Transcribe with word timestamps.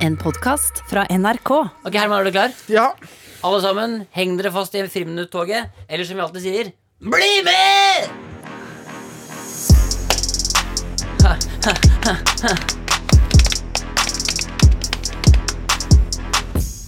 En 0.00 0.16
podkast 0.16 0.80
fra 0.88 1.04
NRK. 1.10 1.50
Ok, 1.84 1.94
Herman, 1.94 2.20
er 2.20 2.24
du 2.24 2.32
klar? 2.32 2.54
Ja. 2.72 2.86
Alle 3.44 3.60
sammen, 3.60 3.98
heng 4.16 4.38
dere 4.40 4.52
fast 4.54 4.72
i 4.76 4.80
friminutt-toget. 4.88 5.68
Eller 5.88 6.08
som 6.08 6.16
vi 6.16 6.24
alltid 6.24 6.42
sier, 6.46 6.72
bli 7.04 7.32
med! 7.44 8.08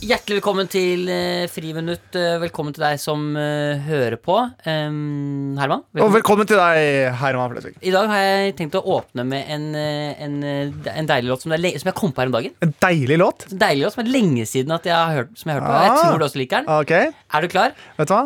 Hjertelig 0.02 0.40
velkommen 0.40 0.66
til 0.66 1.04
eh, 1.14 1.44
Friminutt. 1.52 2.16
Eh, 2.18 2.32
velkommen 2.42 2.74
til 2.74 2.82
deg 2.82 2.98
som 2.98 3.20
eh, 3.38 3.78
hører 3.86 4.16
på. 4.18 4.34
Em, 4.66 5.54
Herman, 5.60 5.84
Og 5.84 5.94
velkommen. 5.94 6.14
velkommen 6.16 6.48
til 6.50 6.58
deg, 6.58 7.12
Herman 7.20 7.52
Flesvig. 7.54 7.76
I 7.86 7.92
dag 7.94 8.08
har 8.10 8.24
jeg 8.24 8.56
tenkt 8.58 8.74
å 8.80 8.82
åpne 8.96 9.22
med 9.30 9.46
en, 9.54 9.68
eh, 9.78 10.24
en, 10.26 10.34
eh, 10.42 10.90
en 10.96 11.06
deilig 11.10 11.30
låt 11.30 11.44
som, 11.46 11.54
det 11.54 11.60
er 11.60 11.62
le- 11.68 11.78
som 11.78 11.92
jeg 11.92 11.98
kom 12.00 12.10
på 12.16 12.24
her 12.24 12.32
om 12.32 12.34
dagen. 12.34 12.56
En 12.66 12.74
deilig 12.82 13.18
låt. 13.22 13.46
En 13.52 13.62
deilig 13.62 13.84
låt 13.86 13.94
som 13.94 14.02
er 14.04 14.10
lenge 14.10 14.48
siden 14.50 14.74
at 14.74 14.90
jeg 14.90 14.96
har 14.98 15.14
hørt, 15.20 15.30
som 15.38 15.52
jeg 15.52 15.60
har 15.60 15.62
hørt 15.62 15.70
på. 15.70 15.82
Jeg 15.86 15.92
Ah. 15.92 16.02
tror 16.10 16.18
du 16.18 16.24
også 16.26 16.40
liker 16.42 16.56
den. 16.56 16.68
Ok, 16.80 16.90
Er 17.36 17.40
du 17.40 17.48
klar? 17.54 17.72
vet 17.98 18.08
du 18.08 18.14
hva? 18.14 18.24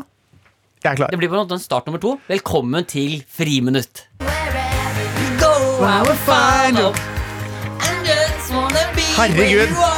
Jeg 0.83 0.93
er 0.93 0.97
klar. 0.97 1.11
Det 1.13 1.19
blir 1.21 1.29
på 1.29 1.37
en 1.37 1.45
måte 1.45 1.53
en 1.61 1.67
start 1.67 1.85
nummer 1.85 2.01
to. 2.01 2.17
Velkommen 2.31 2.87
til 2.89 3.21
Friminutt. 3.29 4.07
Herregud. 9.17 9.69
You 9.71 9.96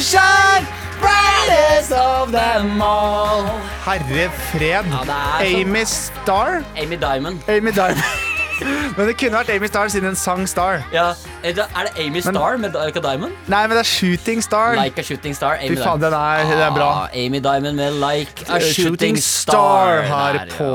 shine 0.00 0.66
brightest 1.00 1.92
of 1.92 2.32
them 2.32 2.80
all. 2.82 3.44
Herre 3.84 4.30
fred. 4.30 4.84
Ja, 4.86 5.40
er 5.40 5.44
Amy 5.44 5.84
Star? 5.84 6.62
Amy 6.76 6.96
Diamond. 6.96 7.42
Amy 7.48 7.72
Diamond. 7.72 8.29
Men 8.96 9.06
det 9.08 9.14
kunne 9.20 9.38
vært 9.40 9.50
Amy 9.54 9.68
Star 9.70 9.88
siden 9.92 10.10
en 10.10 10.16
sang 10.18 10.46
Star. 10.50 10.82
Ja, 10.94 11.10
Er 11.42 11.54
det 11.56 11.64
det 11.64 12.04
Amy 12.04 12.20
Star 12.24 12.56
med 12.60 12.74
Like 12.76 12.98
a 13.00 13.02
Diamond? 13.04 13.32
Nei, 13.48 13.60
men 13.66 13.76
det 13.78 13.82
er 13.84 13.88
Shooting 13.88 14.42
Star. 14.44 14.74
Like 14.76 15.00
a 15.00 15.04
Shooting 15.06 15.34
Star. 15.36 15.56
Amy 15.62 15.76
Fy 15.76 15.82
faen, 15.82 16.00
den 16.02 16.16
er, 16.16 16.42
den 16.50 16.60
er 16.66 16.74
bra. 16.74 16.88
Ah, 17.06 17.14
Amy 17.16 17.40
Diamond 17.44 17.80
med 17.80 17.96
Like 18.02 18.44
a 18.48 18.58
Eh, 18.58 18.66
Shooting 18.74 19.16
Star. 19.22 20.02
Her 20.10 20.38
Der, 20.40 20.52
på. 20.58 20.68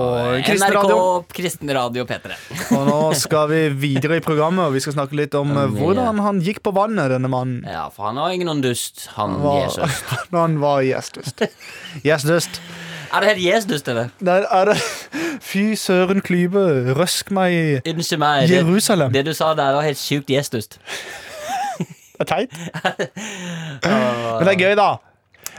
Kristen 0.48 0.72
NRK, 0.74 0.82
Radio. 0.82 1.26
Kristen 1.38 1.74
Radio 1.78 2.06
P3. 2.10 2.40
Og 2.80 2.88
nå 2.90 3.00
skal 3.20 3.50
vi 3.52 3.62
videre 3.86 4.18
i 4.22 4.24
programmet, 4.26 4.66
og 4.66 4.74
vi 4.78 4.82
skal 4.86 4.96
snakke 4.98 5.18
litt 5.20 5.36
om 5.38 5.54
um, 5.56 5.76
hvordan 5.78 6.24
han 6.26 6.42
gikk 6.46 6.64
på 6.66 6.74
vannet, 6.76 7.12
denne 7.14 7.30
mannen. 7.32 7.62
Ja, 7.70 7.88
for 7.94 8.10
han 8.10 8.18
var 8.22 8.34
ingen 8.34 8.64
dust, 8.66 9.08
han 9.20 9.38
Var- 9.44 9.62
Jesus. 9.68 10.02
Han 10.36 10.58
var 10.60 10.82
Jesus. 10.84 11.32
Gjestdust. 12.04 12.60
Er 13.14 13.24
det 13.24 13.30
helt 13.34 13.44
Jesus-dust, 13.46 13.88
eller? 13.92 14.12
Der 14.20 14.46
er 14.52 14.72
det 14.72 14.78
Fy 15.46 15.74
søren 15.80 16.22
klype, 16.26 16.62
røsk 16.98 17.32
meg 17.36 17.54
i 17.56 17.92
Unnskyld 17.94 18.22
meg. 18.22 18.50
Jerusalem. 18.50 19.12
Det 19.14 19.26
du 19.28 19.34
sa 19.38 19.54
der, 19.58 19.76
var 19.78 19.86
helt 19.86 20.00
sjukt 20.02 20.30
Jesus-dust. 20.32 20.80
Det 22.16 22.24
er 22.24 22.30
teit. 22.30 22.54
Men 23.84 24.48
det 24.48 24.54
er 24.54 24.60
gøy, 24.62 24.76
da. 24.80 24.86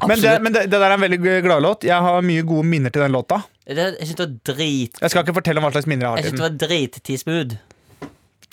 Men, 0.08 0.19
det, 0.20 0.30
men 0.42 0.55
det, 0.55 0.62
det 0.72 0.78
der 0.80 0.86
er 0.91 0.94
en 0.97 1.03
veldig 1.05 1.19
gladlåt. 1.44 1.84
Jeg 1.84 2.00
har 2.05 2.25
mye 2.25 2.44
gode 2.48 2.64
minner 2.69 2.92
til 2.92 3.05
den 3.05 3.12
låta. 3.12 3.42
Det, 3.66 3.77
jeg 3.77 4.06
synes 4.08 4.16
det 4.16 4.25
var 4.27 4.34
drit 4.55 5.00
Jeg 5.03 5.10
skal 5.10 5.25
ikke 5.25 5.34
fortelle 5.41 5.58
om 5.58 5.64
hva 5.66 5.72
slags 5.75 5.88
minner 5.91 6.06
jeg 6.06 6.10
har 6.10 6.20
Jeg 6.20 6.27
synes 6.28 6.38
det 6.38 6.44
var 6.47 6.58
drittidsbud 6.69 7.56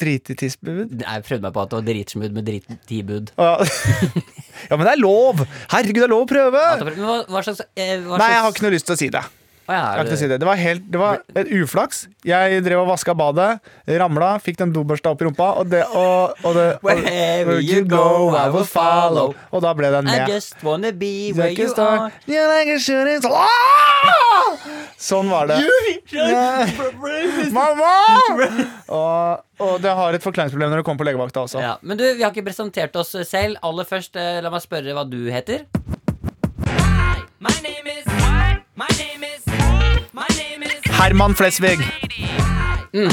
Drittidsbud? 0.02 0.95
Jeg 1.03 1.23
prøvde 1.28 1.45
meg 1.45 1.53
på 1.53 1.61
at 1.63 1.69
det 1.69 1.78
var 1.78 1.85
dritsmud 1.85 2.33
med 2.33 2.47
drittibud. 2.50 3.33
Ja. 3.38 3.52
ja, 4.69 4.75
men 4.75 4.85
det 4.87 4.95
er 4.95 5.01
lov! 5.01 5.45
Herregud, 5.73 6.01
det 6.01 6.09
er 6.09 6.13
lov 6.13 6.25
å 6.25 6.29
prøve! 6.29 6.65
Hva, 6.97 7.15
hva 7.29 7.45
slags 7.45 7.63
eh, 7.75 7.95
hva 8.03 8.19
Nei, 8.21 8.33
jeg 8.35 8.43
har 8.45 8.53
ikke 8.53 8.67
noe 8.67 8.75
lyst 8.75 8.89
til 8.89 8.97
å 8.97 8.99
si 8.99 9.09
det. 9.13 9.23
Jeg 9.67 9.80
er 9.80 10.03
ikke 10.03 10.17
si 10.19 10.28
det- 10.28 10.39
det. 10.42 10.47
Var, 10.47 10.56
helt, 10.59 10.92
det 10.92 11.00
var 11.00 11.22
et 11.39 11.47
uflaks. 11.56 12.08
Jeg 12.25 12.64
drev 12.66 12.81
og 12.81 12.88
vaska 12.89 13.14
badet, 13.16 13.59
ramla, 13.88 14.33
fikk 14.44 14.58
den 14.59 14.73
dobørsta 14.75 15.11
opp 15.14 15.22
i 15.22 15.25
rumpa, 15.25 15.47
og 15.61 15.69
det 15.72 15.86
og, 15.95 16.33
og 16.44 16.53
det 16.58 16.66
og, 16.75 16.83
Wherever 16.83 17.61
you 17.61 17.86
go, 17.88 18.36
I 18.36 18.50
will 18.50 18.66
follow. 18.67 19.34
Og 19.52 19.61
da 19.64 19.72
ble 19.73 19.91
den 19.91 20.08
I 20.08 20.17
med. 20.19 20.28
just 20.30 20.56
wanna 20.64 20.91
be 20.91 21.31
where 21.31 21.52
you 21.52 21.72
are. 21.78 22.11
you're 22.28 22.47
like 22.52 22.67
a 22.75 22.80
shooting. 22.80 23.22
Ah! 23.31 24.57
Sånn 25.00 25.29
var 25.31 25.47
det. 25.47 25.57
Mamma! 27.56 27.94
Og, 28.90 29.44
og 29.63 29.73
det 29.84 29.91
har 29.96 30.16
et 30.18 30.23
forklaringsproblem 30.23 30.72
når 30.73 30.81
du 30.81 30.88
kommer 30.88 31.03
på 31.03 31.07
legevakta 31.07 31.44
også. 31.46 31.62
Ja, 31.63 31.75
men 31.81 32.00
du, 32.00 32.03
vi 32.18 32.23
har 32.23 32.31
ikke 32.34 32.46
presentert 32.47 32.96
oss 33.00 33.16
selv. 33.29 33.57
Aller 33.63 33.88
først, 33.88 34.16
eh, 34.19 34.40
la 34.44 34.52
meg 34.53 34.63
spørre 34.63 34.96
hva 34.96 35.06
du 35.09 35.19
heter. 35.31 35.66
Herman 41.03 41.36
Flesvig. 41.36 41.80
Mm. 42.94 43.09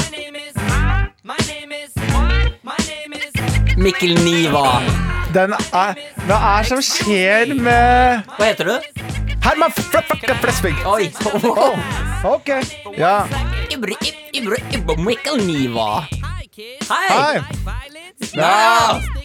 Mikkel 3.77 4.13
Niva. 4.23 4.79
Den 5.35 5.51
er 5.73 5.97
Hva 6.23 6.37
er 6.37 6.61
det 6.63 6.69
som 6.69 6.79
skjer 6.85 7.51
med 7.55 8.23
Hva 8.37 8.47
heter 8.47 8.69
du? 8.69 9.03
Herman 9.43 9.75
Fl- 9.75 10.05
Fl- 10.07 10.39
Flesvig? 10.39 10.75
Oi. 10.87 11.11
Ok. 12.31 12.53
Ja. 12.95 13.25
Mikkel 15.03 15.43
Niva. 15.43 15.89
Hei. 16.07 16.47
Hei. 16.87 17.43
Ja. 18.37 19.20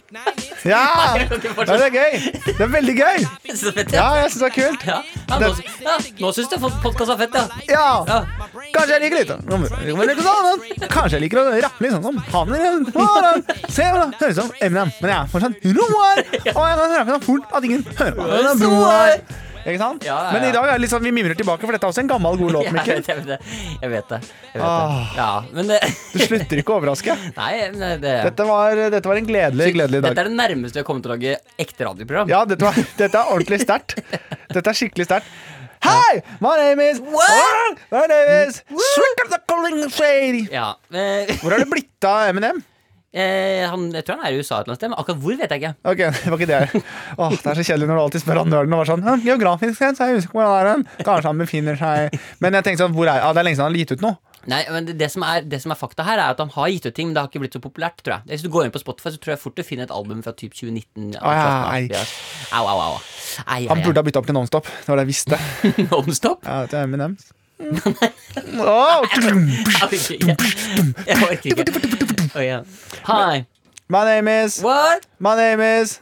Ja! 0.66 0.82
ja! 0.82 1.27
Det 1.28 1.77
er 1.77 1.93
gøy. 1.94 2.12
Det 2.47 2.60
er 2.65 2.71
veldig 2.72 2.94
gøy. 2.99 3.19
Ja, 3.94 4.06
jeg 4.19 4.31
syns 4.32 4.41
det 4.41 4.49
er 4.49 4.54
kult. 4.56 4.87
Ja, 4.87 4.99
ja, 5.28 5.38
nå, 5.43 5.50
ja, 5.84 5.97
nå 6.22 6.31
syns 6.34 6.53
jeg 6.54 6.60
podkast 6.82 7.12
er 7.15 7.19
fett, 7.21 7.37
ja. 7.37 7.44
Ja. 7.71 8.19
Kanskje 8.75 8.93
jeg 8.97 9.03
liker 9.04 9.19
litt 9.21 9.31
sånn. 9.31 9.43
Kanskje 10.91 11.15
jeg 11.19 11.25
liker 11.27 11.43
å 11.43 11.47
rappe 11.66 11.84
litt 11.87 11.94
sånn 11.94 12.06
som 12.06 12.16
han 12.32 12.47
Se 13.71 13.82
det 13.87 13.91
høres 13.94 14.22
ut 14.22 14.41
som 14.41 14.53
Eminem, 14.60 14.93
men 15.00 15.12
jeg 15.12 15.19
er 15.19 15.32
fortsatt 15.32 15.66
roar. 15.78 16.22
Og 16.54 16.62
jeg 16.66 16.78
kan 16.83 16.97
rappe 16.98 17.10
så 17.16 17.21
fort 17.27 17.59
at 17.60 17.69
ingen 17.71 17.87
hører 17.98 18.15
på. 18.16 18.22
Roar. 18.66 19.19
Ikke 19.66 19.81
sant? 19.81 20.04
Ja, 20.06 20.15
ja, 20.28 20.32
Men 20.37 20.44
i 20.47 20.53
dag 20.54 20.62
er 20.69 20.77
det 20.77 20.82
litt 20.84 20.93
sånn 20.93 21.03
vi 21.03 21.10
mimrer 21.10 21.34
tilbake, 21.34 21.66
for 21.66 21.75
dette 21.75 21.88
er 21.88 21.91
også 21.91 22.03
en 22.04 22.10
gammel, 22.12 22.37
god 22.38 22.53
låt. 22.54 22.69
Mikkel. 22.77 23.00
jeg 23.03 23.16
vet 23.19 23.27
det. 23.32 23.38
Jeg 23.82 23.91
vet 23.91 24.12
det. 24.12 24.21
Jeg 24.53 24.60
vet 24.60 24.66
Ah. 24.66 24.93
det. 24.93 25.16
Ja, 25.19 25.31
men 25.56 25.72
det, 25.72 25.81
Du 26.15 26.22
slutter 26.22 26.62
ikke 26.62 26.75
å 26.77 26.78
overraske. 26.78 27.16
Nei, 27.37 27.50
det, 27.75 27.99
Dette 28.28 28.47
var, 28.47 28.78
dette 28.94 29.10
var 29.10 29.19
en 29.21 29.27
gledelig, 29.27 29.72
gledelig 29.75 30.00
dag. 30.04 30.12
Dette 30.15 30.25
er 30.27 30.31
det 30.31 30.38
nærmeste 30.38 30.78
vi 30.78 30.84
har 30.84 30.87
kommet 30.87 31.03
til 31.09 31.10
å 31.10 31.16
lage 31.16 31.34
ekte 31.66 31.88
radioprogram. 31.91 32.31
Ja, 32.31 32.44
dette, 32.47 32.62
var, 32.69 32.78
dette 33.03 33.21
er 33.25 33.34
ordentlig 33.34 33.60
sterkt. 33.66 33.99
Dette 34.54 34.71
er 34.71 34.78
skikkelig 34.78 35.09
sterkt. 35.10 35.34
Hei, 35.87 36.22
my 36.43 36.54
name 36.59 36.87
is 36.87 37.03
What? 37.04 37.83
My 37.93 38.06
name 38.10 38.38
is 38.47 38.62
Swicker 38.71 39.28
the 39.34 39.38
Calling 39.50 39.83
Shady. 39.93 40.47
Ja, 40.50 40.71
eh, 40.94 41.28
Hvor 41.43 41.53
er 41.53 41.62
det 41.62 41.69
blitt 41.71 42.06
av 42.09 42.31
Eminem? 42.31 42.62
Eh, 43.16 43.65
han, 43.72 43.88
jeg 43.97 44.06
tror 44.06 44.21
han 44.21 44.28
er 44.28 44.37
i 44.37 44.41
USA 44.43 44.59
et 44.60 44.66
eller 44.66 44.75
annet 44.75 44.81
sted, 44.82 44.93
men 44.93 45.00
akkurat 45.00 45.22
hvor 45.25 45.41
vet 45.41 45.54
jeg 45.54 45.62
ikke. 45.62 45.72
Ok, 45.93 46.03
det 46.22 46.32
var 46.32 46.38
ikke 46.41 46.50
det. 46.53 46.84
Åh, 47.16 47.34
det 47.34 47.50
er 47.53 47.60
så 47.60 47.66
kjedelig 47.71 47.91
når 47.91 47.99
du 47.99 48.04
alltid 48.04 48.25
spør 48.27 48.43
han 48.43 48.53
nerden 48.53 48.77
og 48.77 48.82
var 48.82 48.93
sånn 48.93 49.04
«Ja, 49.06 49.16
Geografisk 49.27 49.81
sett, 49.81 49.99
så 49.99 50.10
jeg 50.10 50.28
på 50.31 50.38
hvor 50.38 50.47
han 50.50 50.56
er 50.60 50.72
hen. 50.75 50.87
Kanskje 51.00 51.32
han 51.32 51.41
befinner 51.43 51.81
seg 51.81 52.16
Men 52.44 52.59
jeg 52.59 52.66
tenkte 52.69 52.84
sånn, 52.84 52.94
hvor 52.97 53.09
er 53.10 53.22
ja, 53.22 53.32
Det 53.32 53.43
er 53.43 53.49
lenge 53.49 53.59
siden 53.59 53.69
han 53.69 53.77
har 53.77 53.82
gitt 53.84 53.97
ut 53.97 54.04
noe. 54.04 54.16
Nei, 54.47 54.60
men 54.71 54.87
det, 54.87 54.94
det, 55.00 55.09
som 55.10 55.25
er, 55.27 55.43
det 55.43 55.59
som 55.62 55.72
er 55.75 55.78
fakta 55.78 56.04
her, 56.06 56.21
er 56.22 56.34
at 56.37 56.41
han 56.43 56.53
har 56.54 56.69
gitt 56.71 56.87
ut 56.87 56.94
ting, 56.94 57.09
men 57.09 57.16
det 57.16 57.22
har 57.25 57.31
ikke 57.31 57.43
blitt 57.43 57.56
så 57.59 57.62
populært, 57.62 57.99
tror 58.06 58.15
jeg. 58.21 58.28
Hvis 58.31 58.44
du 58.47 58.50
går 58.54 58.69
inn 58.69 58.75
på 58.75 58.82
Spotify, 58.82 59.10
så 59.15 59.19
tror 59.22 59.34
jeg 59.34 59.43
fort 59.43 59.56
du 59.59 59.65
finner 59.66 59.88
et 59.88 59.94
album 59.94 60.22
fra 60.22 60.34
typ 60.38 60.54
2019. 60.54 61.16
Å, 61.19 61.33
ja, 61.34 61.48
ei. 61.75 61.91
Au, 62.54 62.62
au, 62.71 62.78
au. 62.93 63.00
Han 63.66 63.83
burde 63.83 63.98
ha 63.98 64.06
bytta 64.06 64.22
opp 64.22 64.28
til 64.31 64.38
Nonstop. 64.38 64.71
Det 64.71 64.93
var 64.93 65.03
det 65.03 65.09
jeg 65.09 65.12
visste. 65.15 65.41
Nonstop? 65.91 66.47
Ja, 66.47 66.62
det 66.71 66.78
er 66.78 66.87
Eminem. 66.87 67.19
Åh, 67.56 69.03
Jeg 71.06 71.16
orker 71.25 71.50
ikke. 71.50 72.06
Oi, 72.36 72.44
yeah. 72.44 72.64
Hi. 73.08 73.47
My 73.88 74.04
name 74.04 74.28
is 74.44 74.60
What? 74.62 75.06
My 75.19 75.34
name 75.36 75.60
is 75.80 75.98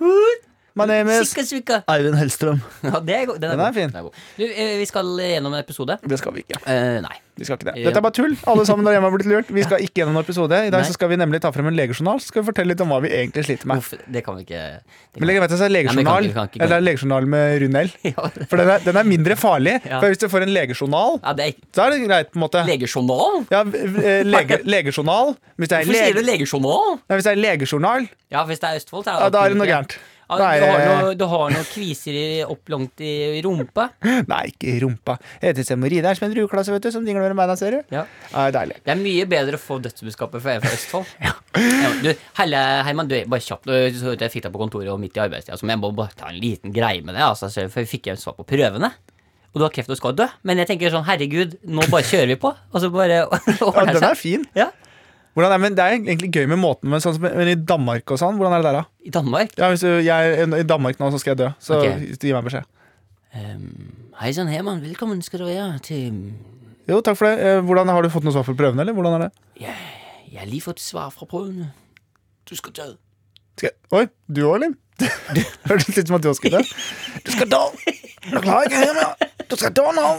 My 0.74 0.86
name 0.86 1.06
is 1.14 1.28
Sikka, 1.30 1.44
sikka. 1.46 1.76
Eivind 1.86 2.16
Hellstrøm. 2.18 2.58
Ja, 2.82 2.98
det 3.06 3.14
er, 3.14 3.26
den 3.38 3.44
er, 3.44 3.50
Den 3.54 3.60
er 3.60 3.64
god. 3.68 3.74
fin. 3.76 3.88
Den 3.92 3.96
er 3.96 4.02
god. 4.02 4.10
Du, 4.38 4.42
eh, 4.48 4.78
vi 4.80 4.84
skal 4.90 5.12
gjennom 5.20 5.54
en 5.54 5.60
episode. 5.60 5.98
Det 6.10 6.18
skal 6.18 6.34
vi 6.34 6.42
ikke. 6.42 6.58
Eh, 6.66 6.98
nei. 7.04 7.20
Vi 7.36 7.44
skal 7.48 7.56
ikke 7.58 7.66
det. 7.66 7.74
Dette 7.82 7.98
er 7.98 8.04
bare 8.04 8.14
tull. 8.14 8.34
Alle 8.46 8.62
sammen 8.68 8.86
der 8.86 8.94
hjemme 8.94 9.08
har 9.10 9.14
blitt 9.16 9.26
lurt. 9.26 9.48
Vi 9.50 9.62
skal 9.66 9.80
ikke 9.82 10.00
gjennom 10.02 10.14
en 10.14 10.22
episode. 10.22 10.54
I 10.68 10.70
dag 10.70 10.84
så 10.86 10.92
skal 10.94 11.08
vi 11.10 11.16
nemlig 11.18 11.40
ta 11.42 11.50
frem 11.50 11.66
en 11.66 11.74
legejournal. 11.74 12.20
Så 12.22 12.30
skal 12.30 12.44
vi 12.44 12.46
fortelle 12.52 12.70
litt 12.70 12.80
om 12.84 12.92
hva 12.94 13.00
vi 13.02 13.10
egentlig 13.10 13.42
sliter 13.48 13.66
med. 13.66 13.78
Uff, 13.82 13.90
Det 14.06 14.22
kan 14.24 14.36
vi 14.38 14.44
ikke 14.44 14.60
det 14.60 15.18
Men 15.18 15.18
kan- 15.18 15.26
legg 15.28 15.40
vet 15.42 15.50
du, 15.50 15.56
det 15.56 15.66
er 15.66 15.74
Nei, 15.74 15.82
men 15.82 15.96
vi 15.96 16.04
legejournal 16.04 16.32
kan 16.36 16.48
ikke- 16.48 16.62
Eller 16.62 16.80
legejournal 16.86 17.26
med 17.26 17.62
rund 17.62 17.76
L. 17.82 17.90
Ja, 18.04 18.28
For 18.46 18.56
den 18.56 18.70
er, 18.70 18.78
den 18.86 18.96
er 18.96 19.02
mindre 19.10 19.36
farlig. 19.36 19.74
Ja. 19.84 19.98
For 20.00 20.06
hvis 20.14 20.18
du 20.22 20.28
får 20.28 20.42
en 20.46 20.54
legejournal, 20.54 21.18
ja, 21.24 21.32
det 21.34 21.42
er 21.42 21.48
ikke 21.56 21.66
så 21.74 21.82
er 21.86 21.90
det 21.90 22.00
greit, 22.08 22.30
på 22.30 22.38
en 22.38 22.44
måte. 22.46 22.64
Legejournal? 22.70 23.46
Ja, 23.50 23.60
eh, 23.62 24.22
lege, 24.24 24.60
legejournal. 24.64 25.34
Hvis 25.58 25.68
det 25.68 25.78
er, 25.80 25.84
Hvorfor 25.84 25.98
sier 25.98 26.14
du 26.14 26.22
lege, 26.22 26.38
legejournal? 26.38 26.98
nei, 27.08 27.16
hvis 27.18 27.24
det 27.24 27.32
er 27.34 27.42
legejournal, 27.42 28.08
Ja, 28.30 28.44
hvis 28.46 28.58
det 28.58 28.68
er 28.70 28.76
Østfold, 28.78 29.04
så 29.04 29.10
er 29.14 29.20
ja, 29.22 29.28
da 29.30 29.44
er 29.44 29.48
det 29.52 29.58
noe 29.58 29.66
gærent. 29.66 29.98
Ja, 30.24 30.36
du, 30.38 30.42
har 30.64 30.80
er 30.80 31.02
noe, 31.02 31.14
du 31.20 31.24
har 31.28 31.50
noe 31.52 31.64
kviser 31.68 32.16
opp 32.48 32.70
langt 32.72 33.00
i, 33.04 33.40
rumpa. 33.44 33.88
Nei, 34.32 34.40
ikke 34.52 34.70
i 34.72 34.78
rumpa. 34.82 35.18
Det 35.42 35.50
heter. 35.52 35.76
Det 35.84 36.00
er 36.00 36.18
som 36.18 36.26
en 36.28 36.34
drueklasse, 36.34 36.72
vet 36.72 36.86
du, 36.86 36.90
som 36.94 37.04
dingler 37.04 37.26
mellom 37.26 37.40
beina, 37.42 37.56
ser 37.60 37.76
du. 37.76 37.80
Ja. 37.94 38.04
Ja, 38.32 38.44
det 38.46 38.46
er 38.48 38.56
deilig. 38.58 38.78
Det 38.86 38.94
er 38.94 39.00
mye 39.02 39.26
bedre 39.30 39.58
å 39.60 39.62
få 39.62 39.78
dødsbudskapet 39.84 40.42
fra 40.44 40.56
en 40.56 40.64
fra 40.64 40.74
Østfold. 40.78 41.14
Ja, 41.54 41.90
du, 42.02 42.08
Helle, 42.40 42.60
Herman, 42.88 43.06
du, 43.10 43.14
bare 43.30 43.44
kjapt. 43.44 43.68
Jeg 43.70 44.32
fikk 44.32 44.46
deg 44.48 44.52
på 44.54 44.58
kontoret 44.64 44.90
og 44.90 44.98
midt 45.02 45.14
i 45.18 45.22
arbeidstida, 45.22 45.54
så 45.60 45.68
jeg 45.70 45.78
må 45.78 45.92
bare 45.94 46.16
ta 46.18 46.32
en 46.32 46.40
liten 46.42 46.72
greie 46.74 47.04
med 47.04 47.14
det. 47.14 47.22
Altså, 47.22 47.46
så- 47.52 47.68
for 47.70 47.84
jeg 47.84 47.90
fikk 47.92 48.08
jeg 48.10 48.18
svar 48.18 48.34
på 48.40 48.46
prøvene. 48.48 48.90
Og 49.54 49.60
du 49.60 49.64
har 49.68 49.70
kreft 49.70 49.92
og 49.94 50.00
skal 50.00 50.16
dø. 50.18 50.26
Men 50.42 50.58
jeg 50.58 50.66
tenker 50.72 50.90
sånn, 50.90 51.04
herregud, 51.06 51.52
nå 51.70 51.84
bare 51.92 52.02
kjører 52.08 52.32
vi 52.32 52.36
på. 52.42 52.50
Og 52.72 52.82
så 52.82 52.88
bare 52.90 53.20
Ja, 53.28 53.84
den 53.92 54.08
er 54.08 54.18
fin. 54.18 54.42
Ja. 54.58 54.72
Hvordan 55.34 55.58
men 55.58 55.74
det 55.74 55.82
er 55.82 55.96
egentlig 55.96 56.28
gøy 56.30 56.44
med 56.46 56.60
måten, 56.62 56.86
men, 56.92 57.02
sånn 57.02 57.16
men 57.18 57.48
i 57.50 57.56
Danmark 57.58 58.06
og 58.14 58.20
sånn, 58.20 58.36
hvordan 58.38 58.54
er 58.54 58.62
det 58.62 58.70
der, 58.70 58.76
da? 58.84 59.02
I 59.02 59.12
Danmark? 59.16 59.56
Ja, 59.58 59.70
hvis 59.72 59.82
du, 59.82 59.90
jeg 59.98 60.34
er 60.38 60.54
i 60.60 60.66
Danmark 60.66 61.00
nå, 61.00 61.08
så 61.10 61.18
skal 61.18 61.34
jeg 61.34 61.40
dø. 61.40 61.48
Så 61.58 61.80
okay. 61.80 62.06
gi 62.14 62.34
meg 62.36 62.46
beskjed. 62.46 62.68
Um, 63.34 64.04
Hei 64.20 64.30
sann, 64.36 64.46
Herman. 64.46 64.78
Velkommen 64.84 65.18
skal 65.26 65.42
du 65.42 65.48
være 65.48 65.80
til 65.82 66.20
Jo, 66.86 67.00
takk 67.02 67.18
for 67.18 67.26
det. 67.26 67.42
Eh, 67.42 67.58
Hvordan 67.66 67.90
Har 67.90 68.06
du 68.06 68.12
fått 68.14 68.22
noe 68.22 68.34
svar 68.36 68.46
fra 68.46 68.54
prøvene, 68.54 68.84
eller? 68.84 68.94
Hvordan 68.94 69.16
er 69.16 69.24
det? 69.24 69.30
Jeg, 69.64 69.74
jeg 70.30 70.38
har 70.38 70.46
lige 70.46 70.62
fått 70.62 70.78
svar 70.84 71.10
fra 71.10 71.26
prøvene. 71.26 71.72
Du 72.46 72.54
skal 72.54 72.76
dø. 72.78 72.86
Skal 73.58 73.74
oi, 73.90 74.06
du 74.30 74.44
òg, 74.46 74.60
Linn? 74.62 74.78
Hørtes 75.66 75.88
litt 75.88 75.98
ut 75.98 76.12
som 76.12 76.20
at 76.20 76.22
du 76.22 76.30
også 76.30 76.44
skulle 76.44 76.62
dø. 76.62 76.78
Du 77.26 77.34
skal 77.34 77.50
dø! 77.50 77.64
Du 78.30 78.38
klarer 78.38 78.70
ikke 78.70 78.84
hjemme. 78.84 79.08
Du 79.50 79.58
skal 79.58 79.74
dø 79.74 79.90
nå. 79.98 80.10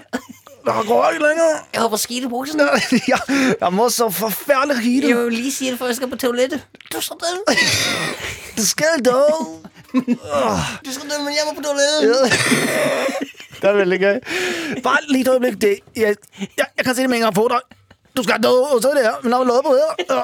Det 0.65 0.73
går 0.87 1.09
ikke 1.09 1.23
lenger. 1.27 1.49
Jeg 1.73 1.81
har 1.81 1.89
på 1.89 1.97
skide 1.97 2.29
på 2.29 2.29
buksen. 2.29 2.61
Ja, 3.11 3.17
jeg 3.61 3.73
må 3.73 3.89
så 3.89 4.09
forferdelig 4.09 4.77
hyre. 4.83 5.07
Jeg 5.09 5.17
vil 5.17 5.33
lige 5.33 5.51
si 5.51 5.69
det 5.69 5.77
før 5.79 5.91
jeg 5.91 5.95
skal 5.95 6.09
på 6.09 6.15
toalettet. 6.17 6.65
Du 6.93 7.01
skal 7.01 7.15
dø. 7.21 7.53
Du 8.57 8.65
skal 8.65 9.05
dø. 9.05 9.19
Du 10.85 10.91
skal 10.91 11.09
dø, 11.09 11.17
men 11.23 11.33
jeg 11.37 11.43
må 11.47 11.53
på 11.53 11.63
toalettet. 11.63 12.33
Det 13.61 13.69
er 13.69 13.73
veldig 13.77 13.99
gøy. 13.99 14.17
Bare 14.83 14.97
et 15.03 15.11
lite 15.11 15.31
øyeblikk. 15.31 15.61
Det, 15.61 15.79
jeg, 15.95 16.15
jeg, 16.39 16.65
jeg 16.77 16.85
kan 16.85 16.95
si 16.95 17.01
det 17.01 17.09
med 17.09 17.17
en 17.17 17.23
gang 17.23 17.35
på 17.35 17.47
deg. 17.49 17.61
Du 18.17 18.23
skal 18.23 18.43
dø, 18.43 18.49
og 18.49 18.81
så 18.81 18.89
er 18.89 18.93
det 18.99 19.03
her. 19.05 19.15
Men 19.23 19.31
la 19.31 19.39
meg 19.41 19.47
løpe 19.47 19.69
her. 19.77 20.03
Ja. 20.09 20.23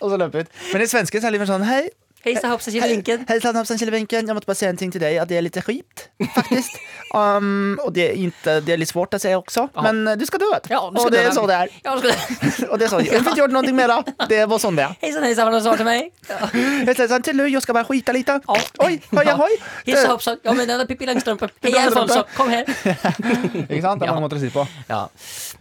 Og 0.00 0.10
så 0.12 0.16
løpe 0.20 0.44
ut. 0.44 0.46
Men 0.72 0.82
i 0.84 0.86
svenske 0.90 1.20
så 1.20 1.26
er 1.26 1.32
det 1.32 1.38
litt 1.38 1.46
mer 1.46 1.50
sånn 1.54 1.64
Hei, 1.66 1.86
Hei, 2.26 2.32
så 2.42 2.48
hoppsa 2.50 2.72
Kjell-Linken. 2.74 3.24
Hej 3.28 3.40
Sandhamsen 3.40 3.78
Kjellvinken, 3.78 4.26
jag 4.26 4.34
måste 4.34 4.46
bara 4.46 4.54
säga 4.54 4.70
en 4.70 4.76
ting 4.76 4.90
till 4.90 5.00
dig 5.00 5.18
att 5.18 5.28
det 5.28 5.36
är 5.36 5.42
lite 5.42 5.62
skit 5.62 6.08
faktiskt. 6.34 6.72
um, 7.14 7.78
och 7.84 7.92
det 7.92 8.10
är, 8.10 8.12
inte, 8.12 8.60
det 8.60 8.72
är 8.72 8.76
lite 8.76 8.92
svårt 8.92 9.14
att 9.14 9.22
säga 9.22 9.38
också, 9.38 9.68
Aha. 9.74 9.92
men 9.92 10.08
eh, 10.08 10.16
du 10.16 10.26
ska 10.26 10.38
dö. 10.38 10.44
Ja, 10.68 10.90
du 10.94 11.00
skal 11.00 11.04
och 11.06 11.10
det 11.10 11.22
er 11.22 11.28
är 11.28 11.30
så 11.30 11.46
det 11.46 11.54
är. 11.54 11.68
Ja, 11.82 11.94
du 11.94 11.98
skal 11.98 12.10
dø. 12.10 12.66
Och 12.70 12.78
det 12.78 12.84
er 12.84 12.88
sånn. 12.88 13.04
Jag 13.04 13.12
har 13.12 13.18
inte 13.18 13.40
gjort 13.40 13.50
någonting 13.50 13.76
mer. 13.76 13.92
Det 14.28 14.46
var 14.46 14.58
sånn 14.58 14.76
det 14.76 14.82
är. 14.82 14.96
Hei 15.00 15.12
sann, 15.12 15.22
hei 15.22 15.34
sann, 15.34 15.46
var 15.46 15.52
det 15.52 15.58
noen 15.58 15.66
svar 15.68 15.76
til 15.76 15.86
meg? 15.86 16.10
Ja. 16.26 16.48
Jag 16.86 16.96
säger 16.96 17.20
till 17.20 17.36
nu, 17.36 17.46
jag 17.48 17.62
ska 17.62 17.72
bara 17.72 17.84
skita 17.84 18.12
lite. 18.12 18.40
Ja. 18.46 18.56
Oj, 18.78 19.00
hoi. 19.10 19.26
Hei 19.26 19.58
Hissa 19.84 20.08
hoppsan. 20.08 20.38
Ja, 20.42 20.52
men 20.52 20.66
det 20.66 20.80
er 20.80 20.86
Pippi 20.86 21.06
Langstrømpe. 21.06 21.48
Hei, 21.62 21.70
jeg 21.70 21.78
er 21.78 21.86
Alfonso. 21.86 22.24
Kom 22.34 22.50
her. 22.50 22.66
Ikke 22.66 23.82
sant? 23.86 24.02
Det 24.02 24.08
er 24.08 24.10
mange 24.10 24.24
måter 24.24 24.40
å 24.40 24.42
si 24.42 24.50
på. 24.50 24.66
Ja. 24.90 25.04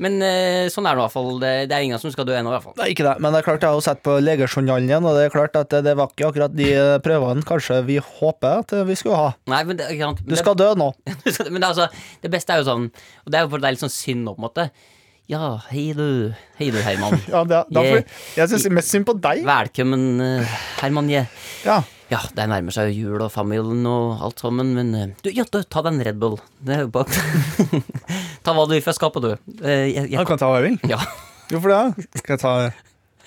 Men 0.01 0.17
eh, 0.25 0.65
sånn 0.73 0.89
er 0.89 0.97
det 0.97 1.03
i 1.03 1.06
hvert 1.06 1.13
fall. 1.13 1.31
Det, 1.44 1.53
det 1.69 1.77
er 1.77 1.85
ingen 1.85 2.01
som 2.01 2.09
skal 2.15 2.25
dø 2.25 2.33
ennå, 2.33 2.50
i 2.50 2.57
hvert 2.57 2.65
fall. 2.65 2.77
Det 2.79 2.88
er 2.88 2.95
ikke 2.95 3.06
det, 3.06 3.15
men 3.21 3.35
det 3.38 3.44
er 3.44 3.50
klart 3.51 3.69
jeg 3.69 3.77
har 3.77 3.85
sett 3.85 4.01
på 4.09 4.17
legejournalen 4.25 5.06
og 5.06 5.19
det 5.19 5.27
er 5.27 5.35
klart 5.38 5.62
at 5.62 5.77
det 5.85 5.94
var 6.00 6.09
ikke 6.09 6.31
akkurat 6.31 6.55
de 6.56 6.68
prøvene 7.04 7.44
kanskje 7.48 7.81
vi 7.88 7.98
håper 8.00 8.62
at 8.63 8.74
vi 8.88 8.96
skulle 9.00 9.18
ha. 9.19 9.30
Nei, 9.52 9.62
men 9.68 9.80
det, 9.80 9.90
ikke 9.94 10.07
sant? 10.10 10.22
Du 10.28 10.36
skal 10.40 10.56
dø 10.60 10.69
nå. 10.80 10.90
men 11.52 11.60
det, 11.60 11.68
altså, 11.68 11.88
det 12.24 12.31
beste 12.34 12.56
er 12.56 12.62
jo 12.63 12.68
sånn 12.69 12.86
Og 12.90 13.31
det 13.34 13.40
er 13.42 13.44
jo 13.48 13.50
for 13.52 13.63
det 13.63 13.68
er 13.69 13.75
litt 13.75 13.84
sånn 13.84 13.94
synd 13.94 14.24
nå, 14.28 14.36
på 14.38 14.42
en 14.44 14.48
måte. 14.48 14.69
Ja, 15.31 15.56
hei 15.72 15.88
du. 15.98 16.06
Hei 16.60 16.68
du, 16.69 16.78
Herman. 16.86 17.16
Ja, 17.34 17.42
det, 17.50 17.63
da 17.74 17.81
får- 17.81 18.06
jeg 18.38 18.52
syns 18.52 18.68
mest 18.78 18.92
synd 18.94 19.07
på 19.10 19.16
deg. 19.18 19.42
Velkommen, 19.48 20.04
eh, 20.22 20.56
Herman. 20.84 21.10
Jeg. 21.10 21.28
Ja. 21.66 21.80
Ja, 22.12 22.19
det 22.38 22.44
nærmer 22.52 22.69
seg 22.75 22.92
jul 22.94 23.18
og 23.25 23.31
familien 23.34 23.81
og 23.90 24.19
alt 24.28 24.44
sammen, 24.44 24.75
men 24.78 24.92
eh, 24.94 25.08
du, 25.25 25.31
ja, 25.34 25.42
du, 25.50 25.58
ta 25.66 25.81
deg 25.81 25.96
en 25.98 26.04
Red 26.06 26.19
Bull. 26.22 26.36
Det 26.62 26.75
er 26.78 26.84
jo 26.86 26.92
bak. 26.94 27.10
Ta 28.46 28.54
hva 28.54 28.68
du 28.69 28.75
vil 28.75 28.84
fra 28.86 28.94
skapet, 28.94 29.25
du. 29.25 29.31
Eh, 29.66 29.88
jeg, 29.90 29.96
Jeg 30.06 30.12
jeg, 30.13 30.28
kan 30.30 30.38
ta 30.38 30.51
hva 30.51 30.60
jeg 30.62 30.68
vil. 30.75 30.92
ja. 30.94 31.00
Hvorfor 31.50 31.74
det? 31.74 32.06
Skal 32.22 32.36
jeg 32.38 32.42
ta 32.46 32.54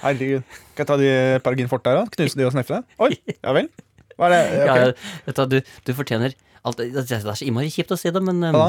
Herregud. 0.03 0.43
Skal 0.73 0.85
jeg 0.85 0.91
ta 0.91 0.97
de 1.01 1.13
Paragin 1.45 1.71
Fort 1.71 1.85
der, 1.87 2.01
da? 2.01 2.05
Knuse 2.15 2.39
de 2.39 2.47
og 2.47 2.55
sniffe 2.55 2.79
det? 2.79 2.99
Oi, 3.03 3.13
ja 3.37 3.55
vel. 3.57 3.71
Hva 4.19 4.29
er 4.29 4.35
det? 4.35 4.43
ja 4.69 4.75
Ok. 4.75 5.09
vet 5.27 5.41
du, 5.53 5.59
du, 5.87 5.95
fortjener 5.95 6.37
alt 6.67 6.79
det, 6.81 6.91
er 7.05 7.25
så 7.25 7.47
innmari 7.47 7.71
kjipt 7.73 7.95
å 7.95 7.99
si 7.99 8.13
det, 8.15 8.23
men 8.25 8.43
Hva 8.47 8.69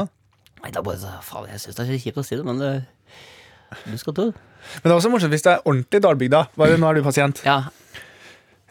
Nei, 0.60 0.72
det 0.74 0.80
er 0.80 0.84
bare 0.84 1.00
så 1.00 1.12
Faen, 1.24 1.48
jeg 1.48 1.62
syns 1.62 1.78
det 1.78 1.84
er 1.86 1.92
så 1.94 2.00
kjipt 2.04 2.20
å 2.20 2.24
si 2.26 2.36
det, 2.36 2.44
men 2.46 2.60
eh, 2.64 2.82
du 3.86 3.96
skal 4.00 4.16
dø. 4.16 4.26
Men 4.30 4.90
det 4.90 4.92
er 4.92 4.98
også 4.98 5.12
morsomt 5.12 5.32
hvis 5.32 5.46
det 5.46 5.54
er 5.54 5.62
ordentlig 5.64 6.02
dalbygda. 6.04 6.42
Nå 6.60 6.90
er 6.90 6.98
du 6.98 7.02
pasient. 7.06 7.40
Ja. 7.46 7.62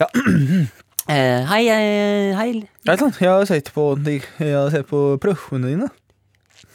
Ja. 0.01 0.11
Eh, 1.09 1.41
hei, 1.49 1.63
eh, 1.73 2.35
hei. 2.37 2.51
Ja, 2.85 2.93
sant. 2.99 3.15
Jeg 3.17 3.31
har 3.31 3.41
sett 3.49 3.71
på, 3.73 3.83
jeg 4.05 4.21
har 4.53 4.67
sett 4.69 4.85
på 4.85 4.99
prøvene 5.17 5.71
dine. 5.71 5.87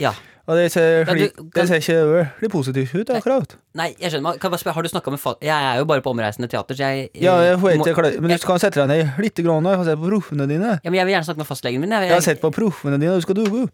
Ja. 0.02 0.10
Og 0.44 0.58
det 0.58 0.64
ser, 0.74 1.06
Ja, 1.08 1.14
du, 1.16 1.44
det 1.56 1.62
ser 1.70 1.80
ikke 1.80 2.00
veldig 2.10 2.50
positivt 2.52 2.94
ut, 2.98 3.10
akkurat. 3.16 3.54
Nei, 3.80 3.86
jeg 3.96 4.10
skjønner 4.12 4.26
meg. 4.26 4.40
Kan 4.42 4.52
jeg 4.52 4.60
spørre, 4.60 4.74
Har 4.76 4.84
du 4.84 4.90
snakka 4.92 5.12
med 5.14 5.20
fat... 5.22 5.38
Jeg 5.40 5.68
er 5.70 5.78
jo 5.80 5.86
bare 5.88 6.04
på 6.04 6.12
omreisende 6.12 6.50
teater, 6.52 6.76
så 6.76 6.90
jeg 6.90 7.08
Ja, 7.16 7.38
jeg 7.40 7.56
får 7.62 7.78
må- 7.80 7.86
ikke 7.88 8.20
Men 8.20 8.34
du 8.34 8.44
kan 8.44 8.60
sette 8.60 8.82
deg 8.84 8.90
ned 8.92 9.22
litt 9.24 9.40
grann, 9.40 9.64
og 9.64 9.72
jeg 9.72 9.86
sett 9.88 10.02
på 10.02 10.10
proffene 10.10 10.48
dine. 10.50 10.74
ja, 10.84 10.90
men 10.90 10.98
jeg 11.00 11.06
vil 11.08 11.14
gjerne 11.14 11.28
snakke 11.30 11.40
med 11.40 11.48
fastlegen 11.48 11.80
min. 11.80 11.90
Jeg, 11.96 12.08
Jeg 12.10 12.16
har 12.18 12.26
sett 12.28 12.42
på 12.44 12.50
proffene 12.52 12.98
dine, 13.00 13.14
og 13.14 13.22
du 13.22 13.24
skal 13.24 13.38
dugge. 13.40 13.64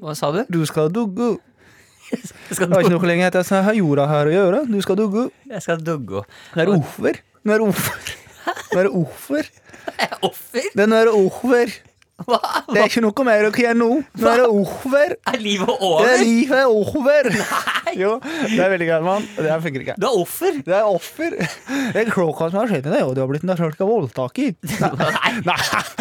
Hva 0.00 0.14
sa 0.16 0.32
du? 0.32 0.40
Du 0.48 0.64
skal 0.64 0.88
dugge. 0.92 1.36
Jeg 2.12 2.22
skal, 2.54 2.68
Det 2.70 2.76
har 2.76 2.84
ikke 2.86 2.94
noe 2.94 3.08
lenger 3.10 3.42
sånn 3.42 3.64
har 3.66 3.74
jorda 3.74 4.06
her 4.06 4.28
å 4.30 4.32
gjøre. 4.32 4.58
Du 4.70 4.76
skal 4.80 4.96
dugge. 4.96 5.24
jeg 5.50 5.62
skal 5.64 5.80
dugge. 5.82 6.22
Du 6.54 6.60
er 6.62 6.70
offer. 6.70 7.18
Du 7.42 7.50
er 7.52 7.64
offer. 7.66 8.12
Du 8.70 8.78
er 8.78 8.88
offer. 8.88 9.48
Offer? 10.22 10.68
Den 10.78 10.92
er 10.94 11.10
offer. 11.10 11.74
Hva? 12.24 12.38
Det 12.72 12.80
er 12.80 12.86
ikke 12.88 13.02
noe 13.04 13.24
mer 13.28 13.44
å 13.44 13.50
gjøre 13.52 13.76
nå. 13.76 13.86
Nå 14.16 14.28
er 14.30 14.38
det 14.40 14.46
over. 14.48 15.10
Er 15.28 15.36
livet 15.42 15.68
over? 15.84 16.06
Det 16.06 16.12
er 16.14 16.22
livet 16.24 16.70
over. 16.72 17.28
Nei. 17.36 17.92
Jo, 18.00 18.14
det 18.24 18.56
er 18.56 18.72
veldig 18.72 18.86
greit, 18.88 19.04
mann. 19.04 19.26
Det 19.36 19.58
funker 19.66 19.84
ikke. 19.84 19.96
Du 20.00 20.06
er 20.08 20.16
offer? 20.22 20.56
Det 20.64 20.74
er 20.78 20.88
offer. 20.88 21.36
Det 21.36 22.00
er 22.02 22.10
klokka 22.12 22.48
som 22.50 22.62
har 22.62 22.72
skjedd 22.72 22.88
med 22.88 22.96
deg, 22.96 23.04
og 23.04 23.14
du 23.16 23.20
har 23.22 23.28
blitt 23.30 23.44
en 23.44 23.52
narkotika 23.52 23.88
voldtak 23.88 24.40
i. 24.42 24.48
Nei, 24.80 24.90
Nei. 25.46 25.58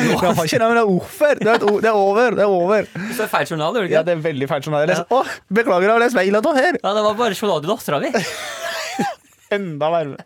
jeg 0.07 0.17
har 0.23 0.41
ikke 0.45 0.61
det, 0.63 0.69
men 0.71 0.79
det 0.79 0.83
er 0.85 0.93
offer. 0.95 1.39
Det 1.43 1.51
er, 1.53 1.65
det 1.83 1.91
er 1.91 1.99
over. 1.99 2.39
Det 2.39 2.45
er 2.47 2.55
over. 2.59 2.89
Du 2.95 3.13
står 3.19 3.31
feil 3.35 3.51
journal, 3.51 3.79
gjør 3.81 3.89
du 3.91 3.95
Ja, 3.99 4.03
det 4.07 4.15
er 4.15 4.23
veldig 4.25 4.49
feil 4.51 4.63
journal. 4.65 4.85
Jeg 4.87 4.93
leser- 4.95 5.11
Å, 5.19 5.23
beklager, 5.59 5.89
jeg 5.89 5.97
har 5.97 6.05
lest 6.07 6.45
noe 6.47 6.55
her. 6.61 6.79
Ja, 6.79 6.95
det 6.95 7.05
var 7.09 7.19
bare 7.19 7.35
journalen 7.35 7.67
til 7.67 7.75
dattera 7.75 7.99
mi. 8.03 8.13
Enda 9.53 9.89
verre. 9.93 10.23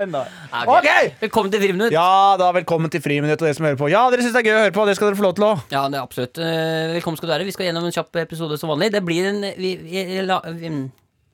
Enda 0.00 0.22
Ok! 0.70 0.88
Velkommen 1.20 1.52
til 1.52 1.60
Friminutt. 1.60 1.92
Ja, 1.92 2.38
da 2.40 2.48
velkommen 2.56 2.92
til 2.92 3.02
Friminutt 3.04 3.42
og 3.42 3.44
dere 3.44 3.56
som 3.58 3.66
hører 3.68 3.80
på. 3.80 3.90
Ja, 3.92 4.06
dere 4.12 4.24
syns 4.24 4.32
det 4.32 4.40
er 4.40 4.48
gøy 4.48 4.56
å 4.56 4.62
høre 4.64 4.74
på, 4.78 4.86
det 4.88 4.96
skal 4.96 5.10
dere 5.10 5.20
få 5.20 5.26
lov 5.26 5.36
til 5.36 5.46
òg. 5.50 5.62
Ja, 5.74 5.84
det 5.92 6.00
er 6.00 6.06
absolutt. 6.06 6.40
Eh, 6.40 6.94
Velkommen 6.96 7.20
skal 7.20 7.28
du 7.28 7.34
være. 7.34 7.48
Vi 7.48 7.54
skal 7.54 7.68
gjennom 7.68 7.84
en 7.88 7.94
kjapp 7.94 8.22
episode 8.24 8.56
som 8.60 8.72
vanlig. 8.72 8.92
Det 8.94 9.04
blir 9.04 9.28
en 9.28 9.44
vi, 9.58 9.74
vi, 9.82 10.04
la, 10.24 10.40
vi, 10.56 10.72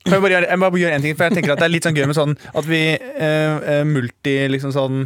jeg 0.09 0.23
bare 0.25 0.35
gjøre, 0.35 0.57
må 0.57 0.71
bare 0.71 0.81
gjøre 0.83 0.99
en 0.99 1.05
ting, 1.05 1.17
for 1.19 1.29
jeg 1.29 1.39
tenker 1.39 1.53
at 1.55 1.61
det 1.61 1.67
er 1.69 1.75
litt 1.75 1.87
sånn 1.87 1.99
gøy 1.99 2.07
med 2.09 2.17
sånn 2.17 2.35
at 2.57 2.69
vi 2.69 2.81
eh, 2.97 3.59
eh, 3.75 3.83
multi 3.87 4.37
liksom 4.49 4.73
sånn 4.75 5.05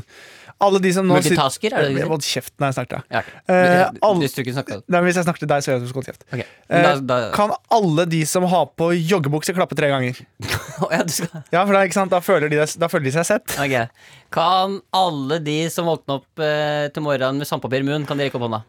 Alle 0.62 0.78
de 0.84 0.90
som 0.94 1.06
nå 1.08 1.16
Multitasker, 1.16 1.72
er 1.74 1.82
det 1.88 1.94
det 1.96 2.04
du? 2.04 2.08
Hold 2.12 2.22
kjeft 2.26 2.52
når 2.62 2.70
jeg 2.70 2.76
snakker. 2.76 3.00
ja. 3.10 3.22
Uh, 3.50 4.18
Hvis 4.20 4.36
du 4.36 4.40
ikke 4.44 4.54
snakker 4.54 4.82
Nei, 4.94 5.00
Hvis 5.08 5.16
jeg 5.18 5.26
snakker 5.26 5.42
til 5.42 5.50
deg, 5.50 5.64
så 5.64 5.70
gjør 5.72 5.74
jeg 5.74 5.80
at 5.80 5.86
du 5.86 5.90
skal 5.90 6.00
holde 6.02 6.12
kjeft. 6.12 6.26
Okay. 6.28 6.46
Da, 6.70 6.92
da, 7.10 7.16
Uh, 7.22 7.32
Kan 7.34 7.54
alle 7.78 8.04
de 8.12 8.20
som 8.30 8.46
har 8.52 8.68
på 8.78 8.90
joggebukse, 8.94 9.54
klappe 9.56 9.74
tre 9.78 9.88
ganger? 9.90 10.20
Å, 10.84 10.90
ja, 10.94 11.00
du 11.02 11.12
skal 11.16 11.42
Ja, 11.50 11.64
for 11.66 11.74
da, 11.74 11.82
ikke 11.88 11.98
sant? 11.98 12.12
Da, 12.14 12.20
føler 12.22 12.52
de, 12.52 12.60
da 12.62 12.88
føler 12.92 13.08
de 13.10 13.14
seg 13.18 13.26
sett. 13.32 13.56
Okay. 13.58 13.88
Kan 14.34 14.78
alle 14.94 15.40
de 15.42 15.58
som 15.74 15.90
våkner 15.90 16.20
opp 16.22 16.44
uh, 16.46 16.86
til 16.94 17.02
morgenen 17.08 17.42
med 17.42 17.50
sandpapir 17.50 17.82
i 17.82 17.88
munnen, 17.88 18.06
kan 18.06 18.20
de 18.20 18.28
rekke 18.30 18.38
opp 18.38 18.46
hånda? 18.46 18.62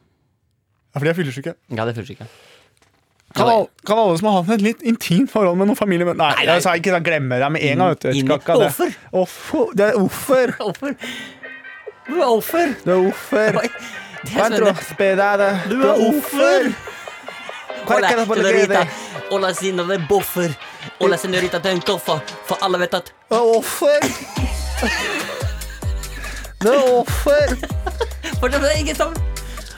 Ja, 0.94 0.98
for 1.00 1.06
de 1.08 1.14
er 1.14 1.18
fyllesyke. 1.22 1.54
Ja. 1.74 1.86
Kan, 3.34 3.48
alle- 3.50 3.70
kan 3.88 3.98
alle 3.98 4.18
som 4.20 4.28
har 4.30 4.44
hatt 4.44 4.52
et 4.60 4.62
litt 4.62 4.82
intimt 4.86 5.32
forhold 5.34 5.58
med 5.58 5.66
noen 5.72 5.78
familie 5.80 6.06
Nei, 6.06 6.14
Nei, 6.20 6.28
nei. 6.46 6.58
jeg 6.60 6.62
sa 6.68 6.76
ikke 6.78 6.92
jeg 6.94 7.06
glemmer 7.08 7.42
det 7.42 7.48
med 7.56 7.64
en 7.66 7.80
gang. 7.82 7.96
vet 7.96 8.04
du. 8.14 8.52
Offer. 8.62 8.92
Offer. 9.24 9.72
Er 9.82 9.98
offer. 9.98 10.94
Du 12.08 12.22
er 12.22 12.26
offer. 12.28 12.74
Du 12.86 12.92
er 12.92 13.08
offer. 13.08 13.58
Oi, 13.58 13.70
det 14.24 14.42
er 14.44 14.50
du? 14.60 14.66
Deg 15.00 15.40
det. 15.40 15.52
Du 15.72 15.78
er 15.82 16.02
offer. 16.08 16.68
Er 16.68 16.68
det 16.68 16.76
Hola, 17.88 18.08
det 18.08 18.26
señorita. 18.28 18.88
Hola, 19.32 19.54
señorita 19.54 20.08
buffer. 20.10 20.54
Hola, 21.00 21.18
señorita 21.18 21.60
Dønkoffa. 21.60 22.20
For 22.48 22.58
alle 22.62 22.80
vet 22.80 22.94
at 22.94 23.14
Du 23.30 23.36
er 23.36 23.58
offer. 23.58 24.00
Du 26.62 26.70
er 26.72 27.00
offer. 27.00 27.56
Fortsatt 28.40 28.62
det 28.62 28.72
er 28.72 28.80
ikke 28.84 28.96
sant? 28.96 29.20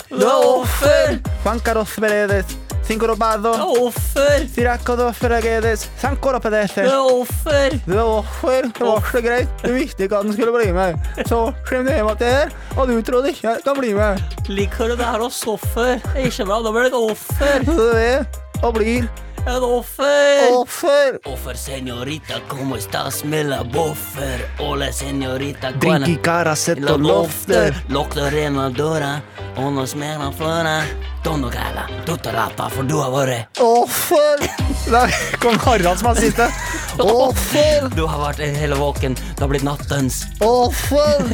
Du 0.10 0.22
er 0.22 0.26
er 0.26 0.46
offer. 0.62 1.18
Juan 1.44 1.60
Carlos 1.60 1.96
Paredes. 2.00 2.58
Cinco 2.86 3.08
robado. 3.08 3.52
Du 3.58 3.64
er 3.64 3.88
offer. 3.88 4.48
Siraco 4.54 4.96
dos 4.96 5.18
freguedes. 5.18 5.88
Sanco 5.98 6.32
Du 6.32 6.48
er 6.54 7.00
offer. 7.00 7.80
Du 7.86 7.94
er 7.98 8.04
offer. 8.04 8.62
Det 8.62 8.86
var 8.86 9.02
så 9.12 9.22
greit. 9.26 9.50
Du 9.64 9.74
visste 9.74 10.04
ikke 10.04 10.20
at 10.20 10.26
den 10.28 10.34
skulle 10.34 10.54
bli 10.54 10.72
med. 10.72 11.00
Så 11.26 11.40
skjem 11.66 11.86
du 11.88 11.92
hjem 11.92 12.12
til 12.18 12.28
her, 12.28 12.54
og 12.78 12.88
du 12.88 13.02
trodde 13.02 13.34
ikke 13.34 13.48
jeg 13.50 13.64
kan 13.66 13.80
bli 13.80 13.94
med. 13.98 14.22
Liker 14.48 14.94
du 14.94 14.96
det 14.96 15.06
her 15.06 15.20
hos 15.20 15.42
offer? 15.48 15.98
Er 16.14 16.28
ikke 16.30 16.46
bra. 16.46 16.62
Da 16.62 16.72
blir 16.72 16.86
det 16.86 16.94
et 16.94 17.00
offer. 17.02 17.66
Du 17.66 17.88
er 17.98 18.26
og 18.64 18.78
blir 18.78 19.10
Et 19.48 19.62
offer. 19.62 20.50
offer. 20.54 21.20
Offer, 21.24 21.56
señorita, 21.56 22.42
¿cómo 22.48 22.76
estás? 22.78 23.24
Me 23.24 23.44
la 23.44 23.62
boffer. 23.62 24.50
Hola, 24.58 24.92
señorita. 24.92 25.70
I 26.08 26.18
cara, 26.18 26.56
og 26.90 27.00
lofter. 27.00 27.76
Lukter 27.88 28.34
rena 28.34 28.70
døra. 28.70 29.22
Og 29.58 29.72
nå 29.72 29.86
smeller 29.86 30.34
fløra. 30.34 30.82
Dono 31.24 31.50
gala, 31.50 31.86
tutta 32.06 32.32
lappa, 32.34 32.70
for 32.70 32.84
du 32.84 32.98
har 32.98 33.12
vært 33.14 33.62
Offer. 33.62 34.42
Det 34.86 35.04
er 35.04 35.38
kong 35.42 35.62
Harald 35.62 36.02
som 36.02 36.10
har 36.10 36.20
sittet. 36.20 36.50
Offer. 37.00 37.88
Du 37.96 38.08
har 38.10 38.26
vært 38.28 38.42
hele 38.58 38.76
våken. 38.82 39.14
Du 39.14 39.46
har 39.46 39.54
blitt 39.54 39.66
nattens. 39.66 40.24
Offer. 40.42 41.30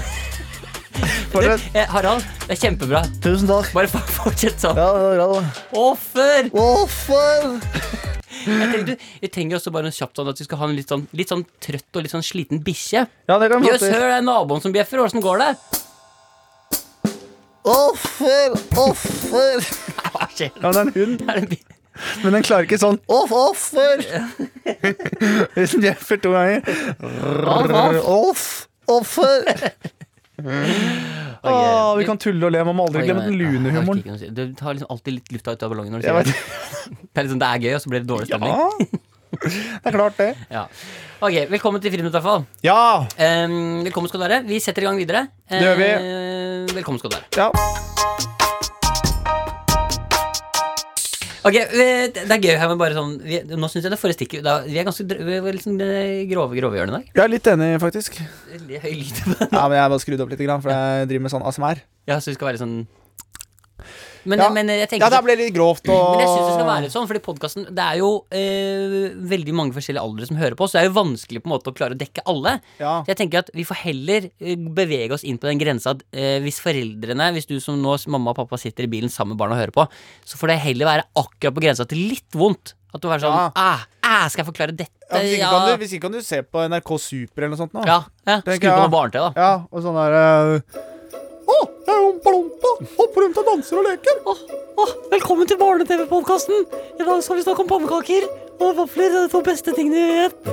Eh, 1.32 1.88
Harald, 1.88 2.26
det 2.44 2.58
er 2.58 2.60
kjempebra. 2.60 3.02
Tusen 3.24 3.48
takk. 3.48 3.70
Bare 3.72 3.88
fortsett 3.88 4.60
sånn. 4.60 4.76
Ja, 4.76 4.90
det 5.00 5.14
bra. 5.16 5.44
Offer! 5.80 6.50
Offer. 6.52 7.48
Jeg 8.42 8.68
tenkte, 8.74 8.96
vi 9.22 9.30
trenger 9.32 9.60
også 9.60 9.72
bare 9.72 9.92
en 9.92 9.96
kjapt 9.96 10.20
sånn 10.20 10.32
at 10.32 10.40
vi 10.42 10.48
skal 10.48 10.60
ha 10.60 10.68
en 10.68 10.76
litt 10.76 10.92
sånn, 10.92 11.06
litt 11.16 11.32
sånn 11.32 11.44
trøtt 11.64 12.00
og 12.00 12.04
litt 12.04 12.14
sånn 12.14 12.26
sliten 12.26 12.62
bikkje. 12.66 13.06
Ja, 13.30 13.38
det 13.40 13.52
kan 13.52 13.64
vi 13.64 13.70
Jøss, 13.72 13.86
hør, 13.88 14.08
det 14.10 14.18
er 14.18 14.26
naboen 14.28 14.64
som 14.64 14.76
bjeffer. 14.76 15.04
Åssen 15.06 15.24
går 15.24 15.44
det? 15.44 15.52
Offer, 17.72 18.58
offer. 18.82 19.70
Hva 20.12 20.28
skjer? 20.34 20.50
Ja, 20.58 20.72
men 20.72 20.74
det 20.74 20.82
er 20.82 20.88
en 20.88 20.98
hund, 20.98 21.30
Er 21.30 21.46
det 21.46 21.62
en 21.62 21.80
men 22.24 22.34
den 22.34 22.46
klarer 22.46 22.66
ikke 22.66 22.80
sånn 22.82 22.98
Off, 23.12 23.34
offer. 23.36 24.02
Hvis 25.56 25.76
den 25.76 25.84
bjeffer 25.84 26.22
to 26.24 26.32
ganger. 26.34 26.64
Off, 28.08 28.46
offer. 28.90 29.52
Åh, 30.42 31.96
vi 31.98 32.06
kan 32.06 32.20
tulle 32.22 32.46
og 32.46 32.52
le, 32.54 32.60
man 32.68 32.76
må 32.78 32.86
aldri 32.88 33.02
glemme 33.08 33.24
den 33.26 34.12
noe 34.14 34.18
si- 34.22 34.30
Du 34.30 34.42
tar 34.54 34.76
liksom 34.76 34.92
alltid 34.94 35.14
litt 35.18 35.32
lufta 35.34 35.56
ut 35.56 35.64
av 35.66 35.72
ballongen 35.74 35.96
når 35.96 36.02
du 36.04 36.08
sier 36.08 36.24
det. 36.24 36.36
Det 37.12 37.18
er, 37.20 37.24
liksom, 37.26 37.40
det 37.42 37.48
er 37.48 37.64
gøy, 37.66 37.74
og 37.76 37.82
så 37.84 37.90
blir 37.92 38.04
det 38.04 38.08
dårlig 38.12 38.28
stemning. 38.30 38.52
Ja, 38.52 38.68
det 39.32 39.90
er 39.90 39.96
klart 39.96 40.18
det. 40.20 40.30
Ja. 40.58 40.66
Ok, 41.22 41.36
velkommen 41.52 41.82
til 41.84 41.92
Friminutt, 41.94 42.14
i 42.14 42.18
hvert 42.20 42.28
fall. 42.28 42.46
Ja, 42.66 42.78
Um, 43.46 43.84
velkommen 43.86 44.10
skal 44.10 44.22
du 44.22 44.26
være. 44.28 44.42
Vi 44.48 44.60
setter 44.64 44.82
i 44.86 44.90
gang 44.90 44.98
videre. 45.02 45.28
Det 45.50 45.62
gjør 45.66 45.82
vi. 45.82 45.90
Uh, 46.02 46.76
velkommen 46.78 47.00
skal 47.02 47.14
du 47.14 47.18
være. 47.20 47.28
ja. 47.38 47.50
Ok, 51.42 51.56
Det 51.74 52.22
er 52.22 52.42
gøy 52.44 52.54
her 52.54 52.70
men 52.70 52.78
bare 52.78 52.94
sånn 52.94 53.16
vi, 53.26 53.40
Nå 53.58 53.70
syns 53.72 53.88
jeg 53.88 53.90
det 53.90 53.98
et 53.98 54.04
da, 54.46 54.60
Vi 54.68 54.78
er 54.78 54.86
ganske 54.86 55.06
vi 55.10 55.38
er 55.40 55.48
eh, 55.82 56.22
grove 56.30 56.54
i 56.56 56.62
dag. 57.00 57.08
Jeg 57.10 57.24
er 57.24 57.32
litt 57.34 57.50
enig, 57.50 57.70
faktisk. 57.82 58.20
Høy 58.52 58.94
lyd. 59.00 59.22
Ja, 59.50 59.64
men 59.66 59.78
Jeg 59.78 59.82
har 59.82 59.90
bare 59.90 60.04
skrudd 60.04 60.22
opp 60.22 60.34
litt, 60.36 60.44
for 60.62 60.74
jeg 60.74 61.10
driver 61.10 61.26
med 61.26 61.34
sånn 61.34 61.48
ASMR. 61.50 61.82
Ja, 62.10 62.20
så 62.22 62.30
vi 62.30 62.38
skal 62.38 62.52
være 62.52 62.62
sånn 62.62 62.76
Men, 64.24 64.38
Ja. 64.40 64.50
men 64.54 64.68
jeg 64.70 64.88
tenker 64.90 65.08
Ja, 65.08 65.10
det 65.10 65.24
ble 65.26 65.36
litt 65.36 65.54
grovt 65.56 65.88
og 65.90 66.12
Men 66.12 66.20
jeg 66.22 66.30
synes 66.30 66.48
det 66.48 66.54
skal 66.56 66.68
være 66.68 66.82
litt 66.86 66.94
sånn, 66.94 67.08
fordi 67.10 67.22
podcasten 67.26 67.64
Det 67.74 67.86
er 67.86 67.98
jo 67.98 68.10
eh, 68.30 69.16
veldig 69.32 69.54
mange 69.58 69.74
forskjellige 69.74 70.04
aldre 70.04 70.28
som 70.30 70.38
hører 70.38 70.56
på, 70.60 70.68
så 70.70 70.78
det 70.78 70.82
er 70.84 70.90
jo 70.92 70.98
vanskelig 71.00 71.42
på 71.42 71.50
en 71.50 71.54
måte 71.56 71.72
å 71.72 71.76
klare 71.78 71.96
å 71.98 72.00
dekke 72.02 72.22
alle. 72.30 72.54
Ja. 72.78 73.02
Så 73.02 73.14
jeg 73.14 73.18
tenker 73.24 73.40
at 73.42 73.50
vi 73.58 73.66
får 73.66 73.80
heller 73.82 74.30
eh, 74.40 74.56
bevege 74.56 75.18
oss 75.18 75.24
inn 75.26 75.40
på 75.42 75.50
den 75.50 75.58
grensa 75.62 75.96
at 75.96 76.04
eh, 76.14 76.38
hvis 76.46 76.60
foreldrene, 76.62 77.32
hvis 77.34 77.50
du 77.50 77.58
som 77.64 77.82
nå 77.82 77.98
mamma 78.14 78.32
og 78.36 78.38
pappa 78.44 78.60
sitter 78.62 78.86
i 78.86 78.92
bilen 78.92 79.10
sammen 79.10 79.34
med 79.34 79.42
barna 79.42 79.58
og 79.58 79.62
hører 79.64 79.74
på, 79.76 79.88
så 80.26 80.38
får 80.38 80.54
det 80.54 80.60
heller 80.68 80.86
være 80.92 81.08
akkurat 81.18 81.58
på 81.58 81.66
grensa 81.66 81.88
til 81.90 82.06
litt 82.12 82.38
vondt. 82.38 82.76
At 82.94 83.00
du 83.02 83.08
er 83.08 83.22
sånn 83.24 83.32
Ja. 83.32 83.52
ah, 83.56 83.86
ah, 84.04 84.28
Skal 84.28 84.44
jeg 84.44 84.54
forklare 84.54 84.76
dette? 84.76 84.92
Ja, 85.10 85.20
hvis, 85.20 85.34
ikke 85.38 85.40
Ja. 85.46 85.50
kan 85.52 85.68
du, 85.68 85.78
hvis 85.80 85.94
ikke 85.96 86.02
kan 86.02 86.12
du 86.12 86.22
se 86.22 86.42
på 86.44 86.60
NRK 86.68 86.90
Super 87.00 87.42
eller 87.44 87.56
noe 87.56 87.62
sånt. 87.62 87.74
Nå. 87.74 87.86
ja, 87.88 88.04
ja. 88.28 88.42
Skru 88.42 88.68
på 88.68 88.82
noe 88.84 88.92
barne-TV, 88.92 89.22
da. 89.24 89.32
Ja, 89.36 89.66
og 89.72 89.82
sånn 89.84 89.96
der 89.96 90.14
uh, 90.20 90.82
Å, 91.50 91.58
jeg 91.88 91.94
er 91.96 92.04
ompa-lompa! 92.06 92.72
Hopper 92.98 93.26
rundt 93.26 93.40
og 93.42 93.48
danser 93.50 93.80
og 93.80 93.88
leker. 93.88 94.16
velkommen 95.14 95.50
til 95.50 95.58
barne-TV-podkasten! 95.62 96.66
I 97.00 97.06
dag 97.08 97.24
skal 97.26 97.40
vi 97.40 97.46
snakke 97.46 97.64
om 97.64 97.70
pannekaker 97.72 98.28
og 98.62 98.76
vafler. 98.78 99.10
Det 99.10 99.20
er 99.22 99.26
de 99.28 99.34
to 99.34 99.42
beste 99.46 99.74
tingene 99.78 100.04
vi 100.06 100.18
vet. 100.22 100.52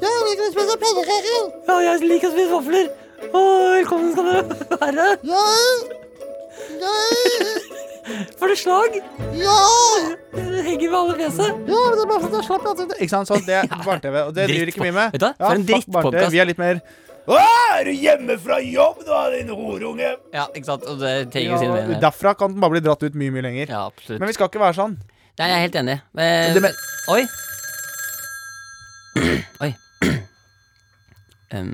Jeg 0.00 0.22
liker 0.28 0.46
å 0.46 0.52
spise 0.54 0.78
pannekaker. 0.84 1.42
Ja, 1.68 1.76
jeg 1.88 2.06
liker 2.06 2.30
å 2.30 2.34
spise 2.36 2.52
vafler. 2.54 2.86
Og 3.30 3.50
velkommen 3.76 4.14
skal 4.14 4.24
dere 4.30 4.42
være. 4.80 5.06
Får 8.40 8.48
du 8.48 8.56
slag? 8.58 8.96
Ja! 9.36 9.58
Det 10.32 10.64
henger 10.66 10.88
med 10.88 10.98
alle 11.02 11.18
fjeset. 11.20 11.60
Ja, 11.68 11.84
men 11.84 11.98
det 11.98 12.02
er 12.06 12.10
bare 12.10 12.24
fordi 12.24 12.40
jeg 12.40 12.48
slapp. 12.48 12.66
Ikke 12.96 13.12
sant, 13.12 13.28
sånn, 13.30 13.44
det 13.46 13.60
er 13.60 13.68
barne-TV, 13.84 14.16
og 14.24 14.34
det 14.36 14.48
driver 14.50 14.72
ikke 14.72 14.86
vi 14.88 14.96
med. 14.96 15.12
Vet 15.14 15.22
du 15.22 15.28
hva? 15.28 15.34
For 15.36 15.52
en 15.52 15.62
fuck 15.62 15.70
drittpodcast. 15.70 16.10
barne-TV. 16.10 16.34
Vi 16.34 16.42
er 16.42 16.50
litt 16.50 16.60
mer 16.60 16.82
Å, 17.30 17.36
er 17.78 17.84
du 17.86 17.92
hjemme 17.94 18.34
fra 18.42 18.56
jobb, 18.64 19.04
da, 19.06 19.20
din 19.30 19.50
horunge? 19.54 20.08
Ja, 20.34 20.48
ikke 20.50 20.66
sant? 20.66 20.86
Og 20.90 20.98
det 20.98 21.12
trenger 21.30 21.52
Ja, 21.54 21.58
sine 21.62 21.76
mening. 21.76 22.00
derfra 22.02 22.32
kan 22.38 22.50
den 22.56 22.60
bare 22.64 22.74
bli 22.74 22.82
dratt 22.82 23.04
ut 23.06 23.14
mye, 23.14 23.30
mye 23.34 23.44
lenger. 23.46 23.70
Ja, 23.70 23.84
absolutt. 23.92 24.18
Men 24.18 24.30
vi 24.32 24.34
skal 24.34 24.50
ikke 24.50 24.62
være 24.64 24.78
sånn. 24.80 24.96
Nei, 25.38 25.46
jeg 25.46 25.56
er 25.56 25.62
helt 25.68 25.78
enig. 25.84 25.98
Men, 26.18 26.54
Det 26.56 26.62
men... 26.66 26.74
Oi. 27.14 27.22
Oi. 29.66 29.70
Um. 31.50 31.70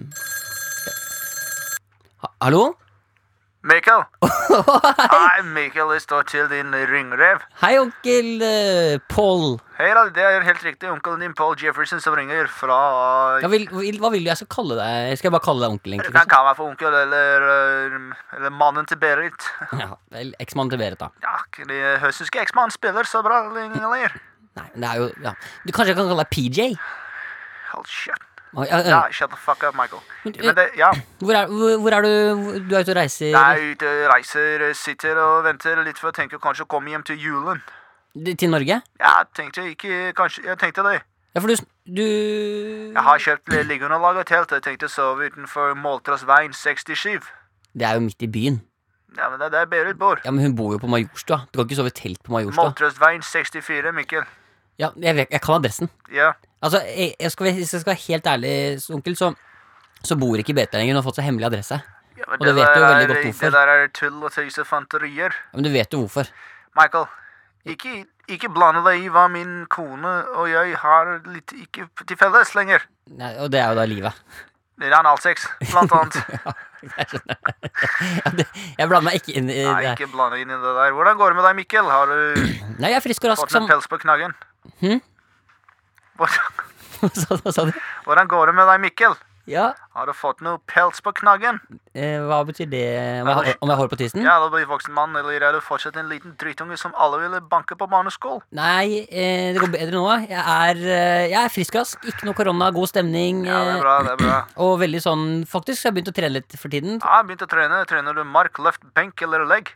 Ha 2.24 2.28
hallo? 2.46 2.62
Mikkel. 3.66 4.04
Hei, 5.16 5.42
Mikkel. 5.42 5.90
Det 5.90 6.02
står 6.04 6.26
til 6.30 6.44
din 6.50 6.74
ringrev. 6.86 7.42
Hei, 7.62 7.72
onkel 7.82 8.28
uh, 8.38 8.98
Paul. 9.10 9.56
Hei 9.80 9.88
da, 9.96 10.04
det 10.14 10.22
er 10.22 10.44
helt 10.46 10.62
riktig. 10.62 10.86
Onkelen 10.92 11.24
din 11.24 11.34
Paul 11.34 11.56
Jefferson 11.58 12.00
som 12.00 12.14
ringer 12.14 12.46
fra 12.52 12.76
Hva 13.42 13.50
vil, 13.50 13.66
vil, 13.72 13.98
hva 14.00 14.12
vil 14.14 14.22
du 14.22 14.30
jeg 14.30 14.40
skal 14.40 14.50
kalle 14.54 14.78
deg? 14.78 15.16
Skal 15.18 15.28
jeg 15.28 15.34
bare 15.34 15.46
kalle 15.48 15.66
deg 15.66 15.74
onkel, 15.74 15.96
Du 15.98 16.14
kan 16.14 16.30
kalle 16.30 16.52
meg 16.52 16.60
for 16.60 16.70
onkel 16.70 16.98
eller, 17.00 17.48
øh, 17.56 17.98
eller 18.38 18.54
mannen 18.54 18.86
til 18.86 19.00
Berit. 19.02 19.50
Ja, 19.82 19.90
vel, 20.14 20.32
Eksmannen 20.42 20.72
til 20.76 20.80
Berit, 20.84 21.02
da. 21.02 21.10
Ja, 21.26 21.34
det 21.66 21.82
høstens 22.04 22.30
eksmann 22.38 22.72
spiller 22.74 23.08
så 23.08 23.24
bra 23.26 23.42
lenger. 23.50 24.14
Nei, 24.60 24.70
det 24.78 24.88
er 24.92 25.02
jo 25.02 25.10
ja. 25.26 25.34
Du 25.66 25.74
Kanskje 25.74 25.90
jeg 25.92 25.98
kan 25.98 26.08
kalle 26.12 26.22
deg 26.22 26.32
PJ? 26.32 26.70
Hold 27.74 27.90
shit. 27.90 28.25
Ja, 28.64 28.78
Ja, 28.88 29.00
shut 29.12 29.30
the 29.30 29.36
fuck 29.36 29.62
up, 29.62 29.74
Michael. 29.76 30.00
Men, 30.24 30.34
Men 30.40 30.54
det, 30.56 30.68
ja, 30.78 30.90
Hvor, 31.20 31.34
er, 31.34 31.46
hvor, 31.46 31.76
hvor 31.82 31.92
er 31.92 32.02
du? 32.02 32.12
Du 32.68 32.74
er 32.74 32.80
ute 32.80 32.94
og 32.94 32.96
reiser? 32.96 33.34
er 33.36 33.72
ute, 33.72 33.90
reiser, 34.12 34.72
sitter 34.74 35.18
og 35.20 35.44
venter 35.44 35.82
litt 35.84 35.98
for 35.98 36.08
å 36.08 36.16
tenke 36.16 36.38
kanskje 36.38 36.64
å 36.64 36.70
komme 36.70 36.90
hjem 36.94 37.04
til 37.04 37.20
julen. 37.20 37.60
Til 38.16 38.50
Norge? 38.50 38.80
Ja, 39.00 39.12
tenkte 39.36 39.60
jeg 39.66 39.76
ikke, 39.76 40.12
kanskje, 40.16 40.46
jeg 40.46 40.58
tenkte 40.58 40.86
det. 40.86 41.02
Ja, 41.36 41.40
for 41.40 41.52
du, 41.52 41.56
du 41.84 42.04
Jeg 42.94 43.02
har 43.04 43.18
kjøpt 43.20 43.52
liggeunderlag 43.68 44.22
og 44.22 44.26
telt, 44.26 44.48
og 44.52 44.56
jeg 44.56 44.64
tenkte 44.64 44.88
å 44.88 44.92
sove 44.94 45.28
utenfor 45.28 45.74
Måltrasveien 45.76 46.54
67. 46.56 47.20
Det 47.76 47.84
er 47.84 47.98
jo 47.98 48.06
midt 48.06 48.24
i 48.24 48.30
byen. 48.32 48.62
Ja, 49.18 49.28
men 49.28 49.38
det 49.40 49.46
er 49.46 49.52
der 49.52 49.68
Berit 49.68 49.98
bor. 50.00 50.20
Ja, 50.24 50.30
Men 50.30 50.44
hun 50.44 50.56
bor 50.56 50.72
jo 50.72 50.78
på 50.80 50.88
Majorstua. 50.88 51.42
Du 51.52 51.58
kan 51.58 51.68
ikke 51.68 51.76
sove 51.76 51.92
i 51.92 51.96
telt 51.96 52.22
på 52.24 52.32
Majorstua. 52.32 52.70
Måltrasveien 52.70 53.22
64, 53.22 53.92
Mikkel. 53.96 54.24
Ja, 54.78 54.90
jeg, 55.00 55.14
vet, 55.16 55.30
jeg 55.32 55.40
kan 55.40 55.54
adressen. 55.56 55.88
Ja. 56.12 56.32
Altså, 56.62 56.80
jeg, 56.84 57.14
jeg 57.20 57.30
skal, 57.32 57.52
Hvis 57.56 57.72
jeg 57.72 57.80
skal 57.80 57.92
være 57.94 58.02
helt 58.08 58.26
ærlig, 58.26 58.54
onkel, 58.92 59.16
så, 59.16 59.30
så 60.04 60.16
bor 60.20 60.36
ikke 60.40 60.52
i 60.52 60.58
der 60.58 60.78
lenger. 60.78 60.94
Hun 60.94 61.00
har 61.02 61.06
fått 61.06 61.20
seg 61.20 61.24
hemmelig 61.28 61.46
adresse. 61.48 61.78
Ja, 62.16 62.24
men 62.30 62.40
Og 62.40 62.46
det 62.46 62.54
vet 62.56 62.68
du 62.74 62.80
jo 62.80 62.86
veldig 62.86 63.04
er- 63.04 63.12
godt 63.12 63.24
hvorfor. 63.28 63.46
Det 63.46 63.52
der 63.52 63.72
er 63.76 63.86
tull 64.00 64.24
og 64.24 64.32
tøys 64.32 64.58
og 64.58 64.66
fanterier. 64.66 65.32
Ja, 65.36 65.54
men 65.56 65.64
du 65.64 65.70
vet 65.72 65.92
jo 65.92 66.02
hvorfor. 66.04 66.28
Michael, 66.76 67.06
ikke, 67.66 67.94
ikke 68.28 68.48
blande 68.52 68.82
deg 68.86 69.04
i 69.04 69.08
hva 69.12 69.26
min 69.32 69.66
kone 69.72 70.12
og 70.36 70.48
jeg 70.50 70.76
har 70.82 71.14
litt 71.32 71.52
ikke 71.56 71.88
til 72.06 72.16
felles 72.20 72.52
lenger. 72.56 72.84
Nei, 73.16 73.32
og 73.40 73.50
det 73.52 73.60
er 73.60 73.72
jo 73.72 73.80
da 73.80 73.84
livet. 73.88 74.12
Det 74.76 74.90
er 74.90 74.96
analsex, 74.98 75.46
blant 75.72 75.92
annet. 75.96 76.16
Jeg. 76.86 77.20
Ja, 78.20 78.30
det, 78.36 78.44
jeg 78.78 78.86
blander 78.90 79.06
meg 79.08 79.16
ikke 79.18 79.32
inn 79.40 79.48
i 79.50 79.56
Nei, 79.64 79.78
det. 79.82 79.94
ikke 79.96 80.10
blande 80.12 80.36
inn 80.38 80.50
i 80.52 80.58
det 80.60 80.72
der. 80.76 80.92
Hvordan 80.94 81.16
går 81.18 81.32
det 81.32 81.38
med 81.38 81.46
deg, 81.48 81.56
Mikkel? 81.58 81.88
Har 81.90 82.10
du 82.12 82.18
Nei, 82.78 82.90
jeg 82.92 82.98
er 83.00 83.02
frisk 83.02 83.24
og 83.26 83.32
rask 83.32 83.42
fått 83.42 83.54
som 83.56 83.66
pels 83.70 83.88
på 83.90 83.98
knaggen? 84.04 84.34
Hm? 84.80 85.00
Hvordan, 86.16 86.66
Hva 87.44 87.52
sa- 87.52 87.64
du? 87.68 87.72
hvordan 88.06 88.28
går 88.30 88.46
det 88.52 88.54
med 88.56 88.68
deg, 88.72 88.80
Mikkel? 88.88 89.16
Ja, 89.46 89.68
Har 89.94 90.08
du 90.08 90.12
fått 90.16 90.40
noe 90.42 90.58
pels 90.66 90.98
på 91.06 91.12
knaggen? 91.14 91.60
eh, 91.94 92.16
hva 92.26 92.40
betyr 92.48 92.66
det? 92.66 92.80
Om 93.22 93.28
jeg, 93.46 93.52
om 93.62 93.70
jeg 93.70 93.78
holder 93.78 93.92
på 93.92 93.98
tissen? 94.00 94.24
Ja, 94.26 94.40
da 94.42 94.48
blir 94.50 94.64
du 94.64 94.70
voksen 94.72 94.90
mann, 94.96 95.14
eller 95.14 95.38
er 95.38 95.54
du 95.54 95.60
fortsatt 95.62 95.94
en 96.00 96.08
liten 96.10 96.32
drittunge 96.40 96.74
som 96.80 96.90
alle 96.98 97.20
ville 97.22 97.38
banke 97.46 97.76
på 97.78 97.86
barneskolen? 97.92 98.42
Nei, 98.58 99.04
eh, 99.06 99.52
det 99.54 99.62
går 99.62 99.70
bedre 99.76 99.94
nå. 99.94 100.02
Jeg 100.26 100.42
er, 100.42 100.82
eh, 100.96 101.28
jeg 101.30 101.38
er 101.44 101.54
frisk 101.54 101.78
rask. 101.78 102.02
Ikke 102.10 102.26
noe 102.26 102.34
korona, 102.34 102.72
god 102.74 102.90
stemning. 102.90 103.44
Ja, 103.46 103.60
det 103.62 103.76
er 103.76 103.78
eh, 103.78 103.84
bra, 103.86 103.94
det 104.02 104.12
er 104.16 104.20
bra. 104.24 104.40
Og 104.66 104.74
veldig 104.82 105.04
sånn 105.06 105.24
Faktisk 105.46 105.84
har 105.86 105.92
jeg 105.92 106.00
begynt 106.00 106.10
å 106.10 106.16
trene 106.18 106.34
litt 106.40 106.58
for 106.58 106.74
tiden. 106.74 106.98
Ja, 106.98 107.20
jeg 107.22 107.28
begynte 107.30 107.46
å 107.46 107.54
trene. 107.54 107.82
Trener 107.86 108.18
du 108.18 108.24
mark, 108.26 108.58
løft, 108.66 108.82
benk 108.98 109.22
eller 109.22 109.46
legg? 109.46 109.70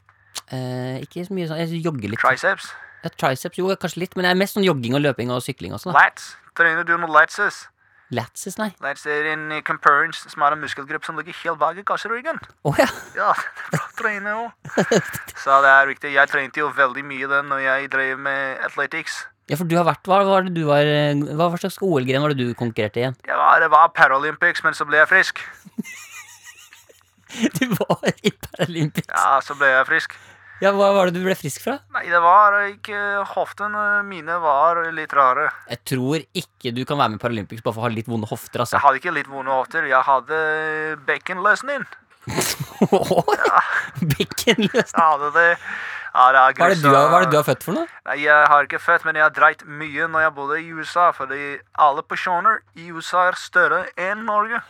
Eh, 0.51 0.99
ikke 1.07 1.29
så 1.31 1.37
mye 1.39 1.47
sånn 1.47 1.63
Jeg 1.63 1.79
jogger 1.87 2.11
litt. 2.11 2.19
Triceps? 2.27 2.73
Ja, 3.05 3.11
triceps, 3.17 3.59
jo, 3.59 3.71
kanskje 3.81 4.03
litt, 4.05 4.17
men 4.17 4.27
det 4.27 4.31
er 4.35 4.41
mest 4.41 4.57
sånn 4.59 4.67
jogging 4.67 4.97
og 4.99 5.05
løping 5.05 5.31
og 5.33 5.43
sykling 5.45 5.73
og 5.77 5.81
sånn. 5.83 5.95
da. 5.97 6.07
Lats? 6.09 6.35
Trener 6.59 6.85
du 6.85 6.97
noe 6.99 7.09
latses? 7.15 7.63
Latses, 8.11 8.57
nei. 8.59 8.73
Lats 8.83 9.05
er 9.07 9.29
en 9.31 9.45
eh, 9.55 9.63
comparance 9.63 10.27
som 10.33 10.43
er 10.43 10.57
en 10.57 10.61
muskelgruppe 10.65 11.07
som 11.07 11.19
ligger 11.21 11.37
helt 11.45 11.61
bak 11.61 11.79
i 11.79 11.85
kasseryggen. 11.87 12.41
Oh, 12.67 12.75
ja. 12.77 12.89
Ja, 13.15 13.29
det 13.39 13.61
er 13.63 13.77
bra 13.77 13.85
å 13.85 13.93
trene 14.01 14.33
òg. 14.35 14.73
Så 15.45 15.61
det 15.63 15.71
er 15.71 15.91
viktig. 15.93 16.11
Jeg 16.17 16.33
trente 16.33 16.59
jo 16.61 16.73
veldig 16.75 17.05
mye 17.07 17.29
den 17.31 17.53
når 17.53 17.63
jeg 17.69 17.91
drev 17.95 18.19
med 18.27 18.65
athletics. 18.67 19.21
ja, 19.47 19.57
for 19.57 19.71
du 19.71 19.77
har 19.79 19.87
vært 19.87 20.11
Hva 20.11 20.25
var 20.27 20.49
det 20.49 20.53
du 20.59 20.65
var 20.67 20.83
eh, 20.87 21.23
Hva 21.39 21.49
slags 21.57 21.79
OL-gren 21.87 22.23
var 22.27 22.35
det 22.35 22.43
du 22.43 22.55
konkurrerte 22.59 22.99
i 22.99 23.05
igjen? 23.07 23.17
Jeg 23.31 23.63
det 23.63 23.71
var 23.71 23.95
Paralympics, 23.95 24.65
men 24.67 24.75
så 24.75 24.85
ble 24.91 24.99
jeg 25.01 25.11
frisk. 25.15 25.41
Du 27.31 27.69
var 27.79 28.09
i 28.27 28.33
Paralympics. 28.35 29.07
Ja, 29.07 29.39
så 29.39 29.55
ble 29.55 29.69
jeg 29.71 29.87
frisk. 29.87 30.17
Ja, 30.61 30.75
Hva 30.77 30.91
var 30.93 31.09
det 31.09 31.17
du 31.17 31.25
ble 31.25 31.33
frisk 31.39 31.63
fra? 31.65 31.79
Nei, 31.95 32.03
det 32.13 32.19
var 32.21 32.59
ikke 32.69 32.99
Hoftene 33.33 33.85
mine 34.05 34.35
var 34.43 34.83
litt 34.93 35.13
rare. 35.17 35.47
Jeg 35.71 35.81
tror 35.89 36.21
ikke 36.37 36.75
du 36.77 36.83
kan 36.85 37.01
være 37.01 37.15
med 37.15 37.21
i 37.21 37.23
Paralympics 37.23 37.65
bare 37.65 37.77
for 37.79 37.85
å 37.85 37.87
ha 37.89 37.93
litt 37.95 38.11
vonde 38.11 38.29
hofter, 38.29 38.61
altså. 38.61 38.77
Jeg 38.77 38.85
hadde 38.85 39.01
ikke 39.01 39.15
litt 39.17 39.31
vonde 39.33 39.55
hofter. 39.55 39.89
Jeg 39.89 40.05
hadde 40.05 40.41
bekkenløsning. 41.09 41.87
bekkenløsning? 44.13 44.93
Jeg 44.93 45.07
hadde 45.07 45.33
det. 45.39 45.49
Ja, 46.11 46.27
det 46.35 46.41
er 46.43 46.55
Hva 46.59 46.67
er 46.67 46.75
det 46.75 46.83
du 46.83 46.89
hva 46.91 47.01
er 47.07 47.25
det 47.25 47.31
du 47.33 47.39
har 47.39 47.47
født 47.47 47.65
for 47.65 47.79
noe? 47.79 47.89
Nei, 48.11 48.19
jeg 48.25 48.47
har 48.53 48.67
ikke 48.67 48.83
født, 48.83 49.05
men 49.07 49.17
jeg 49.17 49.25
har 49.29 49.35
dreit 49.35 49.65
mye 49.65 50.09
når 50.11 50.27
jeg 50.27 50.35
bodde 50.37 50.61
i 50.61 50.69
USA. 50.75 51.09
Fordi 51.17 51.43
alle 51.87 52.05
personer 52.05 52.61
i 52.77 52.91
USA 52.91 53.29
er 53.31 53.39
større 53.39 53.85
enn 53.97 54.27
Norge. 54.29 54.61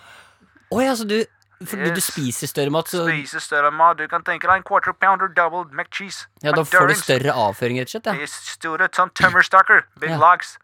Å 0.70 0.82
ja, 0.84 0.94
så 0.94 1.08
du 1.08 1.18
Fordi 1.60 1.90
du 1.92 2.00
spiser 2.00 2.48
større 2.48 2.70
mat, 2.72 2.88
så 2.88 3.02
Spiser 3.04 3.42
større 3.44 3.70
mat. 3.70 3.98
Du 3.98 4.06
kan 4.08 4.22
tenke 4.24 4.48
deg 4.48 4.62
en 4.62 4.62
quarter 4.64 4.94
pounder 4.96 5.28
double 5.36 5.66
McCheese. 5.76 6.26
ja, 6.42 6.52
da 6.56 6.62
får 6.64 6.88
du 6.88 6.94
større 6.96 7.34
avføring, 7.36 7.76
rett 7.82 7.90
og 7.94 8.00
slett? 8.00 8.06
Ja. 8.16 8.26
store 8.56 8.88
sånn 8.96 9.10
tømmerstokker. 9.12 9.82
Big 10.00 10.10
Ja. 10.10 10.16
logs. 10.16 10.56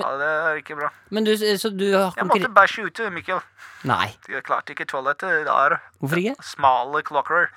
Ja, 0.00 0.16
det 0.16 0.26
er 0.26 0.56
ikke 0.62 0.74
bra. 0.80 0.88
Men 1.10 1.24
du, 1.24 1.36
så 1.36 1.68
du 1.70 1.92
har 1.94 2.12
Jeg 2.16 2.24
måtte 2.26 2.48
bæsje 2.48 2.86
ute, 2.88 3.10
Mikkel. 3.10 3.40
Nei, 3.84 4.16
Jeg 4.28 4.42
klarte 4.42 4.72
ikke 4.72 4.86
toalettet. 4.88 5.44
Det 5.44 5.48
er 5.52 5.78
hvorfor 6.00 6.16
ikke? 6.16 6.34
smale 6.42 7.02
klokker. 7.02 7.50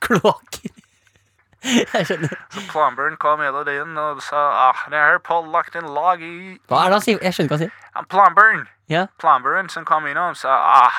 Klokker? 0.00 0.70
Jeg 1.62 2.06
skjønner. 2.08 2.32
Så 2.50 2.60
plumberen 2.72 3.16
kom 3.22 3.38
hele 3.40 3.62
tiden 3.64 3.96
og 3.96 4.20
sa 4.26 4.40
ah, 4.70 4.80
det 4.90 4.98
er 4.98 5.18
pålagt 5.22 5.76
en 5.78 5.86
lag 5.94 6.20
i 6.20 6.58
Hva 6.68 6.80
er 6.84 6.90
det 6.90 6.96
han 6.98 7.04
sier? 7.06 7.18
Jeg 7.22 7.32
skjønner 7.36 7.46
ikke 7.46 7.54
hva 7.54 7.58
han 7.58 7.70
sier. 7.70 8.06
Plumberen, 8.10 8.64
Ja. 8.90 9.06
plumberen 9.22 9.70
som 9.70 9.84
kom 9.86 10.04
innom, 10.10 10.34
sa 10.34 10.50
ah, 10.58 10.90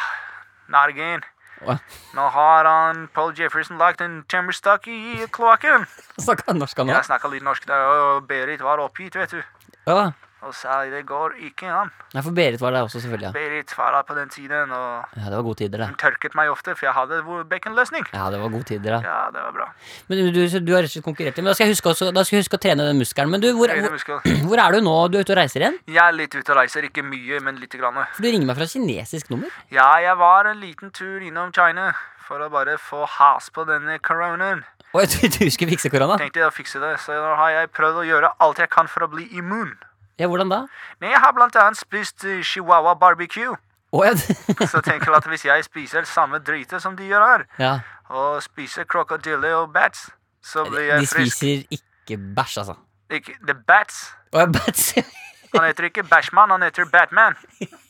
not 0.73 0.89
again. 0.91 1.21
Hva? 1.63 1.77
Nå 2.17 2.25
har 2.33 2.67
han 2.67 3.05
Paul 3.15 3.31
Jefferson 3.37 3.77
lagt 3.79 4.01
en 4.03 4.17
tømmerstokk 4.27 4.89
i 4.91 5.23
kloakken. 5.31 5.85
Snakka 6.19 6.53
norsk, 6.57 6.77
han 6.81 6.91
Ja, 6.91 6.99
òg? 6.99 7.05
snakka 7.07 7.29
litt 7.31 7.45
norsk 7.45 7.65
der, 7.69 7.85
og 7.93 8.27
Berit 8.27 8.59
var 8.65 8.81
oppgitt, 8.83 9.15
vet 9.15 9.31
du. 9.37 9.43
Ja. 9.87 10.11
Og 10.43 10.51
sa 10.55 10.81
det 10.91 11.05
går 11.07 11.38
ikke 11.47 11.69
an. 11.71 11.91
Nei, 12.13 12.21
for 12.25 12.35
Berit 12.35 12.59
var 12.62 12.73
der 12.75 12.83
også, 12.83 13.00
selvfølgelig. 13.00 13.29
Ja. 13.29 13.31
Berit 13.35 13.71
var 13.77 13.93
der 13.95 14.03
på 14.07 14.15
den 14.17 14.29
tiden, 14.29 14.71
og 14.75 15.15
ja, 15.15 15.23
det 15.29 15.38
var 15.38 15.45
gode 15.47 15.59
tider, 15.62 15.85
hun 15.88 15.95
tørket 16.00 16.35
meg 16.35 16.51
ofte, 16.51 16.75
for 16.75 16.89
jeg 16.89 16.95
hadde 16.97 17.21
bekkenløsning. 17.50 18.05
Ja, 18.12 18.27
det 18.33 18.41
var 18.41 18.51
gode 18.51 18.67
tider, 18.67 18.97
da. 18.97 19.00
Ja, 19.07 19.19
det 19.31 19.45
var 19.45 19.55
bra. 19.55 19.67
Men 20.09 20.19
du, 20.19 20.31
du, 20.35 20.41
du 20.59 20.73
har 20.75 20.83
rett 20.83 20.91
og 20.91 20.95
slett 20.97 21.07
konkurrert. 21.07 21.39
Men 21.39 21.51
da 21.51 21.55
skal 21.55 21.69
jeg 21.69 21.77
huske, 21.77 21.93
også, 21.93 22.12
da 22.12 22.25
skal 22.27 22.38
jeg 22.38 22.45
huske 22.45 22.59
å 22.59 22.63
trene 22.65 22.88
den 22.89 23.00
muskelen. 23.00 23.31
Men 23.31 23.43
du, 23.43 23.50
hvor, 23.55 23.71
hvor, 23.71 23.95
muskel. 23.95 24.19
hvor 24.50 24.63
er 24.65 24.75
du 24.75 24.83
nå? 24.83 24.95
Du 25.13 25.19
er 25.19 25.27
ute 25.27 25.35
og 25.35 25.39
reiser 25.39 25.65
igjen? 25.65 25.79
Jeg 25.88 26.03
er 26.03 26.17
litt 26.17 26.35
ute 26.35 26.45
og 26.51 26.59
reiser, 26.59 26.89
ikke 26.89 27.05
mye, 27.07 27.39
men 27.45 27.62
lite 27.63 27.79
grann. 27.79 28.03
For 28.17 28.25
du 28.25 28.31
ringer 28.33 28.50
meg 28.51 28.59
fra 28.59 28.67
kinesisk 28.69 29.31
nummer. 29.31 29.62
Ja, 29.73 29.93
jeg 30.03 30.19
var 30.19 30.51
en 30.51 30.59
liten 30.63 30.91
tur 30.95 31.23
innom 31.23 31.55
China 31.55 31.93
for 32.23 32.43
å 32.43 32.51
bare 32.51 32.77
få 32.79 33.05
has 33.19 33.50
på 33.53 33.65
denne 33.67 33.97
koronaen. 34.03 34.63
Og 34.93 35.01
jeg 35.01 35.09
trodde 35.15 35.47
du 35.47 35.53
skulle 35.53 35.73
fikse 35.73 35.89
korona. 35.89 36.19
Tenkte 36.21 36.43
jeg 36.43 36.51
å 36.51 36.53
fikse 36.53 36.79
det, 36.83 36.93
så 37.01 37.15
nå 37.17 37.33
har 37.39 37.55
jeg 37.55 37.71
prøvd 37.73 38.03
å 38.03 38.05
gjøre 38.05 38.29
alt 38.45 38.62
jeg 38.62 38.69
kan 38.73 38.89
for 38.91 39.07
å 39.07 39.09
bli 39.09 39.25
immun. 39.39 39.73
Ja, 40.20 40.27
hvordan 40.29 40.50
da? 40.51 40.60
Men 41.01 41.10
jeg 41.12 41.20
har 41.24 41.32
blant 41.34 41.55
annet 41.55 41.77
spist 41.79 42.24
eh, 42.25 42.41
chihuahua 42.46 42.93
barbecue. 42.96 43.55
Å 43.93 44.03
ja. 44.05 44.13
Så 44.70 44.79
jeg 44.79 44.84
tenker 44.88 45.13
at 45.17 45.25
hvis 45.29 45.46
jeg 45.46 45.63
spiser 45.65 46.05
samme 46.10 46.39
drite 46.39 46.79
som 46.82 46.96
de 46.98 47.05
gjør 47.10 47.25
her, 47.27 47.46
ja. 47.62 47.74
og 48.10 48.41
spiser 48.46 48.84
krokodille 48.89 49.51
og 49.58 49.72
bats, 49.74 50.08
så 50.43 50.65
blir 50.70 50.79
De 50.82 50.88
jeg 50.89 51.08
frisk. 51.12 51.38
spiser 51.38 51.77
ikke 51.77 52.17
bæsj, 52.38 52.58
altså. 52.63 52.75
Ikke, 53.13 53.36
the 53.48 53.53
bats. 53.53 54.03
Å 54.34 54.43
ja, 54.43 54.50
bats. 54.50 54.93
Han 55.53 55.67
heter 55.70 55.86
ikke 55.86 56.01
Bashman, 56.10 56.50
han 56.50 56.63
heter 56.65 56.88
Batman. 56.89 57.36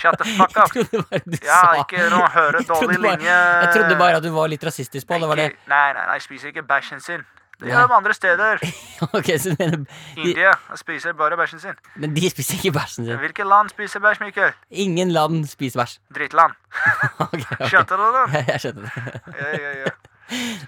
Shut 0.00 0.16
the 0.18 0.24
fuck 0.24 0.56
up. 0.56 0.72
Jeg 0.74 0.86
trodde 0.88 1.02
bare 1.10 1.20
du 1.26 1.36
Ja, 1.44 1.58
sa 1.60 1.74
ikke 1.82 2.06
noe 2.10 2.28
høre 2.32 2.62
Jeg 2.62 2.66
trodde 2.70 2.86
dårlig 2.86 3.00
bare- 3.02 3.18
linje. 3.20 3.34
Jeg 3.62 3.68
trodde 3.74 3.98
bare 4.00 4.16
at 4.16 4.22
du 4.24 4.30
var 4.34 4.48
litt 4.48 4.64
rasistisk 4.64 5.06
på. 5.06 5.18
Det 5.20 5.28
var 5.28 5.36
det. 5.36 5.44
Ikke- 5.52 5.68
Nei, 5.68 5.92
nei, 5.92 6.06
nei, 6.06 6.14
jeg 6.16 6.22
spiser 6.24 6.48
ikke 6.48 6.62
bæsjen 6.70 7.00
sin. 7.04 7.26
Det 7.58 7.68
gjør 7.72 7.88
de 7.90 7.94
andre 7.96 8.14
steder. 8.14 8.60
Ok, 9.18 9.28
så 9.38 9.52
mener 9.58 9.76
de, 9.78 9.96
India 10.18 10.52
spiser 10.78 11.12
bare 11.14 11.36
bæsjen 11.38 11.60
sin. 11.62 11.76
Men 12.02 12.14
de 12.16 12.30
spiser 12.30 12.56
ikke 12.58 12.72
bæsjen 12.74 13.06
sin. 13.06 13.18
Hvilke 13.22 13.44
land 13.46 13.70
spiser 13.70 14.02
bæsj, 14.02 14.20
Mikkel? 14.24 14.52
Ingen 14.70 15.12
land 15.14 15.44
spiser 15.50 15.80
bæsj. 15.82 15.98
Drittland. 16.14 16.54
Ok, 17.24 17.34
ok. 17.38 17.64
Skjønte 17.70 17.98
du 17.98 18.04
det? 18.16 18.24
Jeg, 18.34 18.44
jeg 18.48 18.60
skjønte 18.64 18.82
det. 18.86 19.22
Ja, 19.38 19.50
ja, 19.62 19.72
ja. 19.84 19.92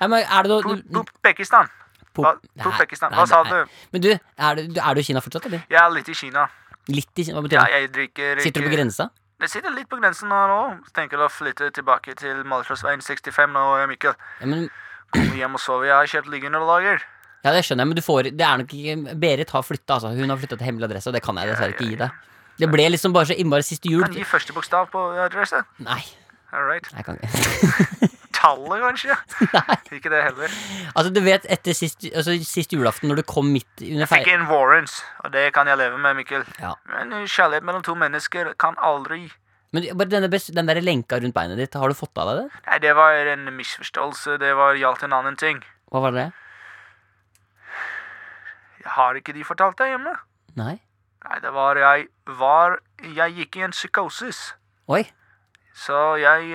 Nei, 0.00 0.08
men 0.08 0.22
er 0.24 0.46
det 0.46 0.50
noe 0.52 0.62
Po- 0.66 0.76
du- 0.78 1.00
Uzbekistan. 1.02 1.68
Po- 2.14 2.24
Hva- 2.26 3.26
sa 3.30 3.42
du? 3.46 3.56
Men 3.92 4.02
du, 4.02 4.08
er 4.14 4.54
du, 4.60 4.78
er 4.80 4.94
du 4.94 5.00
i 5.02 5.06
Kina 5.06 5.22
fortsatt, 5.22 5.46
eller? 5.50 5.62
Er 5.70 5.90
litt 5.94 6.08
i 6.10 6.14
Kina. 6.18 6.46
Litt 6.90 7.10
i 7.22 7.24
Kina? 7.26 7.36
Hva 7.38 7.44
betyr 7.46 7.58
det? 7.58 7.64
Ja, 7.70 7.80
jeg 7.84 7.90
drikker 7.94 8.40
Sitter 8.46 8.64
du 8.64 8.70
på 8.70 8.74
grensa? 8.74 9.08
Jeg 9.40 9.52
sitter 9.54 9.74
litt 9.74 9.88
på 9.90 9.98
grensen 10.00 10.28
nå. 10.30 10.38
nå. 10.50 10.60
Tenker 10.96 11.22
å 11.22 11.28
flytte 11.32 11.70
tilbake 11.76 12.14
til 12.18 12.42
Malfrosveien 12.50 13.02
65 13.04 13.52
nå, 13.54 13.66
Mikkel. 13.90 14.14
Ja, 14.40 14.46
men, 14.50 14.66
Hjem 15.14 15.54
og 15.56 15.60
sove. 15.62 15.86
Jeg 15.88 15.94
har 15.96 16.06
kjøpt 16.14 16.30
liggeunderlager. 16.30 17.00
ja, 17.44 17.52
det 17.54 17.64
skjønner 17.64 17.82
jeg, 17.86 17.88
men 17.88 17.96
du 17.96 18.02
får 18.04 18.22
Det 18.36 18.44
er 18.46 18.58
nok 18.60 18.74
ikke 18.76 19.14
Berit 19.22 19.50
har 19.50 19.62
flytta, 19.64 19.94
altså. 19.96 20.10
Hun 20.14 20.30
har 20.30 20.36
flytta 20.36 20.56
til 20.60 20.66
hemmelig 20.68 20.90
adresse, 20.90 21.08
og 21.10 21.14
det 21.16 21.22
kan 21.24 21.36
jeg 21.40 21.48
dessverre 21.50 21.74
ikke 21.76 21.88
gi 21.88 21.96
deg. 22.04 22.10
Det 22.60 22.68
ble 22.68 22.88
liksom 22.92 23.12
bare 23.16 23.30
så 23.30 23.34
innmari 23.40 23.64
siste 23.64 23.88
jul. 23.88 24.02
Kan 24.04 24.12
gi 24.18 24.24
første 24.28 24.52
bokstav 24.52 24.90
på 24.92 25.00
adresse. 25.24 25.62
Nei, 25.80 26.02
All 26.52 26.66
right. 26.68 26.86
jeg 26.96 27.04
kan 27.06 27.16
ikke. 27.16 28.08
Tallet, 28.40 28.80
kanskje? 28.80 29.16
Nei. 29.56 29.76
Ikke 29.96 30.10
det 30.12 30.20
heller. 30.24 30.52
Altså, 30.94 31.10
du 31.12 31.20
vet, 31.24 31.44
etter 31.52 31.74
sist, 31.76 32.04
altså, 32.14 32.36
sist 32.44 32.72
julaften, 32.72 33.08
når 33.10 33.20
du 33.20 33.22
kom 33.28 33.50
midt 33.52 33.82
under 33.84 34.08
Fikk 34.08 34.28
en 34.32 34.46
warrants, 34.48 35.00
og 35.24 35.32
det 35.34 35.48
kan 35.56 35.68
jeg 35.68 35.76
leve 35.80 35.98
med, 36.00 36.14
Mikkel. 36.20 36.44
Ja. 36.60 36.74
Men 36.92 37.12
kjærlighet 37.28 37.64
mellom 37.68 37.82
to 37.84 37.94
mennesker 38.00 38.52
kan 38.60 38.76
aldri 38.80 39.26
Men 39.70 39.86
bare 39.94 40.10
denne, 40.10 40.28
den 40.30 40.66
der 40.70 40.80
lenka 40.82 41.20
rundt 41.22 41.34
beinet 41.34 41.60
ditt, 41.60 41.76
har 41.78 41.88
du 41.90 41.94
fått 41.94 42.18
av 42.18 42.30
deg 42.32 42.40
det? 42.42 42.62
Nei, 42.66 42.78
det 42.82 42.94
var 42.98 43.30
en 43.34 43.44
misforståelse. 43.54 44.38
Det 44.42 44.50
var 44.58 44.78
gjaldt 44.78 45.04
en 45.06 45.14
annen 45.14 45.38
ting. 45.38 45.60
Hva 45.90 46.02
var 46.06 46.16
det? 46.16 46.26
Jeg 48.80 48.90
har 48.96 49.18
ikke 49.20 49.34
de 49.36 49.44
fortalt 49.46 49.78
deg 49.78 49.92
hjemme? 49.92 50.16
Nei? 50.58 50.74
Nei, 51.26 51.38
det 51.44 51.52
var 51.52 51.78
jeg 51.78 52.08
var 52.40 52.78
Jeg 53.14 53.34
gikk 53.36 53.60
i 53.60 53.64
en 53.68 53.74
psykosis. 53.76 54.40
Oi. 54.90 55.04
Så 55.76 56.16
jeg 56.18 56.50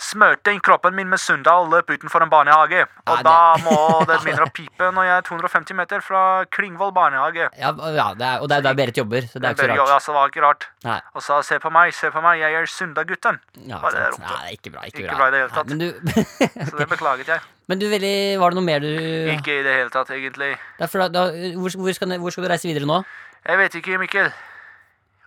smørte 0.00 0.52
inn 0.54 0.60
kroppen 0.64 0.94
min 0.94 1.08
med 1.08 1.18
Sunndal 1.22 1.66
og 1.66 1.72
løp 1.74 1.90
utenfor 1.94 2.22
en 2.24 2.30
barnehage. 2.32 2.84
Og 3.06 3.16
ja, 3.18 3.22
da 3.26 3.36
må 3.64 3.76
det 4.08 4.18
begynne 4.24 4.46
å 4.46 4.52
pipe 4.54 4.90
når 4.94 5.08
jeg 5.08 5.16
er 5.16 5.26
250 5.28 5.78
meter 5.78 6.04
fra 6.04 6.22
Klingvoll 6.54 6.92
barnehage. 6.96 7.48
Ja, 7.58 7.72
ja 7.72 8.06
det 8.18 8.26
er, 8.28 8.38
og 8.44 8.48
det 8.50 8.58
er 8.58 8.66
der 8.68 8.78
Berit 8.78 8.98
jobber, 9.00 9.26
så 9.30 9.38
det 9.38 9.50
er 9.50 9.56
ikke 9.56 9.66
Det 9.68 9.76
så 9.76 9.82
rart. 9.82 9.94
altså, 9.96 10.12
var 10.18 10.32
ikke 10.32 10.44
rart. 10.46 10.68
Nei. 10.84 11.00
Og 11.14 11.22
sa 11.22 11.40
'se 11.42 11.58
på 11.60 11.70
meg, 11.70 11.94
se 11.94 12.10
på 12.10 12.20
meg, 12.20 12.40
jeg 12.40 12.54
er 12.54 12.66
Sundagutten'. 12.66 13.38
Ja, 13.66 13.78
Hva 13.78 13.88
er 13.88 13.98
det 13.98 14.06
ropte? 14.12 14.30
Nei, 14.30 14.46
er 14.46 14.56
ikke 14.58 14.72
bra. 14.72 14.80
Ikke, 14.86 15.04
Ikke 15.04 15.16
bra 15.16 15.28
i 15.28 15.30
det 15.30 15.40
hele 15.40 15.52
tatt. 15.54 15.66
Nei, 15.66 15.78
du, 15.78 15.88
Så 16.70 16.78
det 16.78 16.88
beklaget 16.88 17.26
jeg. 17.28 17.40
men 17.66 17.78
du 17.78 17.86
veldig, 17.88 18.38
var 18.40 18.50
det 18.50 18.56
noe 18.60 18.64
mer 18.64 18.80
du 18.80 18.90
Ikke 19.36 19.60
i 19.60 19.62
det 19.62 19.74
hele 19.80 19.90
tatt, 19.90 20.10
egentlig. 20.10 20.56
Derfor, 20.78 21.08
da, 21.08 21.30
hvor, 21.56 21.70
hvor, 21.76 21.92
skal, 21.92 22.18
hvor 22.18 22.30
skal 22.30 22.44
du 22.44 22.48
reise 22.48 22.68
videre 22.68 22.86
nå? 22.86 23.04
Jeg 23.44 23.58
vet 23.58 23.74
ikke, 23.74 23.98
Mikkel. 23.98 24.32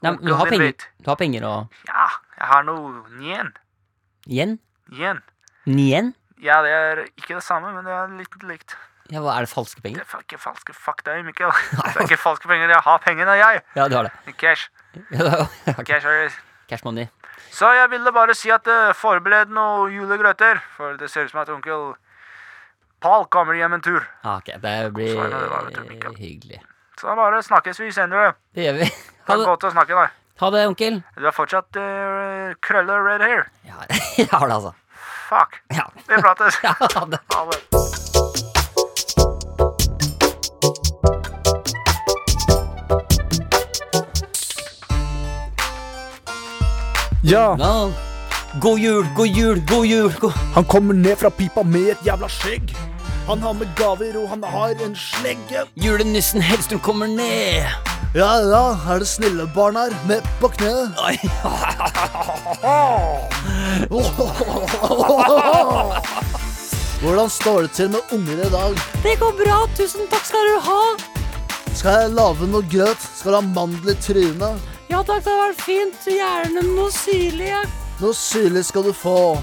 Nei, 0.02 0.12
du, 0.22 0.34
har 0.38 0.46
penger, 0.46 0.74
du 1.02 1.10
har 1.10 1.16
penger 1.18 1.46
og 1.50 1.74
Ja, 1.88 2.06
jeg 2.38 2.48
har 2.52 2.64
noe 2.68 3.02
nyen. 3.18 3.54
Yen? 4.28 4.58
Yen. 4.92 5.22
Nien? 5.68 6.14
Ja, 6.44 6.62
det 6.64 6.72
er 6.72 7.02
ikke 7.18 7.36
det 7.36 7.44
samme, 7.44 7.72
men 7.74 7.86
det 7.88 7.94
er 7.94 8.14
litt 8.20 8.44
likt. 8.48 8.76
Ja, 9.12 9.22
hva, 9.24 9.38
er 9.38 9.46
det 9.48 9.52
falske 9.52 9.82
penger? 9.82 10.04
Det 10.04 10.18
er 10.18 10.24
ikke 10.26 10.40
falske 10.42 10.74
Fuck 10.76 11.04
deg, 11.08 11.24
Mikkel. 11.26 11.52
Det 11.80 11.94
er 11.96 12.04
ikke 12.04 12.20
falske 12.20 12.50
penger. 12.50 12.74
Jeg 12.76 12.84
har 12.84 12.98
pengene, 13.04 13.38
jeg. 13.40 13.62
Ja, 13.78 13.88
du 13.88 13.96
har 13.96 14.10
det. 14.10 14.36
Cash. 14.38 14.70
Ja. 15.14 15.46
Cash 15.86 16.08
er 16.10 16.34
Cash 16.68 16.84
money. 16.84 17.06
Så 17.54 17.70
jeg 17.74 17.90
ville 17.92 18.12
bare 18.12 18.34
si 18.36 18.50
at 18.52 18.68
uh, 18.68 18.92
forbered 18.98 19.52
noe 19.54 19.88
julegrøter, 19.94 20.60
for 20.76 20.98
det 21.00 21.10
ser 21.12 21.28
ut 21.28 21.32
som 21.32 21.44
at 21.44 21.52
onkel 21.54 21.94
Paul 23.02 23.28
kommer 23.32 23.56
hjem 23.56 23.78
en 23.78 23.84
tur. 23.86 24.02
Ah, 24.24 24.40
ok, 24.42 24.56
det 24.62 24.76
blir 24.94 25.14
Så 25.14 25.28
det 25.30 25.42
det 25.88 26.00
da, 26.02 26.14
hyggelig. 26.18 26.62
Så 27.00 27.14
bare 27.16 27.44
snakkes 27.46 27.80
vi 27.80 27.92
senere. 27.94 28.34
Det 28.58 28.66
gjør 28.66 28.80
vi. 28.82 28.90
Ha 29.28 29.38
det, 29.38 29.46
godt 29.46 29.68
å 29.70 29.74
snakke 29.76 29.98
deg. 30.00 30.16
Ha 30.40 30.50
det 30.54 30.68
onkel. 30.68 31.02
Du 31.18 31.26
har 31.26 31.34
fortsatt 31.34 31.80
uh, 31.82 32.54
krøller 32.62 33.02
red 33.08 33.22
hair. 33.26 33.48
Ja, 33.66 33.88
jeg 34.18 34.30
har 34.32 34.48
det, 34.48 34.54
altså. 34.60 34.74
Fuck. 35.30 35.62
Ja. 35.74 35.88
Vi 36.08 36.22
prates. 36.22 36.60
Ja, 36.64 36.74
ha 36.80 37.06
det. 37.06 37.20
Ha 37.34 37.46
det. 37.52 37.58
Ja, 47.24 47.56
Ja. 47.60 47.92
God 48.62 48.80
jul, 48.80 49.06
god 49.16 49.28
jul, 49.28 49.64
god 49.68 49.86
jul. 49.86 50.14
God... 50.20 50.32
han 50.32 50.66
kommer 50.66 50.94
ned 50.94 51.16
fra 51.16 51.30
pipa 51.30 51.64
med 51.64 51.92
et 51.92 52.06
jævla 52.06 52.30
skjegg. 52.30 52.72
Han 53.28 53.42
har 53.44 53.54
med 53.54 53.68
gaver, 53.76 54.16
og 54.22 54.30
han 54.30 54.44
har 54.44 54.70
en 54.86 54.96
slegge. 54.96 55.66
Julenissen 55.76 56.42
Hellstrøm 56.42 56.80
kommer 56.80 57.08
ned. 57.08 57.97
Ja, 58.16 58.40
ja, 58.40 58.78
er 58.94 59.00
det 59.00 59.08
snille 59.08 59.48
barn 59.56 59.76
her? 59.76 59.90
Med 60.08 60.22
på 60.40 60.48
kne? 60.48 60.94
Hvordan 67.02 67.30
står 67.30 67.62
det 67.62 67.72
til 67.72 67.90
med 67.90 68.00
unger 68.12 68.46
i 68.46 68.50
dag? 68.50 68.76
Det 69.04 69.20
går 69.20 69.32
bra, 69.44 69.68
tusen 69.78 70.02
takk 70.12 70.26
skal 70.26 70.40
du 70.48 70.60
ha. 70.70 70.82
Skal 71.76 71.92
jeg 72.02 72.10
lage 72.16 72.48
noe 72.50 72.64
grøt? 72.72 73.02
Skal 73.20 73.32
du 73.32 73.36
ha 73.38 73.42
mandel 73.46 73.90
i 73.92 73.96
trynet? 74.02 74.60
Ja 74.90 75.04
takk, 75.04 75.24
det 75.26 75.32
har 75.34 75.40
vært 75.50 75.62
fint. 75.68 75.96
Gjerne 76.08 76.62
noe 76.64 76.92
syrlig. 76.96 77.48
Ja. 77.52 77.64
Noe 78.00 78.14
syrlig 78.16 78.66
skal 78.72 78.84
du 78.88 78.94
få. 78.96 79.38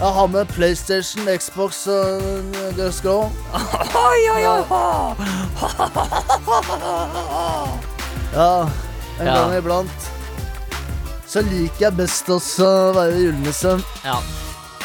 Jeg 0.00 0.10
har 0.16 0.26
med 0.32 0.44
PlayStation, 0.54 1.28
Xbox 1.40 1.86
og 1.92 2.22
du 2.76 2.82
ha. 2.92 3.16
Oi, 4.04 4.22
oi, 4.36 4.44
oi. 4.54 4.60
Ja, 8.34 8.68
en 9.18 9.26
Ja. 9.26 9.34
gang 9.34 9.56
iblant. 9.58 10.10
Så 11.30 11.40
liker 11.46 11.84
jeg 11.86 11.96
best 11.96 12.26
også 12.28 12.66
å 12.66 12.92
være 12.94 13.18
julenisse. 13.20 13.76
Ja. 14.04 14.16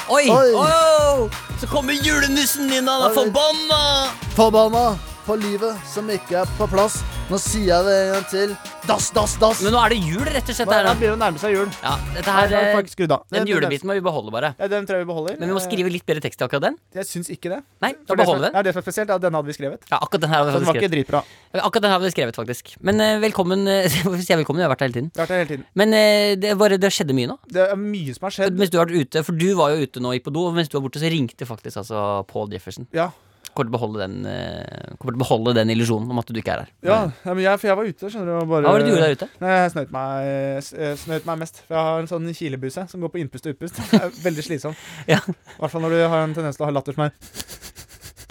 Oi! 0.10 0.28
Oi. 0.30 0.52
Oh, 0.54 1.30
Så 1.60 1.68
kommer 1.68 1.94
julenissen 1.94 2.70
inn, 2.74 2.88
han 2.88 3.02
er 3.10 3.14
forbanna! 3.16 4.10
Forbanna! 4.36 4.98
På 5.26 5.36
livet 5.42 5.74
som 5.90 6.06
ikke 6.14 6.36
er 6.44 6.50
på 6.60 6.68
plass. 6.70 7.00
Nå 7.32 7.38
sier 7.42 7.72
jeg 7.72 7.86
det 7.88 7.94
en 8.04 8.10
gang 8.14 8.26
til. 8.30 8.52
Dass, 8.86 9.08
dass, 9.10 9.32
dass. 9.42 9.62
Men 9.66 9.74
nå 9.74 9.80
er 9.82 9.96
det 9.96 9.98
jul, 10.06 10.22
rett 10.30 10.46
og 10.52 10.54
slett. 10.54 10.70
Nå 10.70 10.76
her, 10.76 10.84
nå 10.86 10.92
da. 10.92 10.98
begynner 11.00 11.16
det 11.16 11.18
å 11.18 11.22
nærme 11.24 11.40
seg 11.42 11.56
jul. 11.56 11.70
Ja, 11.82 11.94
dette 12.14 12.26
Nei, 12.30 12.36
her, 12.38 12.52
jeg 12.54 12.68
eh, 12.68 12.76
faktisk. 12.78 13.00
Den 13.02 13.24
Den- 13.34 13.48
julebiten 13.50 13.90
må 13.90 13.96
vi 13.98 14.04
beholde, 14.06 14.30
bare. 14.36 14.52
Ja, 14.60 14.68
den 14.70 14.86
tror 14.86 15.00
jeg 15.00 15.08
vi 15.08 15.10
beholder. 15.10 15.40
Men 15.42 15.50
vi 15.50 15.56
må 15.58 15.64
skrive 15.64 15.90
litt 15.90 16.06
bedre 16.06 16.22
tekst 16.22 16.38
til 16.38 16.46
akkurat 16.46 16.68
den. 16.68 16.78
Jeg 16.94 17.10
syns 17.10 17.32
ikke 17.34 17.50
det. 17.56 17.60
Nei, 17.82 17.92
da 17.98 18.14
det, 18.14 18.20
beholder 18.22 18.44
vi 18.44 18.46
den. 18.46 18.54
ja, 18.60 18.62
det 18.68 18.74
som 18.76 18.82
er 18.84 18.86
spesielt, 18.86 19.10
Ja, 19.10 19.16
at 19.18 19.26
denne 19.26 19.42
hadde 19.42 19.50
vi 19.50 19.58
skrevet. 19.58 19.90
Ja, 19.90 19.98
akkurat 20.06 20.22
den 20.22 20.30
her 20.30 20.38
hadde 20.44 20.52
vi 20.52 20.54
Så 20.54 20.62
den 20.62 20.70
var 20.70 20.80
ikke 20.84 20.94
dritbra. 20.94 21.24
Akkurat 21.56 21.82
den 21.82 21.90
her 21.90 21.98
hadde 21.98 22.06
vi 22.12 22.14
skrevet, 22.14 22.36
faktisk. 22.38 22.76
Men 22.86 23.02
uh, 23.02 23.18
velkommen. 23.26 23.68
eh, 23.68 23.90
Hvorfor 24.06 24.22
sier 24.22 24.36
jeg 24.38 24.44
velkommen? 24.46 24.62
Jeg 24.62 24.70
har 24.70 24.76
vært 24.76 24.86
her 24.86 24.92
hele 24.94 25.00
tiden. 25.02 25.12
Jeg 25.16 25.22
har 25.24 25.26
vært 25.26 25.34
her 25.34 25.44
hele 25.46 25.52
tiden. 25.56 25.66
Men 25.74 25.98
uh, 25.98 26.36
det, 26.46 26.54
var, 26.62 26.78
det 26.86 26.94
skjedde 26.94 27.18
mye 27.18 27.34
nå. 27.34 27.40
Det 27.50 27.66
er 27.66 27.76
mye 27.82 28.14
som 28.14 28.30
har 28.30 28.38
skjedd. 28.38 28.62
Mens 28.62 28.70
du 28.70 28.78
har 28.78 28.86
vært 28.86 29.02
ute, 29.10 29.26
For 29.26 29.34
du 29.34 29.50
var 29.58 29.74
jo 29.74 29.82
ute 29.90 29.98
nå 30.06 30.14
og 30.14 30.20
gikk 30.20 30.30
på 30.30 30.36
do, 30.38 30.46
og 30.46 30.54
mens 30.62 30.70
du 30.70 30.78
var 30.78 30.86
borte, 30.86 31.02
så 31.02 31.10
ringte 31.10 31.50
faktisk 31.50 31.82
altså 31.82 32.22
Paul 32.30 32.54
Jefferson. 32.54 32.86
Ja, 32.94 33.10
Kommer 33.56 33.70
til 33.70 33.74
å 33.74 33.78
beholde 33.78 34.02
den, 34.04 34.16
eh, 34.28 34.96
kommer 35.00 35.16
til 35.16 35.20
å 35.20 35.24
beholde 35.24 35.54
den 35.56 35.70
illusjonen 35.72 36.12
om 36.12 36.20
at 36.20 36.28
du 36.28 36.40
ikke 36.42 36.56
er 36.58 36.66
her. 36.66 36.72
ja, 36.84 36.98
ja 37.24 37.34
men 37.34 37.44
jeg, 37.46 37.62
for 37.62 37.70
jeg 37.70 37.80
var 37.80 37.92
ute, 37.92 38.10
skjønner 38.12 38.32
du. 38.32 38.34
Og 38.42 38.50
bare, 38.52 38.66
Hva 38.68 38.74
var 38.76 38.84
det 38.84 38.88
du 38.88 38.92
gjorde 38.92 39.08
der 39.08 39.16
ute? 39.20 39.30
Nei, 39.42 39.54
Jeg 39.56 39.72
snøt 39.76 39.96
meg, 39.96 40.30
eh, 40.76 40.96
snøt 41.06 41.30
meg 41.30 41.40
mest. 41.46 41.62
For 41.66 41.78
jeg 41.78 41.90
har 41.90 42.04
en 42.04 42.12
sånn 42.12 42.28
kilebuse 42.36 42.88
som 42.92 43.06
går 43.06 43.14
på 43.16 43.24
innpust 43.24 43.48
og 43.48 43.56
utpust. 43.56 43.80
Det 43.92 44.02
er 44.02 44.20
veldig 44.26 44.44
slitsomt. 44.50 44.86
Ja. 45.08 45.22
I 45.24 45.60
hvert 45.62 45.72
fall 45.72 45.86
når 45.88 45.96
du 45.96 46.04
har 46.04 46.20
en 46.26 46.36
tendens 46.36 46.60
til 46.60 46.68
å 46.68 46.70
ha 46.70 46.76
latter 46.76 46.98
som 46.98 47.08
er 47.08 47.16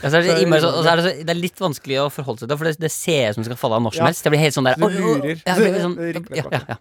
Ja, 0.04 0.10
så 0.12 0.18
er 0.20 0.26
det, 0.28 0.34
innmari 0.44 0.60
så, 0.62 0.70
og 0.76 0.84
så 0.84 0.90
er 0.92 1.00
det, 1.00 1.04
så, 1.06 1.12
det 1.24 1.32
er 1.34 1.38
litt 1.40 1.60
vanskelig 1.64 1.96
å 2.02 2.06
forholde 2.12 2.44
seg 2.44 2.50
til, 2.52 2.58
for 2.60 2.68
det, 2.68 2.74
det 2.84 2.90
ser 2.92 3.30
ut 3.32 3.38
som 3.38 3.42
det 3.42 3.48
skal 3.48 3.60
falle 3.62 3.78
av 3.80 3.84
når 3.86 3.96
som 3.96 4.04
helst. 4.08 4.24
Det 4.26 4.32
blir 4.34 4.42
helt 4.44 4.56
sånn 4.58 4.68
der 4.68 4.76
Du 4.78 4.84
lurer. 4.92 5.40
Ja, 5.46 5.54
det 5.56 5.70
blir 5.72 5.84
sånn, 5.84 5.96
ja, 6.38 6.44
ja, 6.52 6.60
ja. 6.74 6.76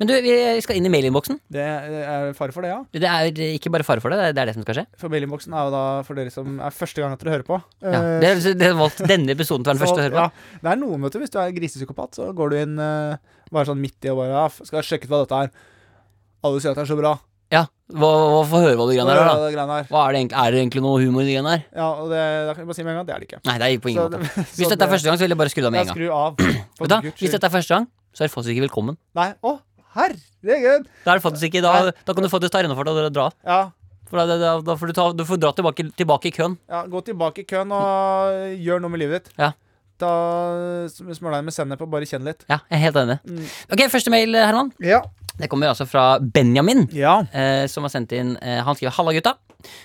Men 0.00 0.10
du, 0.10 0.14
vi 0.26 0.34
skal 0.66 0.80
inn 0.80 0.88
i 0.88 0.92
mailinnboksen. 0.92 1.38
Det 1.54 1.64
er 1.64 2.32
fare 2.38 2.52
for 2.56 2.66
det, 2.66 2.72
ja. 2.74 2.80
Det 2.90 3.08
er 3.14 3.42
ikke 3.54 3.70
bare 3.74 3.86
fare 3.86 4.02
for 4.04 4.10
det, 4.10 4.20
det 4.34 4.42
er- 4.42 4.50
det 4.50 4.56
som 4.58 4.66
skal 4.66 4.80
skje. 4.82 4.86
For 5.00 5.12
mailinnboksen 5.14 5.54
er 5.54 5.68
jo 5.70 5.74
da 5.76 5.84
for 6.08 6.18
dere 6.18 6.34
som 6.34 6.58
er 6.60 6.74
første 6.74 7.00
gang 7.04 7.14
at 7.14 7.22
dere 7.24 7.36
hører 7.38 7.46
på. 7.48 7.60
Ja. 7.84 7.94
Eh, 7.94 8.20
Det 8.24 8.32
er, 8.34 8.58
det 8.58 8.68
er 8.72 8.74
valgt 8.78 9.04
denne 9.08 9.32
episoden 9.38 9.62
til 9.64 9.70
å 9.70 9.74
være 9.74 9.78
den 9.78 9.86
første 9.86 10.02
å 10.02 10.06
høre 10.08 10.16
på. 10.18 10.24
Ja, 10.26 10.58
det 10.66 10.72
er 10.74 10.80
noen, 10.82 11.06
vet 11.06 11.14
du. 11.14 11.20
Hvis 11.22 11.32
du 11.34 11.38
er 11.40 11.54
grisepsykopat, 11.56 12.18
så 12.18 12.32
går 12.36 12.50
du 12.50 12.56
inn 12.62 12.74
eh, 12.82 13.16
bare 13.54 13.68
sånn 13.70 13.80
midt 13.80 14.04
i 14.04 14.10
og 14.12 14.18
bare 14.24 14.48
skal 14.66 14.82
sjekke 14.84 15.06
ut 15.06 15.14
hva 15.14 15.22
dette 15.24 15.44
er. 15.46 15.54
Alle 16.44 16.60
sier 16.60 16.74
at 16.74 16.80
det 16.80 16.84
er 16.84 16.90
så 16.92 16.98
bra. 16.98 17.14
Ja, 17.54 17.62
hva, 17.94 18.08
hva, 18.10 18.42
Få 18.50 18.60
høre 18.64 18.74
hva 18.80 18.86
de 18.90 18.96
greiene 18.96 19.14
er, 19.14 19.20
da. 19.54 19.78
Hva 19.90 20.02
er, 20.08 20.16
det 20.16 20.20
egentlig, 20.22 20.38
er 20.42 20.54
det 20.56 20.60
egentlig 20.64 20.82
noe 20.84 21.00
humor 21.04 21.22
i 21.22 21.28
de 21.28 21.34
greiene 21.36 21.52
her? 21.54 21.64
Ja, 21.76 21.88
og 22.02 22.08
det, 22.10 22.22
da 22.48 22.54
kan 22.56 22.64
jeg 22.64 22.68
bare 22.72 22.78
si 22.80 22.86
med 22.86 22.94
en 22.94 22.98
gang 23.00 23.06
det 23.10 23.14
er 23.14 23.20
det 23.24 23.28
ikke. 23.28 23.40
Nei, 23.48 23.54
det 23.62 23.68
er 23.68 23.82
på 23.84 23.92
ingen 23.92 24.00
Så 24.00 24.08
måte. 24.08 24.46
Hvis 24.58 24.72
dette 24.72 24.86
er 24.88 24.92
første 24.94 25.08
gang, 25.10 25.18
så 25.20 25.26
vil 25.26 25.34
jeg 25.36 25.40
bare 25.44 25.52
skru 25.54 25.60
det 25.62 25.68
av 25.70 25.74
med 25.76 25.84
en 25.84 25.90
gang. 25.90 25.98
skru 25.98 26.08
av. 26.10 26.40
For 26.78 26.84
Vet 26.84 26.90
du, 26.90 26.94
hva? 26.96 27.00
Guds 27.04 27.14
hvis 27.14 27.20
skyld. 27.28 27.36
dette 27.36 27.48
er 27.50 27.54
første 27.54 27.74
gang, 27.78 27.86
så 28.14 28.24
er 28.24 28.30
du 28.30 28.34
faktisk 28.34 28.54
ikke 28.56 28.64
velkommen. 28.66 28.96
Nei, 29.20 29.28
å, 29.44 29.54
herregud! 29.98 30.88
Da 31.04 31.14
er 31.14 31.20
det 31.20 31.24
faktisk 31.24 31.48
ikke, 31.50 31.62
da, 31.64 31.74
da 32.04 32.16
kan 32.16 32.26
du 32.26 32.30
faktisk 32.32 32.54
ta 32.54 32.62
rennefart 32.64 32.90
og 32.92 33.02
dra. 33.14 33.28
Ja, 33.46 33.60
For 34.10 34.20
da, 34.20 34.36
da, 34.38 34.54
da 34.64 34.76
får 34.80 34.90
du, 34.90 34.94
ta, 34.96 35.06
du 35.16 35.24
får 35.28 35.40
dra 35.42 35.52
tilbake, 35.56 35.86
tilbake 35.98 36.30
i 36.30 36.34
køen. 36.34 36.56
ja, 36.70 36.82
gå 36.90 37.00
tilbake 37.06 37.44
i 37.44 37.46
køen 37.48 37.72
og 37.74 38.56
gjør 38.60 38.82
noe 38.84 38.92
med 38.92 39.00
livet 39.04 39.24
ditt. 39.24 39.36
Ja. 39.40 39.52
Ta 40.00 40.12
Smør 40.90 41.36
jeg 41.38 41.46
med 41.46 41.54
sennep 41.54 41.84
og 41.84 41.90
bare 41.92 42.08
kjenn 42.08 42.24
litt. 42.26 42.42
Ja, 42.50 42.60
jeg 42.70 42.78
er 42.80 42.82
helt 42.88 42.98
enig. 43.04 43.18
Mm. 43.28 43.44
Ok, 43.76 43.84
første 43.92 44.12
mail, 44.14 44.34
Herman. 44.34 44.72
Ja. 44.82 45.02
Det 45.34 45.48
kommer 45.50 45.72
altså 45.72 45.86
fra 45.90 46.18
Benjamin, 46.22 46.84
ja. 46.94 47.16
eh, 47.34 47.64
som 47.70 47.82
har 47.86 47.90
sendt 47.90 48.12
inn 48.14 48.36
eh, 48.38 48.60
Han 48.62 48.76
skriver 48.78 48.94
'Halla, 48.94 49.14
gutta'. 49.16 49.34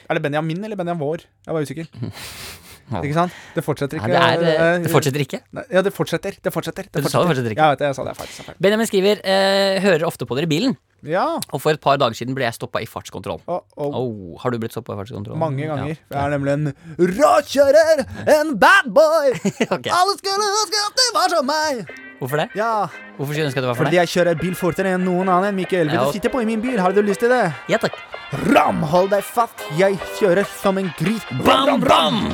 Er 0.10 0.14
det 0.18 0.22
Benjamin 0.22 0.64
eller 0.64 0.78
Benjamin 0.78 1.02
Vår? 1.02 1.26
Jeg 1.46 1.54
var 1.56 1.62
usikker. 1.66 1.88
Ja. 2.90 3.02
Ikke 3.06 3.14
sant? 3.14 3.32
Det 3.56 3.64
fortsetter 3.64 3.98
Ja, 4.00 4.04
ikke. 4.04 4.12
det, 4.12 4.50
er, 4.50 4.60
eh, 4.60 4.76
eh, 4.76 4.84
det 4.84 4.92
fortsetter 4.92 5.22
ikke. 5.22 5.40
Ja, 5.72 5.82
det 5.86 5.94
fortsetter. 5.94 6.38
Det 6.42 6.54
fortsetter. 6.54 6.84
Det 6.90 7.04
Du 7.04 7.10
sa 7.10 7.22
det 7.22 7.30
fortsetter 7.30 7.52
ikke. 7.54 7.68
Ja, 7.70 7.88
jeg 7.88 7.96
sa 7.96 8.04
det 8.04 8.16
sa. 8.18 8.54
Benjamin 8.60 8.88
skriver 8.90 9.22
eh, 9.24 9.80
'Hører 9.84 10.06
ofte 10.08 10.26
på 10.26 10.36
dere 10.36 10.48
i 10.50 10.54
bilen', 10.54 10.76
Ja. 11.06 11.38
og 11.54 11.62
for 11.62 11.70
et 11.72 11.80
par 11.80 11.98
dager 11.98 12.14
siden 12.18 12.34
ble 12.36 12.44
jeg 12.44 12.54
stoppa 12.58 12.82
i 12.82 12.86
fartskontroll. 12.86 13.40
Oh, 13.48 13.62
oh. 13.78 13.94
Oh, 13.96 14.38
har 14.42 14.50
du 14.52 14.58
blitt 14.60 14.72
stoppa 14.74 14.94
i 14.94 14.98
fartskontroll? 14.98 15.38
mange 15.38 15.66
ganger. 15.68 15.96
Ja. 15.96 16.18
Jeg 16.18 16.26
er 16.26 16.30
nemlig 16.38 16.52
en 16.54 16.74
råkjører, 17.00 18.06
en 18.40 18.58
bad 18.60 18.90
boy. 18.94 19.32
okay. 19.76 19.92
Alle 19.94 20.18
skulle 20.18 20.50
ønske 20.50 20.84
at 20.88 20.96
det 21.00 21.10
var 21.16 21.30
som 21.30 21.46
meg. 21.46 21.86
Hvorfor 22.20 22.36
det? 22.42 22.50
Ja, 22.56 22.88
Hvorfor 23.16 23.32
skulle 23.32 23.46
du 23.46 23.48
ønske 23.48 23.60
at 23.60 23.64
det 23.64 23.70
var 23.70 23.76
for 23.80 23.84
fordi 23.86 23.96
deg? 23.96 24.08
jeg 24.10 24.26
kjører 24.26 24.40
bil 24.42 24.56
fortere 24.56 24.94
enn 24.98 25.06
noen 25.08 25.30
annen. 25.32 25.56
Mikael, 25.56 25.88
vil 25.88 25.96
Ja. 25.96 26.06
du 26.06 26.12
sitte 26.12 26.30
på 26.30 26.42
i 26.42 26.46
min 26.46 26.60
bil? 26.62 26.78
Har 26.80 26.92
du 26.92 27.02
lyst 27.02 27.20
til 27.22 27.30
det? 27.30 27.54
Ja 27.70 27.78
takk. 27.78 27.96
Ram, 28.54 28.82
hold 28.84 29.10
deg 29.10 29.24
fast. 29.24 29.56
Jeg 29.78 29.98
kjører 30.20 30.46
som 30.62 30.78
en 30.78 30.92
gris. 31.00 31.24
Bam, 31.46 31.80
bam! 31.80 32.34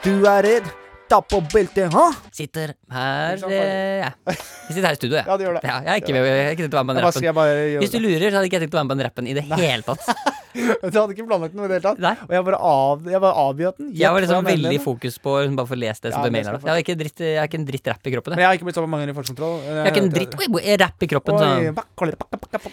Du 0.00 0.12
er 0.24 0.46
redd. 0.46 0.68
Ta 1.10 1.18
på 1.26 1.40
beltet, 1.50 1.90
ha? 1.90 2.04
Sitter 2.30 2.70
her 2.94 3.40
eh, 3.50 3.96
ja. 3.98 4.10
Jeg 4.30 4.36
sitter 4.76 4.84
her 4.86 4.94
i 4.94 4.98
studio, 5.00 5.16
jeg. 5.18 5.26
Ja, 5.26 5.34
det 5.40 5.44
gjør 5.44 5.56
det. 5.56 5.62
Ja, 5.66 5.78
jeg 5.82 5.90
har 5.90 5.98
ikke, 5.98 6.12
jeg 6.14 6.44
har 6.46 6.52
ikke 6.54 6.62
tenkt 6.62 6.76
å 6.76 6.78
være 6.78 6.86
med 6.86 6.92
på 6.92 7.00
den 7.00 7.04
rappen. 7.08 7.24
jeg 7.26 7.34
bare 7.34 7.56
gjøre 7.56 7.80
Hvis 7.82 7.90
du 7.90 7.96
lurer, 7.98 8.24
så 8.28 8.38
hadde 8.38 8.46
ikke 8.46 8.56
jeg 8.60 8.62
tenkt 8.64 8.76
å 8.76 8.78
være 8.78 8.86
med 8.86 8.92
på 8.92 8.98
den 9.00 9.06
rappen 9.08 9.26
i 9.26 9.34
det 9.34 9.44
hele 9.50 9.82
tatt. 9.88 10.06
Du 10.50 10.96
hadde 10.96 11.14
ikke 11.14 11.26
planlagt 11.28 11.52
noe 11.58 11.66
i 11.66 11.70
det 11.70 11.76
hele 11.76 11.84
tatt? 11.84 12.00
Nei. 12.02 12.14
Og 12.26 12.32
jeg 12.34 12.46
bare, 12.46 12.60
av, 12.70 13.04
jeg 13.10 13.22
bare 13.22 13.42
avgjør 13.42 13.74
den. 13.76 13.90
Jeg 13.98 14.14
var 14.14 14.24
liksom 14.24 14.38
jeg 14.40 14.48
veldig 14.48 14.70
i 14.70 14.72
mener. 14.72 14.84
fokus 14.86 15.18
på 15.22 15.34
å 15.34 15.42
bare 15.58 15.70
få 15.70 15.78
lest 15.78 16.06
det 16.06 16.10
som 16.14 16.18
Ja, 16.18 16.22
det 16.24 16.30
det 16.30 16.36
mailen 16.38 16.56
skal. 16.56 16.66
Jeg 16.66 16.72
har 16.72 16.82
ikke 16.84 16.94
en 16.96 17.02
dritt, 17.02 17.22
jeg 17.26 17.38
har 17.38 17.50
ikke 17.50 17.60
en 17.60 17.66
dritt 17.68 17.90
rapp 17.92 18.06
i 18.10 18.14
kroppen. 18.14 18.34
Men 18.34 18.38
Jeg, 18.38 18.42
jeg 18.46 18.50
har 18.50 18.58
ikke 18.58 18.68
blitt 18.70 18.78
så 18.80 18.86
mange 18.86 19.02
ganger 19.04 19.14
i 19.14 19.18
fartskontroll. 19.20 19.54
jeg 19.66 19.78
har 19.82 19.90
ikke 19.92 20.02
en 20.06 20.14
dritt 20.14 20.38
oi, 20.40 20.76
rapp 20.84 21.06
i 21.06 21.10
kroppen. 21.10 21.44
Oi, 21.50 21.74
bakk, 21.74 22.06
bakk, 22.24 22.48
bakk. 22.56 22.70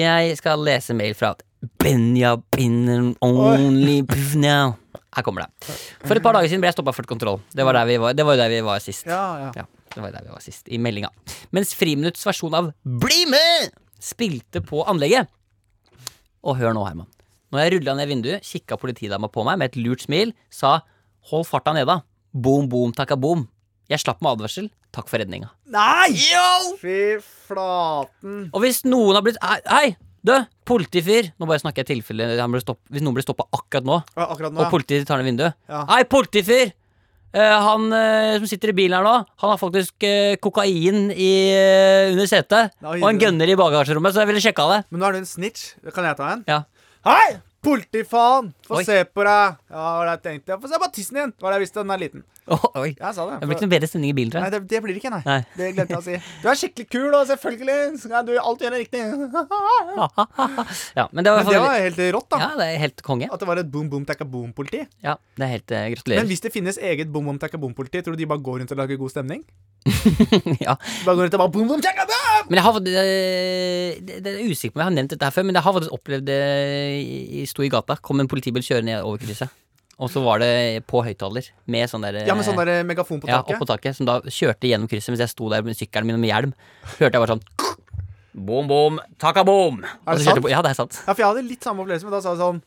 Jeg 0.00 0.36
skal 0.40 0.64
lese 0.68 0.96
mail 0.96 1.16
fra 1.18 1.34
Benjamin 1.80 3.12
Only 3.20 4.00
Now. 4.40 4.76
Her 5.16 5.24
kommer 5.26 5.42
det. 5.46 5.68
For 6.06 6.14
et 6.14 6.22
par 6.22 6.36
dager 6.36 6.50
siden 6.50 6.62
ble 6.62 6.70
jeg 6.70 6.76
stoppa 6.78 6.92
for 6.94 7.08
kontroll. 7.10 7.40
Det 7.50 7.64
var, 7.66 7.74
der 7.74 7.88
vi 7.88 7.96
var, 7.98 8.14
det 8.14 8.26
var 8.26 8.38
der 8.38 8.50
vi 8.52 8.60
var 8.66 8.82
sist. 8.84 9.08
Ja, 9.10 9.22
ja. 9.42 9.50
Ja, 9.58 9.64
det 9.94 10.04
var 10.04 10.12
der 10.14 10.26
vi 10.28 10.34
var 10.34 10.42
sist, 10.44 10.68
i 10.70 10.78
meldinga. 10.78 11.10
Mens 11.56 11.74
Friminutts 11.74 12.22
versjon 12.28 12.54
av 12.54 12.70
Bli 12.84 13.24
med! 13.30 13.72
spilte 14.00 14.62
på 14.64 14.80
anlegget. 14.88 15.28
Og 16.46 16.56
hør 16.56 16.72
nå, 16.72 16.84
Herman. 16.86 17.08
Når 17.50 17.60
jeg 17.64 17.72
rulla 17.74 17.96
ned 17.98 18.08
vinduet, 18.08 18.46
kikka 18.46 18.78
politidama 18.80 19.28
på 19.28 19.42
meg 19.44 19.58
med 19.60 19.72
et 19.72 19.80
lurt 19.82 20.06
smil, 20.06 20.30
sa 20.54 20.78
hold 21.32 21.44
farta 21.48 21.74
neda. 21.76 21.98
Boom, 22.32 22.68
boom, 22.70 22.94
takka 22.96 23.18
boom. 23.18 23.48
Jeg 23.90 24.00
slapp 24.04 24.22
med 24.22 24.36
advarsel. 24.36 24.70
Takk 24.94 25.10
for 25.10 25.20
redninga. 25.20 25.50
Nei! 25.70 26.14
Fy 26.80 27.18
flaten. 27.50 28.46
Og 28.54 28.62
hvis 28.62 28.84
noen 28.86 29.18
har 29.18 29.26
blitt 29.26 29.38
hei, 29.42 29.96
du, 30.26 30.34
politifyr! 30.68 31.30
Nå 31.40 31.48
bare 31.48 31.62
snakker 31.62 31.82
jeg 31.82 31.88
tilfelle 32.02 32.26
Hvis 32.36 33.04
noen 33.04 33.16
blir 33.16 33.24
stoppa 33.24 33.46
akkurat 33.56 33.86
nå, 33.88 33.96
Ja, 34.16 34.26
akkurat 34.26 34.52
nå. 34.52 34.60
og 34.64 34.72
politiet 34.72 35.06
tar 35.08 35.20
ned 35.20 35.30
vinduet. 35.30 35.56
Ja. 35.70 35.86
Hei, 35.94 36.04
politifyr! 36.04 36.74
Uh, 37.30 37.38
han 37.62 37.84
uh, 37.94 38.36
som 38.42 38.48
sitter 38.50 38.72
i 38.72 38.74
bilen 38.74 38.96
her 38.98 39.06
nå, 39.06 39.12
han 39.38 39.52
har 39.52 39.58
faktisk 39.60 40.02
uh, 40.02 40.34
kokain 40.42 41.12
i, 41.14 41.30
under 42.10 42.26
setet. 42.26 42.72
Nei, 42.82 42.96
Og 42.98 43.06
en 43.06 43.20
gunner 43.22 43.52
i 43.52 43.54
bagasjerommet, 43.60 44.16
så 44.16 44.24
jeg 44.24 44.32
ville 44.32 44.42
sjekka 44.42 44.66
det. 44.72 44.80
Men 44.90 45.02
nå 45.04 45.06
er 45.06 45.14
du 45.14 45.20
en 45.20 45.30
snitch. 45.30 45.76
Kan 45.94 46.08
jeg 46.10 46.18
ta 46.18 46.32
en? 46.34 46.42
Ja. 46.50 46.64
Hei! 47.06 47.38
Politifaen! 47.62 48.50
Få 48.66 48.80
Oi. 48.80 48.84
se 48.88 48.98
på 49.04 49.22
deg. 49.26 49.56
Ja, 49.70 49.78
hva 49.78 49.92
var 50.00 50.08
det 50.08 50.14
jeg 50.16 50.22
tenkte? 50.26 50.56
Få 50.62 50.70
se 50.72 50.80
på 50.80 50.90
tissen 50.96 51.18
din. 51.20 51.32
Hva 51.38 51.46
var 51.46 51.54
det 51.54 51.60
jeg 51.60 51.66
visste 51.68 51.84
den 51.84 51.94
er 51.94 52.02
liten? 52.02 52.26
Oi. 52.50 52.90
Jeg 52.98 53.14
sa 53.14 53.24
det. 53.30 53.36
Det 53.40 53.46
blir 53.48 53.56
ikke 53.56 53.66
noe 53.68 53.72
bedre 53.76 53.88
stemning 53.90 54.10
i 54.10 54.16
bilen, 54.18 54.30
tror 54.34 54.42
Nei, 54.42 54.48
jeg. 54.50 54.54
det, 54.56 54.68
det 54.72 54.78
blir 54.82 54.96
det 54.96 55.00
ikke, 55.02 55.10
nei. 55.14 55.20
Nei. 55.26 55.38
Det 55.54 55.68
glemte 55.76 55.94
jeg 55.94 56.00
å 56.00 56.06
si. 56.06 56.16
Du 56.42 56.48
er 56.50 56.58
skikkelig 56.58 56.86
kul, 56.90 57.08
og 57.14 57.26
selvfølgelig 57.30 57.78
skal 58.02 58.24
du 58.26 58.32
alltid 58.40 58.66
gjøre 58.66 58.80
riktig. 58.82 59.02
Ja, 60.96 61.04
men 61.12 61.24
det 61.24 61.30
var, 61.32 61.44
Men 61.44 61.52
det 61.52 61.60
var 61.62 61.76
helt 61.78 62.00
rått, 62.16 62.28
da. 62.32 62.38
Ja, 62.42 62.48
det 62.58 62.66
er 62.74 62.78
helt 62.82 63.02
konge. 63.06 63.28
At 63.32 63.40
det 63.42 63.48
var 63.48 63.60
et 63.62 63.70
boom 63.70 63.88
boom 63.92 64.04
takka 64.08 64.26
boom-politi. 64.28 64.82
Ja, 65.04 65.14
det 65.38 65.46
er 65.46 65.52
helt 65.54 65.66
gratulerer 65.70 66.22
Men 66.24 66.30
hvis 66.30 66.42
det 66.44 66.52
finnes 66.54 66.78
eget 66.78 67.10
boom 67.12 67.28
boom 67.30 67.38
takka 67.42 67.60
boom-politi, 67.60 68.02
tror 68.04 68.16
du 68.16 68.22
de 68.24 68.28
bare 68.30 68.42
går 68.42 68.60
rundt 68.62 68.74
og 68.74 68.80
lager 68.82 68.98
god 69.00 69.12
stemning? 69.14 69.44
ja. 70.66 70.74
Bare 71.06 71.14
går 71.16 71.22
rundt 71.26 71.38
og 71.38 71.42
bare 71.44 71.54
boom 71.54 71.70
boom 71.70 71.84
takka 71.84 72.06
boom! 72.10 72.50
Men 72.50 72.58
jeg 72.60 72.64
har 72.66 72.74
fått- 72.76 72.90
eh, 72.90 74.00
det, 74.10 74.18
det 74.26 74.34
er 74.34 74.42
usikker 74.50 74.74
på 74.74 74.80
om 74.80 74.84
jeg 74.84 74.90
har 74.90 74.96
nevnt 74.98 75.14
dette 75.14 75.28
her 75.30 75.34
før, 75.38 75.46
men 75.48 75.58
jeg 75.58 75.64
har 75.66 75.76
faktisk 75.78 75.96
opplevd 75.96 76.26
det 76.30 76.40
i- 77.40 77.46
sto 77.50 77.62
i 77.66 77.70
gata. 77.72 77.96
Kom 78.02 78.20
en 78.22 78.28
politibil 78.30 78.64
kjørende 78.64 79.00
over 79.04 79.22
krysset. 79.22 79.52
Og 80.00 80.08
så 80.08 80.22
var 80.24 80.40
det 80.40 80.50
på 80.88 81.02
høyttaler 81.04 81.44
med 81.68 81.90
sånn 81.92 82.00
der 82.06 82.22
Ja, 82.24 82.34
med 82.34 82.46
sånn 82.46 82.56
der 82.56 82.82
megafon 82.88 83.20
på 83.20 83.28
Ja, 83.28 83.42
taket. 83.42 83.58
oppå 83.58 83.66
taket, 83.68 83.96
som 83.98 84.06
da 84.08 84.18
kjørte 84.24 84.64
gjennom 84.70 84.88
krysset 84.88 85.12
mens 85.12 85.20
jeg 85.26 85.32
sto 85.34 85.50
der 85.52 85.60
med 85.66 85.76
sykkelen 85.76 86.08
min 86.08 86.16
og 86.16 86.22
med 86.24 86.30
hjelm. 86.32 86.54
Hørte 86.96 87.12
jeg 87.12 87.20
bare 87.20 87.34
sånn 87.36 87.44
Boom, 88.32 88.68
boom, 88.70 88.98
taka 89.18 89.42
boom. 89.44 89.82
Er 90.06 90.14
det 90.16 90.24
sant? 90.24 90.40
på- 90.40 90.48
Ja, 90.50 90.62
det 90.62 90.70
er 90.70 90.74
sant. 90.78 91.02
Ja, 91.06 91.12
for 91.12 91.20
jeg 91.20 91.26
hadde 91.34 91.48
litt 91.48 91.60
samme 91.66 91.82
opplevelse, 91.84 92.04
men 92.04 92.12
da 92.12 92.20
sa 92.22 92.32
jeg 92.34 92.38
sånn 92.40 92.62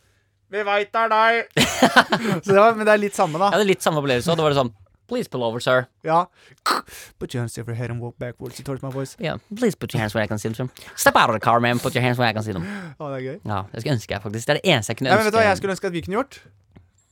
Vi 0.52 0.62
veit 0.62 0.92
det 0.94 1.02
er 1.02 1.10
deg. 1.10 1.48
så 2.44 2.50
det 2.52 2.60
var, 2.60 2.76
men 2.76 2.86
det 2.86 2.94
er 2.94 3.02
litt 3.02 3.16
samme, 3.18 3.40
da. 3.40 3.50
Jeg 3.50 3.58
hadde 3.58 3.68
litt 3.72 3.82
samme 3.82 3.98
opplevelse, 4.04 4.30
og 4.30 4.38
da 4.38 4.44
var 4.44 4.54
det 4.54 4.60
sånn 4.62 4.74
Please 5.08 5.28
pull 5.28 5.44
over, 5.44 5.60
sir. 5.60 5.88
Ja. 6.04 6.26
Put 7.20 7.34
your 7.34 7.42
hands 7.44 7.58
over 7.60 7.72
your 7.72 7.76
head 7.76 7.92
and 7.92 8.00
walk 8.02 8.16
backwards 8.18 8.56
towards 8.64 8.82
my 8.82 8.90
voice. 8.90 9.18
Yeah, 9.20 9.36
please 9.54 9.76
put 9.76 9.94
your 9.94 10.00
hands 10.00 10.14
where 10.16 10.24
I 10.24 10.28
can 10.28 10.40
see 10.40 10.48
them. 10.50 10.70
Step 10.96 11.16
out 11.18 11.30
of 11.30 11.34
the 11.36 11.42
car, 11.44 11.60
man. 11.60 11.78
Put 11.80 11.94
your 11.94 12.02
hands 12.04 12.18
where 12.18 12.28
I 12.30 12.34
can 12.34 12.42
see 12.44 12.54
them. 12.54 12.64
Å, 13.00 13.10
det 13.12 13.18
er 13.20 13.26
gøy. 13.34 13.40
Ja, 13.44 13.64
det 13.74 13.82
skulle 13.84 13.96
ønske 14.00 14.16
jeg 14.16 14.22
faktisk. 14.24 14.46
Det 14.48 14.56
er 14.56 14.60
det 14.62 14.66
eneste 14.72 14.94
jeg 14.94 14.98
kunne 15.02 15.10
Ja, 15.12 15.16
men 15.20 15.26
vet 15.28 15.34
du 15.34 15.40
hva 15.40 15.44
jeg 15.50 15.58
skulle 15.60 15.74
ønske 15.76 15.88
at 15.92 15.94
vi 15.98 16.02
kunne 16.08 16.18
gjort? 16.22 16.40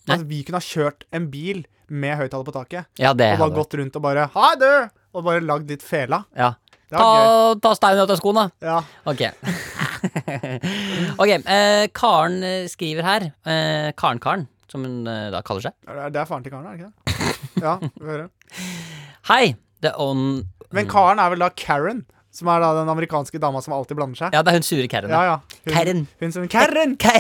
At 0.10 0.24
vi 0.28 0.42
kunne 0.48 0.58
ha 0.58 0.66
kjørt 0.66 1.04
en 1.14 1.28
bil 1.32 1.66
med 1.92 2.18
høyttaler 2.18 2.48
på 2.48 2.54
taket. 2.56 2.88
Ja, 2.98 3.12
det 3.14 3.34
Og 3.36 3.44
bare 3.46 3.56
gått 3.60 3.74
rundt 3.78 3.96
og 4.00 4.02
bare 4.06 4.30
Hei, 4.34 4.52
du! 4.58 4.70
Og 5.14 5.26
bare 5.28 5.42
lagd 5.44 5.70
litt 5.70 5.84
fela. 5.84 6.24
Ja. 6.38 6.54
Det 6.92 7.00
gøy. 7.00 7.04
Ta, 7.04 7.56
ta 7.64 7.72
steinen 7.76 8.04
ut 8.04 8.12
av 8.12 8.18
skoene. 8.20 8.46
Ja. 8.64 8.78
Ok. 9.08 9.22
ok, 11.22 11.30
eh, 11.30 11.86
Karen 11.96 12.42
eh, 12.44 12.66
skriver 12.72 13.06
her. 13.06 13.26
Eh, 13.48 13.92
Karen 14.00 14.20
Karen, 14.24 14.48
som 14.72 14.84
hun 14.88 15.08
eh, 15.08 15.28
da 15.32 15.42
kaller 15.46 15.68
seg. 15.70 15.76
Det 15.86 16.20
er- 16.20 16.28
faren 16.30 16.44
til 16.44 16.52
Karen, 16.52 16.66
er 16.68 16.78
det 16.78 16.82
ikke 16.82 16.92
det? 16.92 16.98
Ja, 17.66 17.76
vi 17.82 18.08
hører. 18.08 18.26
høre. 18.26 18.30
Hei! 19.30 19.56
The 19.82 19.92
on 20.00 20.48
Men 20.72 20.88
Karen 20.90 21.20
er 21.20 21.30
vel 21.34 21.42
da 21.44 21.50
Karen, 21.58 22.04
som 22.32 22.48
er 22.54 22.62
da 22.64 22.74
den 22.80 22.90
amerikanske 22.92 23.40
dama 23.44 23.62
som 23.62 23.74
alltid 23.76 23.98
blander 24.00 24.18
seg. 24.18 24.34
Ja, 24.36 24.42
det 24.44 24.54
er 24.54 24.60
hun 24.62 24.68
sure 24.68 24.88
Karen. 24.92 25.12
Ja, 25.12 25.24
ja. 25.28 25.40
Hun, 25.66 25.74
Karen. 25.76 26.04
Hun 26.22 26.32
som 26.36 26.48
Karen! 26.52 26.96
Ka- 27.02 27.20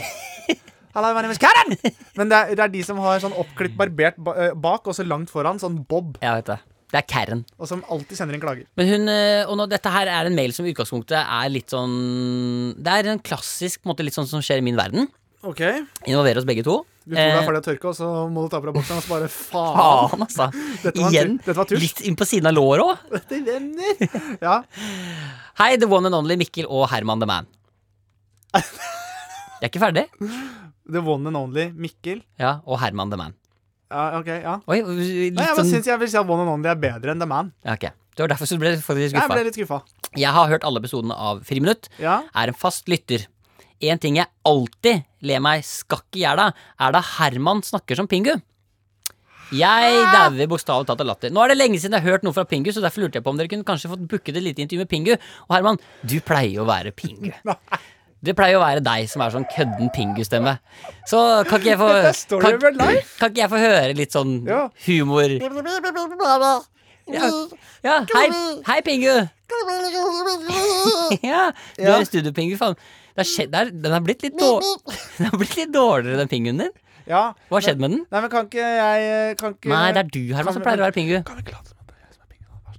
Hello, 0.92 1.14
my 1.16 1.22
name 1.24 1.32
is 1.32 1.40
Karen! 1.40 1.72
Men 2.20 2.32
det 2.32 2.38
er, 2.38 2.50
det 2.58 2.64
er 2.66 2.72
de 2.74 2.82
som 2.84 2.98
har 3.00 3.22
sånn 3.24 3.36
oppklipt 3.40 3.78
barbert 3.80 4.18
eh, 4.36 4.52
bak 4.60 4.90
og 4.92 4.96
så 4.98 5.06
langt 5.08 5.32
foran, 5.32 5.60
sånn 5.62 5.80
bob, 5.88 6.18
Jeg 6.22 6.42
vet 6.42 6.50
det. 6.52 6.58
Det 6.92 7.00
er 7.00 7.06
Karen. 7.08 7.46
og 7.56 7.70
som 7.70 7.80
alltid 7.88 8.18
sender 8.20 8.36
inn 8.36 8.42
klager. 8.44 8.66
Men 8.76 8.90
hun, 8.90 9.08
eh, 9.08 9.46
og 9.48 9.56
nå, 9.56 9.68
dette 9.72 9.94
her 9.94 10.10
er 10.12 10.28
en 10.28 10.36
mail 10.36 10.52
som 10.52 10.68
i 10.68 10.74
utgangspunktet 10.74 11.16
er 11.22 11.48
litt 11.54 11.72
sånn 11.72 11.94
Det 12.76 12.92
er 12.98 13.08
en 13.14 13.22
klassisk 13.24 13.86
måte, 13.88 14.04
litt 14.04 14.18
sånn 14.18 14.28
som 14.28 14.44
skjer 14.44 14.60
i 14.60 14.66
min 14.68 14.76
verden. 14.80 15.08
Ok, 15.48 15.62
Involverer 16.06 16.42
oss 16.44 16.46
begge 16.50 16.66
to. 16.68 16.82
Du 17.08 17.16
tror 17.16 17.18
det 17.18 17.24
er 17.32 17.40
Eh, 17.40 17.46
ferdig 17.48 17.62
å 17.62 17.66
tørke, 17.70 17.88
og 17.90 17.96
så 17.98 18.10
må 18.30 18.44
du 18.44 18.52
ta 18.52 18.60
på 18.62 18.68
deg 18.68 18.76
boksen 18.76 19.00
og 19.00 19.06
så 19.06 19.14
bare 19.16 19.30
faen. 19.32 19.80
Faen, 19.80 20.26
altså. 20.28 20.50
Dette 20.84 21.00
var, 21.00 21.16
Igjen. 21.16 21.38
Dette 21.48 21.56
var. 21.58 21.72
Litt 21.82 22.04
inn 22.06 22.20
på 22.20 22.28
siden 22.30 22.52
av 22.52 22.58
låret 22.60 22.84
òg. 22.84 23.08
Dette 23.16 23.40
renner. 23.48 24.04
Ja. 24.44 24.60
Hei, 25.64 25.72
the 25.82 25.88
one 25.90 26.12
and 26.12 26.20
only 26.20 26.36
Mikkel 26.44 26.68
og 26.68 26.90
Herman 26.92 27.24
the 27.24 27.32
Man. 27.32 27.48
Jeg 28.52 29.64
er 29.64 29.72
ikke 29.72 29.82
ferdig. 29.88 30.06
The 30.90 31.02
one 31.06 31.28
and 31.28 31.38
only 31.38 31.70
Mikkel. 31.78 32.24
Ja, 32.40 32.60
Og 32.66 32.80
Herman 32.82 33.12
the 33.12 33.18
Man. 33.20 33.36
Ja, 33.92 34.20
ok, 34.20 34.28
ja. 34.40 34.54
Oi, 34.72 34.78
litt 34.88 35.36
Nei, 35.36 35.44
jeg 35.44 35.52
bare 35.52 35.56
sånn 35.58 35.68
syns 35.74 35.90
jeg 35.90 36.00
vil 36.00 36.08
si 36.10 36.18
at 36.20 36.30
one 36.30 36.46
and 36.46 36.52
only 36.54 36.70
er 36.72 36.80
bedre 36.80 37.12
enn 37.12 37.20
The 37.20 37.28
Man. 37.28 37.52
ja, 37.66 37.76
ok. 37.76 37.90
Det 38.12 38.26
var 38.26 38.28
derfor 38.34 38.48
så 38.50 38.58
ble 38.60 38.74
jeg 38.74 38.82
faktisk 38.84 39.16
Jeg 39.16 39.30
ble 39.32 39.44
litt 39.48 39.56
skuffa. 39.56 39.78
Jeg 40.20 40.32
har 40.36 40.50
hørt 40.52 40.66
alle 40.68 40.82
episodene 40.84 41.16
av 41.16 41.46
Friminutt. 41.48 41.88
Ja. 42.02 42.18
Er 42.36 42.52
en 42.52 42.58
fast 42.60 42.90
lytter. 42.92 43.24
En 43.82 43.98
ting 44.04 44.18
jeg 44.20 44.28
alltid 44.46 45.06
ler 45.26 45.40
meg 45.42 45.64
skakk 45.66 46.20
i 46.20 46.26
hjel 46.26 46.42
av, 46.44 46.52
er 46.78 46.92
da 46.92 47.00
Herman 47.02 47.64
snakker 47.66 47.96
som 47.98 48.10
Pingu. 48.12 48.34
Jeg 49.52 49.96
dauer 50.14 50.48
bokstavelig 50.52 50.88
talt 50.88 51.02
av 51.04 51.08
latter. 51.08 51.32
Nå 51.34 51.42
er 51.44 51.52
det 51.52 51.58
lenge 51.58 51.80
siden 51.80 51.96
jeg 51.98 52.04
har 52.06 52.14
hørt 52.18 52.24
noe 52.28 52.36
fra 52.36 52.46
Pingu, 52.48 52.70
så 52.72 52.84
derfor 52.84 53.04
lurte 53.04 53.20
jeg 53.20 53.26
på 53.26 53.32
om 53.34 53.40
dere 53.40 53.52
kunne 53.52 53.68
kanskje 53.68 53.90
fått 53.92 54.06
booket 54.12 54.38
et 54.38 54.44
lite 54.46 54.64
intervju 54.64 54.84
med 54.84 54.92
Pingu. 54.92 55.16
Og 55.48 55.56
Herman, 55.56 55.80
du 56.08 56.20
pleier 56.24 56.62
å 56.64 56.68
være 56.68 56.94
Pingu. 56.96 57.32
Det 58.22 58.36
pleier 58.38 58.60
å 58.60 58.62
være 58.62 58.84
deg 58.86 59.08
som 59.10 59.22
er 59.26 59.32
sånn 59.34 59.48
kødden 59.50 59.90
Pingu-stemme. 59.96 60.52
Så 61.10 61.18
kan 61.50 61.58
ikke 61.62 61.72
jeg 61.74 61.80
få 61.82 61.88
kan, 62.44 62.60
kan 62.62 63.32
ikke 63.32 63.42
jeg 63.42 63.50
få 63.50 63.62
høre 63.64 63.96
litt 63.98 64.14
sånn 64.14 64.36
Ja. 64.46 64.68
humor? 64.86 65.32
Ja, 67.12 67.28
ja 67.84 67.96
hei, 68.14 68.28
hei 68.68 68.80
Pingu! 68.86 69.16
Ja, 71.26 71.42
du 71.76 71.88
er 71.92 72.06
studio-Pingu, 72.08 72.56
faen. 72.60 72.78
Det 73.12 73.20
har 73.26 73.28
skjedd, 73.28 73.50
det 73.52 73.60
er, 73.60 73.72
den 73.84 73.92
har 73.98 74.04
blitt 74.06 74.22
litt 74.24 74.38
dårlig 74.40 74.70
Den 75.18 75.28
har 75.28 75.36
blitt 75.42 75.58
litt 75.60 75.74
dårligere, 75.76 76.22
den 76.22 76.30
pinguen 76.32 76.62
din. 76.64 76.72
ja. 77.10 77.24
Hva 77.50 77.58
har 77.58 77.66
skjedd 77.66 77.82
med 77.84 77.92
den? 77.98 78.06
Nei, 78.14 78.22
men 78.24 78.32
kan 78.32 78.48
ikke 78.48 78.64
jeg 78.78 79.36
kan 79.42 79.58
ikke, 79.58 79.72
Nei, 79.74 79.88
det 79.98 80.04
er 80.06 80.12
du, 80.14 80.22
Herman, 80.38 80.56
som 80.56 80.64
pleier 80.64 80.80
å 80.80 80.86
være 80.86 80.96
pingu. 80.96 81.18
Kan 81.28 81.42
vi 81.42 81.44
ikke 81.44 81.58
late 81.58 81.74
som 81.74 81.82
at 81.82 81.90
det 81.90 81.98
er 81.98 82.06
jeg 82.06 82.14
som 82.16 82.24
er 82.24 82.30
Pingu? 82.32 82.48
da? 82.48 82.62
Vær 82.72 82.78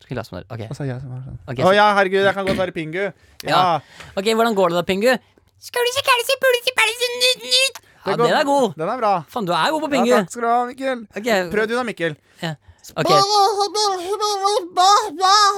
så 0.00 0.03
som 0.22 0.38
det? 0.38 0.46
Ok. 0.50 0.60
Altså, 0.70 0.84
jeg 0.86 1.00
som 1.02 1.10
er 1.16 1.22
sånn. 1.26 1.38
Ok, 1.48 1.58
Å 1.58 1.66
så- 1.66 1.74
ja, 1.74 1.94
herregud, 1.98 2.22
jeg 2.24 2.34
kan 2.34 2.46
godt 2.46 2.56
være 2.56 2.72
Pingu. 2.72 3.12
Ja. 3.44 3.50
Ja. 3.50 3.80
ok, 4.16 4.24
hvordan 4.38 4.54
går 4.54 4.68
det 4.70 4.76
da, 4.78 4.82
Pingu? 4.82 5.18
Skal 5.58 5.82
du 5.82 5.88
ikke 5.90 6.04
kan 6.06 6.16
du 6.20 6.24
se, 6.28 6.34
burde 6.40 6.58
du 6.60 6.64
se, 6.64 6.72
burde 6.78 6.92
du 6.92 6.98
se, 7.02 7.08
nytt, 7.24 7.42
nytt? 7.50 7.76
Ja, 8.06 8.12
går- 8.16 8.28
den 8.28 8.36
er 8.36 8.44
god. 8.44 8.74
Den 8.76 8.88
er 8.88 8.98
bra. 9.00 9.24
Faen, 9.28 9.44
du 9.46 9.52
er 9.52 9.70
god 9.72 9.80
på 9.82 9.90
Pingu. 9.90 10.06
Ja, 10.12 10.22
takk 10.22 10.30
skal 10.30 10.42
du 10.42 10.48
ha, 10.48 10.64
Mikkel. 10.68 10.98
Ok, 11.16 11.26
Prøv 11.50 11.66
du 11.68 11.74
da, 11.74 11.82
Mikkel. 11.82 12.16
Ja. 12.42 12.54
Ok, 13.00 13.08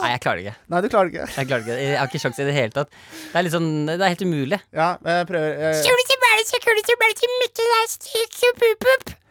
nei, 0.00 0.10
jeg 0.12 0.20
klarer 0.22 0.38
det 0.38 0.44
ikke. 0.46 0.54
Nei, 0.70 0.80
du 0.80 0.88
klarer 0.88 1.10
det 1.10 1.14
ikke. 1.16 1.26
Jeg 1.36 1.48
klarer 1.50 1.64
det 1.66 1.72
ikke. 1.74 1.82
Jeg 1.82 1.98
har 1.98 2.06
ikke 2.06 2.20
sjans 2.22 2.38
i 2.38 2.44
det 2.46 2.54
hele 2.54 2.70
tatt. 2.76 2.90
Det 3.32 3.34
er 3.34 3.42
litt 3.42 3.52
sånn, 3.56 3.70
det 3.90 3.96
er 3.98 4.12
helt 4.14 4.22
umulig. 4.22 4.60
Ja, 4.72 4.88
jeg 5.02 5.26
prøver. 5.26 5.50
eh, 5.58 5.82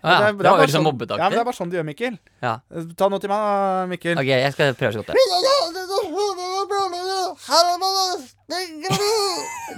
Å 0.05 0.07
ja, 0.07 0.17
det 0.21 0.25
det 0.25 0.43
det 0.45 0.51
var 0.51 0.59
jo 0.59 0.65
liksom 0.67 0.83
sånn- 0.85 1.17
Ja, 1.17 1.23
men 1.25 1.33
det 1.33 1.39
er 1.41 1.45
bare 1.47 1.57
sånn 1.57 1.69
du 1.71 1.75
gjør, 1.79 1.85
Mikkel. 1.87 2.17
Ja. 2.45 2.59
Ta 2.99 3.07
noe 3.09 3.19
til 3.19 3.29
meg, 3.31 3.39
da, 3.41 3.85
Mikkel. 3.89 4.19
Ok, 4.21 4.27
jeg 4.29 4.51
skal 4.53 4.75
prøve 4.77 4.93
så 4.93 5.01
godt 5.01 5.07
det. 5.09 5.15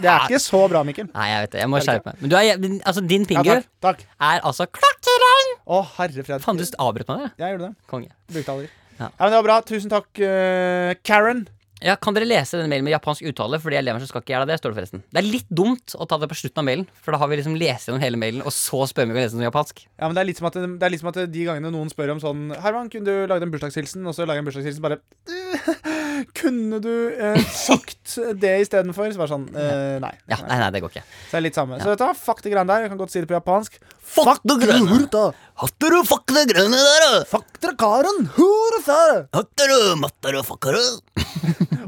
Det 0.01 0.09
er 0.11 0.25
ikke 0.27 0.41
så 0.43 0.59
bra, 0.67 0.83
Mikkel. 0.83 1.07
Nei, 1.13 1.27
jeg 1.31 1.45
vet 1.45 1.51
det. 1.55 1.61
Jeg 1.63 1.71
må 1.71 1.79
skjerpe 1.79 2.11
meg. 2.11 2.19
Men 2.19 2.29
du 2.29 2.35
er, 2.35 2.59
altså, 2.83 3.01
din 3.07 3.23
Ja, 3.29 3.43
takk. 3.43 3.67
takk. 3.81 4.03
er 4.19 4.41
altså 4.43 4.67
klokkerein! 4.67 5.53
Å, 5.65 5.79
herre 5.95 6.23
fred. 6.27 6.41
Faen, 6.43 6.57
du 6.59 6.63
avbrøt 6.77 7.07
meg 7.07 7.23
der. 7.23 7.31
Jeg 7.39 7.55
gjorde 7.55 7.69
det. 7.69 7.75
Konge. 7.87 8.11
Brukte 8.27 8.51
aldri. 8.51 8.67
Ja. 8.99 9.05
Ja. 9.05 9.09
men 9.19 9.31
det 9.31 9.37
var 9.37 9.43
bra. 9.47 9.61
Tusen 9.61 9.89
takk, 9.89 10.09
uh, 10.19 10.93
Karen. 11.07 11.47
Ja, 11.83 11.95
Kan 12.01 12.15
dere 12.15 12.25
lese 12.27 12.57
denne 12.57 12.71
mailen 12.71 12.87
med 12.87 12.95
japansk 12.95 13.25
uttale? 13.29 13.59
Fordi 13.61 13.77
elever 13.77 13.97
lever 13.97 14.05
så 14.05 14.11
skal 14.11 14.23
ikke 14.23 14.33
gjøre 14.33 14.47
det. 14.49 14.57
står 14.61 14.73
Det 14.73 14.79
forresten 14.79 15.03
Det 15.13 15.21
er 15.21 15.27
litt 15.27 15.49
dumt 15.49 15.95
å 15.95 16.07
ta 16.09 16.17
det 16.21 16.29
på 16.31 16.37
slutten 16.37 16.61
av 16.61 16.67
mailen, 16.67 16.87
for 17.01 17.13
da 17.13 17.21
har 17.21 17.29
vi 17.29 17.39
liksom 17.39 17.57
lest 17.59 17.89
gjennom 17.89 18.01
hele 18.03 18.19
mailen, 18.19 18.41
og 18.45 18.53
så 18.53 18.83
spør 18.89 19.05
vi 19.07 19.11
om 19.11 19.15
vi 19.15 19.19
kan 19.19 19.27
lese 19.27 19.37
den 19.37 19.47
japansk. 19.47 19.83
Ja, 19.97 20.07
men 20.07 20.17
det 20.17 20.23
er, 20.23 20.29
litt 20.29 20.41
som 20.41 20.49
at, 20.49 20.57
det 20.57 20.87
er 20.87 20.93
litt 20.93 21.03
som 21.03 21.11
at 21.11 21.19
de 21.33 21.45
gangene 21.47 21.71
noen 21.73 21.91
spør 21.91 22.15
om 22.15 22.23
sånn 22.23 22.47
Herman, 22.63 22.89
kunne 22.93 23.07
du 23.07 23.29
lagd 23.29 23.45
en 23.45 23.53
bursdagshilsen? 23.53 24.05
Og 24.07 24.15
så 24.17 24.25
lager 24.25 24.41
jeg 24.41 24.45
en 24.45 24.49
bursdagshilsen 24.49 24.85
bare 24.85 25.01
Kunne 26.37 26.79
du 26.81 26.93
eh, 27.13 27.37
sagt 27.67 28.15
det 28.41 28.53
istedenfor? 28.63 29.11
Så 29.13 29.21
bare 29.21 29.33
sånn 29.35 29.47
eh, 29.53 29.97
Nei. 30.01 30.13
Ja, 30.29 30.39
nei, 30.47 30.57
nei, 30.63 30.71
det 30.73 30.81
går 30.83 30.95
ikke. 30.95 31.05
Så 31.05 31.35
det 31.35 31.41
er 31.41 31.45
litt 31.45 31.59
samme. 31.59 31.77
Så 31.81 31.93
dette, 31.93 32.09
fuck 32.17 32.41
de 32.45 32.53
greiene 32.53 32.71
der. 32.71 32.87
Jeg 32.87 32.93
kan 32.93 33.01
godt 33.01 33.13
si 33.13 33.21
det 33.21 33.29
på 33.29 33.37
japansk. 33.37 33.77
Fuck 34.07 34.41
det 34.47 34.55
grønne. 34.63 34.87
hurta. 34.89 35.23
Hattaru, 35.57 35.99
fuck 36.05 36.29
det 36.31 36.43
grønne 36.51 36.77
der! 36.77 37.23
Fuck 37.29 37.57
dere 37.63 37.73
karen! 37.81 38.27
Hurra! 38.37 38.99
Hattaru, 39.35 39.79
mattaru, 40.01 40.43
fuckaru. 40.45 40.83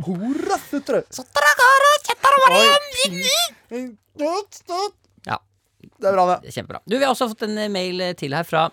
Hurra, 0.08 0.58
futre! 0.70 1.04
Ja, 5.28 5.38
Det 5.80 6.08
er 6.10 6.14
bra, 6.18 6.26
det. 6.42 6.54
kjempebra. 6.54 6.82
Du, 6.86 6.98
Vi 6.98 7.04
har 7.06 7.14
også 7.14 7.30
fått 7.32 7.46
en 7.48 7.58
eh, 7.58 7.70
mail 7.72 8.02
eh, 8.02 8.14
til 8.20 8.34
her 8.36 8.44
fra 8.48 8.68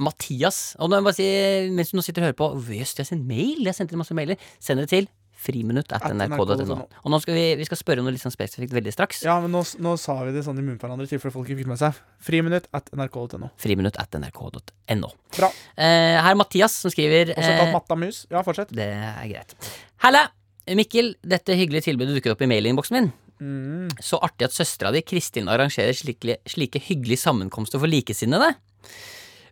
Mathias. 0.00 0.76
Og 0.80 0.88
nå 0.88 1.00
må 1.00 1.00
jeg 1.00 1.08
bare 1.10 1.18
si, 1.18 1.74
mens 1.76 1.90
du 1.92 1.98
nå 1.98 2.04
sitter 2.06 2.22
og 2.24 2.30
hører 2.30 2.38
på 2.40 2.50
Jøss, 2.78 2.94
de 2.96 3.02
har 3.04 3.10
sendt 3.10 3.26
mail! 3.28 3.64
Jeg 3.66 3.76
sendte 3.76 3.98
masse 4.00 4.16
mailer. 4.16 4.38
Send 4.62 4.80
det 4.84 4.88
til 4.92 5.10
friminutt 5.40 5.92
at 5.96 6.04
nrk.no. 6.12 6.76
Og 6.84 7.12
nå 7.12 7.20
skal 7.22 7.36
vi, 7.36 7.44
vi 7.60 7.66
skal 7.68 7.80
spørre 7.80 8.02
om 8.02 8.08
noe 8.08 8.14
litt 8.14 8.24
sånn 8.24 8.34
spesifikt 8.34 8.74
veldig 8.76 8.92
straks. 8.94 9.22
Ja, 9.26 9.38
men 9.42 9.52
nå, 9.54 9.62
nå 9.82 9.94
sa 10.00 10.18
vi 10.26 10.34
det 10.34 10.44
sånn 10.46 10.58
i 10.60 10.64
munnen 10.64 10.80
på 10.80 10.88
hverandre 10.88 11.08
i 11.08 11.10
tilfelle 11.10 11.34
folk 11.34 11.48
ikke 11.48 11.62
fikk 11.62 11.70
med 11.72 11.80
seg. 11.80 12.00
Friminutt 12.24 12.68
at 12.76 12.90
nrk.no. 12.96 13.52
Friminutt 13.60 14.00
at 14.02 14.18
nrk.no. 14.20 15.12
Bra. 15.38 15.50
Eh, 15.76 16.18
her 16.20 16.34
er 16.34 16.38
Mathias 16.38 16.76
som 16.82 16.92
skriver 16.92 17.32
Også 17.32 17.48
kalt 17.48 17.66
eh, 17.68 17.74
Matta 17.74 17.98
Mus. 17.98 18.24
Ja, 18.32 18.44
fortsett. 18.46 18.74
Det 18.76 18.90
er 18.90 19.24
greit. 19.32 19.56
Halla! 20.04 20.28
Mikkel, 20.76 21.14
dette 21.26 21.56
hyggelige 21.58 21.88
tilbudet 21.88 22.14
dukket 22.14 22.36
opp 22.36 22.42
i 22.44 22.48
mailinnboksen 22.50 22.94
min. 22.98 23.08
Mm. 23.40 23.88
Så 24.04 24.20
artig 24.22 24.46
at 24.46 24.54
søstera 24.54 24.92
di 24.94 25.00
Kristin 25.02 25.48
arrangerer 25.50 25.96
slike, 25.96 26.36
slike 26.46 26.82
hyggelige 26.84 27.22
sammenkomster 27.24 27.80
for 27.80 27.90
likesinnede. 27.90 28.52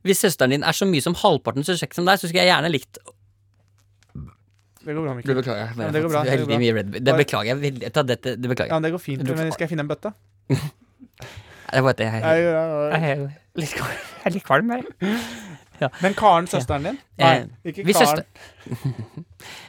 Hvis 0.06 0.20
søsteren 0.22 0.52
din 0.54 0.66
er 0.66 0.76
så 0.76 0.86
mye 0.86 1.02
som 1.02 1.16
halvparten 1.18 1.66
så 1.66 1.74
kjekk 1.78 1.96
som 1.96 2.06
deg, 2.06 2.20
så 2.20 2.28
skulle 2.28 2.44
jeg 2.44 2.52
gjerne 2.52 2.70
likt 2.70 3.00
Det 4.88 4.94
går 4.96 5.04
bra, 5.04 5.14
Mikkel. 5.18 5.34
beklager 5.36 5.58
jeg. 5.66 5.76
Ja, 5.76 5.88
det 5.92 6.00
går 6.02 6.08
bra, 6.14 6.20
det 6.24 6.36
går 6.40 6.46
bra. 6.48 6.58
mye 6.62 6.74
Red 6.78 6.86
Bull. 6.92 7.02
Det 7.04 7.14
beklager 7.18 7.48
jeg. 7.52 7.56
veldig- 7.64 7.92
Ta 7.92 8.02
dette, 8.08 8.32
det 8.40 8.48
beklager 8.48 8.70
Ja, 8.72 8.78
jeg. 8.78 8.82
det 8.88 8.92
går 8.94 9.02
fint. 9.04 9.24
Men 9.28 9.52
skal 9.52 9.64
jeg 9.66 9.72
finne 9.76 9.84
en 9.84 9.90
bøtte? 9.90 10.12
Det 11.68 11.82
var 11.84 11.90
et, 11.92 11.98
jeg, 12.00 12.22
Ja, 12.22 12.30
jeg, 12.32 12.44
ja, 12.48 12.62
ja. 12.64 12.96
jeg, 12.96 13.18
er 13.20 13.60
litt 13.60 13.74
kvalm. 13.76 13.98
Jeg 14.24 14.24
er 14.24 14.30
litt 14.38 14.44
kvalm, 14.48 14.70
jeg. 14.72 14.84
Men 16.02 16.14
Karen, 16.16 16.46
søsteren 16.48 16.82
din? 16.88 16.96
Nei, 17.20 17.34
Eh, 17.36 17.44
ikke 17.70 17.84
Karen. 17.92 18.24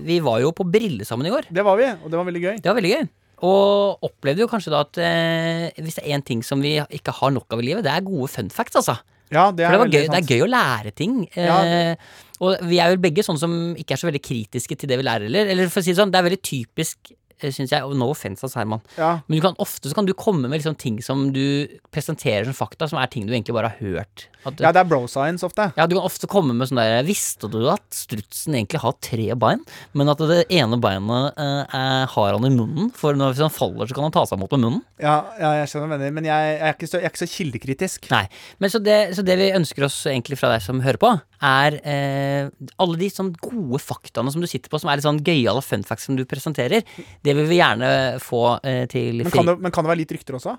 vi 0.05 0.19
var 0.25 0.39
jo 0.41 0.51
på 0.51 0.65
Brille 0.65 1.05
sammen 1.05 1.27
i 1.27 1.33
går. 1.33 1.45
Det 1.53 1.63
var 1.65 1.77
vi, 1.77 1.85
og 2.03 2.09
det 2.09 2.17
var 2.17 2.25
veldig 2.25 2.41
gøy. 2.47 2.55
Det 2.61 2.65
var 2.71 2.79
veldig 2.81 2.93
gøy. 2.95 3.07
Og 3.41 4.03
opplevde 4.03 4.41
jo 4.43 4.47
kanskje 4.51 4.71
da 4.73 4.81
at 4.83 4.97
eh, 4.99 5.69
hvis 5.79 5.95
det 5.99 6.03
er 6.05 6.17
én 6.17 6.23
ting 6.25 6.41
som 6.43 6.59
vi 6.61 6.73
ikke 6.91 7.13
har 7.21 7.31
nok 7.31 7.45
av 7.55 7.61
i 7.61 7.67
livet, 7.69 7.83
det 7.85 7.91
er 7.93 8.01
gode 8.03 8.27
fun 8.33 8.49
facts, 8.51 8.75
altså. 8.81 8.97
Ja, 9.31 9.51
det 9.53 9.63
For 9.67 9.69
er 9.69 9.71
det, 9.71 9.79
var 9.79 9.85
veldig 9.85 9.99
gøy, 10.01 10.07
det 10.09 10.17
er 10.19 10.31
gøy 10.33 10.41
å 10.43 10.49
lære 10.49 10.91
ting. 10.97 11.15
Ja. 11.37 11.59
Eh, 11.63 11.95
og 12.41 12.57
vi 12.65 12.79
er 12.81 12.89
jo 12.95 12.97
begge 13.03 13.21
sånne 13.23 13.39
som 13.39 13.53
ikke 13.77 13.93
er 13.93 14.01
så 14.01 14.07
veldig 14.09 14.23
kritiske 14.25 14.75
til 14.79 14.89
det 14.89 14.97
vi 14.97 15.05
lærer. 15.05 15.27
Eller, 15.29 15.51
eller 15.53 15.69
for 15.69 15.79
å 15.79 15.85
si 15.85 15.91
det 15.93 15.99
sånn, 16.01 16.09
det 16.11 16.17
er 16.19 16.25
veldig 16.27 16.41
typisk, 16.41 17.11
eh, 17.13 17.18
syns 17.41 17.71
jeg, 17.73 17.85
og 17.85 17.95
no 17.97 18.09
offense, 18.13 18.43
altså, 18.45 18.61
Herman. 18.61 18.83
Ja. 18.97 19.11
Men 19.27 19.39
du 19.39 19.45
kan, 19.45 19.57
ofte 19.61 19.89
så 19.89 19.97
kan 19.97 20.07
du 20.07 20.13
komme 20.17 20.49
med 20.49 20.59
liksom 20.59 20.77
ting 20.79 20.99
som 21.05 21.29
du 21.35 21.67
presenterer 21.93 22.47
som 22.47 22.57
fakta, 22.57 22.89
som 22.89 22.99
er 23.01 23.11
ting 23.11 23.27
du 23.27 23.33
egentlig 23.33 23.55
bare 23.55 23.71
har 23.73 23.79
hørt. 23.79 24.27
At, 24.47 24.61
ja, 24.63 24.71
det 24.71 24.79
er 24.79 24.87
bro 24.87 25.01
science 25.11 25.43
ofte. 25.43 25.65
ja, 25.75 25.85
du 25.89 25.97
kan 25.97 26.05
ofte 26.07 26.27
komme 26.31 26.53
med 26.55 26.69
sånn 26.69 26.79
der 26.79 27.03
Visste 27.03 27.49
du 27.51 27.57
at 27.67 27.83
strutsen 27.91 28.55
egentlig 28.55 28.79
har 28.79 28.95
tre 29.03 29.25
bein, 29.39 29.65
men 29.97 30.11
at 30.11 30.21
det 30.29 30.45
ene 30.55 30.79
beinet 30.79 31.39
eh, 31.39 32.05
har 32.13 32.37
han 32.37 32.47
i 32.47 32.53
munnen? 32.53 32.91
For 32.95 33.17
når, 33.17 33.35
hvis 33.35 33.43
han 33.43 33.53
faller, 33.53 33.89
så 33.89 33.97
kan 33.97 34.07
han 34.07 34.15
ta 34.15 34.23
seg 34.29 34.39
imot 34.39 34.55
med 34.55 34.63
munnen. 34.63 34.83
Ja, 35.03 35.17
ja 35.41 35.51
jeg 35.59 35.71
skjønner 35.71 35.91
hva 35.91 35.99
du 35.99 36.05
mener, 36.05 36.15
men 36.15 36.29
jeg, 36.29 36.53
jeg, 36.53 36.61
er 36.69 36.77
ikke 36.77 36.89
så, 36.91 37.01
jeg 37.01 37.09
er 37.09 37.13
ikke 37.13 37.23
så 37.25 37.31
kildekritisk. 37.33 38.09
Nei. 38.13 38.23
Men 38.63 38.71
så 38.71 38.81
det, 38.83 38.99
så 39.17 39.25
det 39.27 39.39
vi 39.41 39.51
ønsker 39.57 39.87
oss 39.89 39.99
egentlig 40.09 40.39
fra 40.39 40.53
deg 40.53 40.63
som 40.63 40.79
hører 40.85 41.01
på, 41.01 41.11
er 41.49 41.79
eh, 41.87 42.49
alle 42.79 42.99
de 42.99 43.09
sånn 43.11 43.31
gode 43.39 43.79
faktaene 43.83 44.31
som 44.33 44.43
du 44.43 44.47
sitter 44.49 44.71
på, 44.71 44.79
som 44.81 44.91
er 44.91 44.99
litt 44.99 45.07
sånn 45.07 45.21
gøyale 45.23 45.63
fun 45.63 45.85
facts 45.87 46.09
som 46.09 46.17
du 46.19 46.25
presenterer. 46.27 46.87
Det 47.23 47.28
vil 47.37 47.47
vi 47.49 47.59
gjerne 47.59 47.91
få 48.23 48.41
eh, 48.63 48.83
til 48.91 49.23
Men 49.23 49.31
kan, 49.33 49.45
det, 49.45 49.55
men 49.59 49.71
kan 49.75 49.85
det 49.85 49.91
være 49.93 50.01
litt 50.03 50.11
rykter 50.17 50.37
også? 50.39 50.57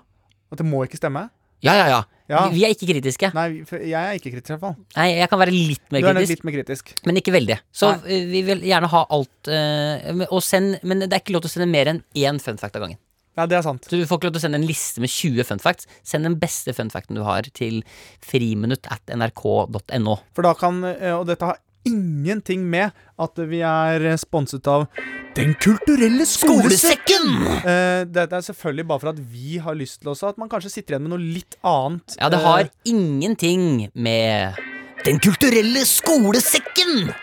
At 0.51 0.59
det 0.59 0.65
må 0.67 0.83
ikke 0.87 0.99
stemme? 0.99 1.29
Ja, 1.61 1.75
ja, 1.77 1.85
ja. 1.91 2.01
Ja. 2.31 2.45
Vi, 2.49 2.61
vi 2.61 2.63
er 2.65 2.71
ikke 2.73 2.87
kritiske. 2.87 3.27
Nei, 3.35 3.45
jeg 3.67 3.91
er 3.99 4.15
ikke 4.15 4.31
kritisk 4.31 4.49
i 4.49 4.53
hvert 4.55 4.63
fall. 4.63 4.75
Nei, 4.95 5.07
jeg 5.19 5.29
kan 5.29 5.39
være 5.41 5.51
litt 5.53 5.83
mer 5.91 6.01
Du 6.01 6.07
er 6.07 6.15
kritisk. 6.15 6.31
litt 6.31 6.45
mer 6.47 6.55
kritisk. 6.55 6.91
Men 7.05 7.19
ikke 7.19 7.33
veldig. 7.35 7.57
Så 7.75 7.89
Nei. 7.91 8.15
eh, 8.15 8.25
vi 8.31 8.41
vil 8.47 8.63
gjerne 8.69 8.89
ha 8.93 9.01
alt 9.17 9.49
eh, 9.51 10.23
og 10.29 10.39
send, 10.45 10.77
Men 10.87 11.03
det 11.03 11.11
er 11.11 11.21
ikke 11.25 11.35
lov 11.35 11.43
til 11.45 11.51
å 11.51 11.55
sende 11.57 11.67
mer 11.73 11.91
enn 11.91 11.99
én 12.17 12.39
fun 12.41 12.57
fact 12.61 12.79
av 12.79 12.85
gangen. 12.87 12.99
Ja, 13.37 13.45
det 13.47 13.55
er 13.59 13.63
sant. 13.63 13.85
Så 13.87 13.95
Du 13.99 14.05
får 14.07 14.19
ikke 14.19 14.29
lov 14.29 14.33
til 14.35 14.41
å 14.41 14.45
sende 14.47 14.59
en 14.59 14.67
liste 14.67 14.99
med 15.03 15.11
20 15.11 15.45
fun 15.47 15.61
facts. 15.63 15.87
Send 16.07 16.27
den 16.27 16.39
beste 16.39 16.73
fun 16.75 16.89
facten 16.91 17.19
du 17.19 17.23
har 17.27 17.45
til 17.55 17.81
friminutt 18.25 18.87
at 18.91 19.11
nrk.no. 19.15 20.17
For 20.35 20.47
da 20.47 20.55
kan 20.59 20.81
eh, 20.87 21.13
Og 21.15 21.27
dette 21.29 21.47
har 21.51 21.59
ingenting 21.87 22.63
med 22.69 22.91
at 23.21 23.41
vi 23.49 23.61
er 23.65 24.05
sponset 24.21 24.67
av 24.71 24.87
Den 25.35 25.53
kulturelle 25.63 26.25
skolesekken! 26.27 27.27
Eh, 27.63 28.03
Dette 28.11 28.35
er 28.35 28.43
selvfølgelig 28.45 28.85
bare 28.89 28.99
for 28.99 29.11
at 29.13 29.19
vi 29.31 29.57
har 29.63 29.77
lyst 29.79 30.01
til 30.01 30.11
også 30.11 30.27
at 30.33 30.37
man 30.41 30.49
kanskje 30.51 30.73
sitter 30.73 30.97
igjen 30.97 31.05
med 31.07 31.13
noe 31.13 31.23
litt 31.23 31.55
annet. 31.63 32.17
Ja, 32.19 32.27
det 32.33 32.41
eh, 32.41 32.47
har 32.49 32.69
ingenting 32.91 33.87
med 33.95 34.59
Den 35.05 35.21
kulturelle 35.23 35.85
skolesekken 35.87 37.13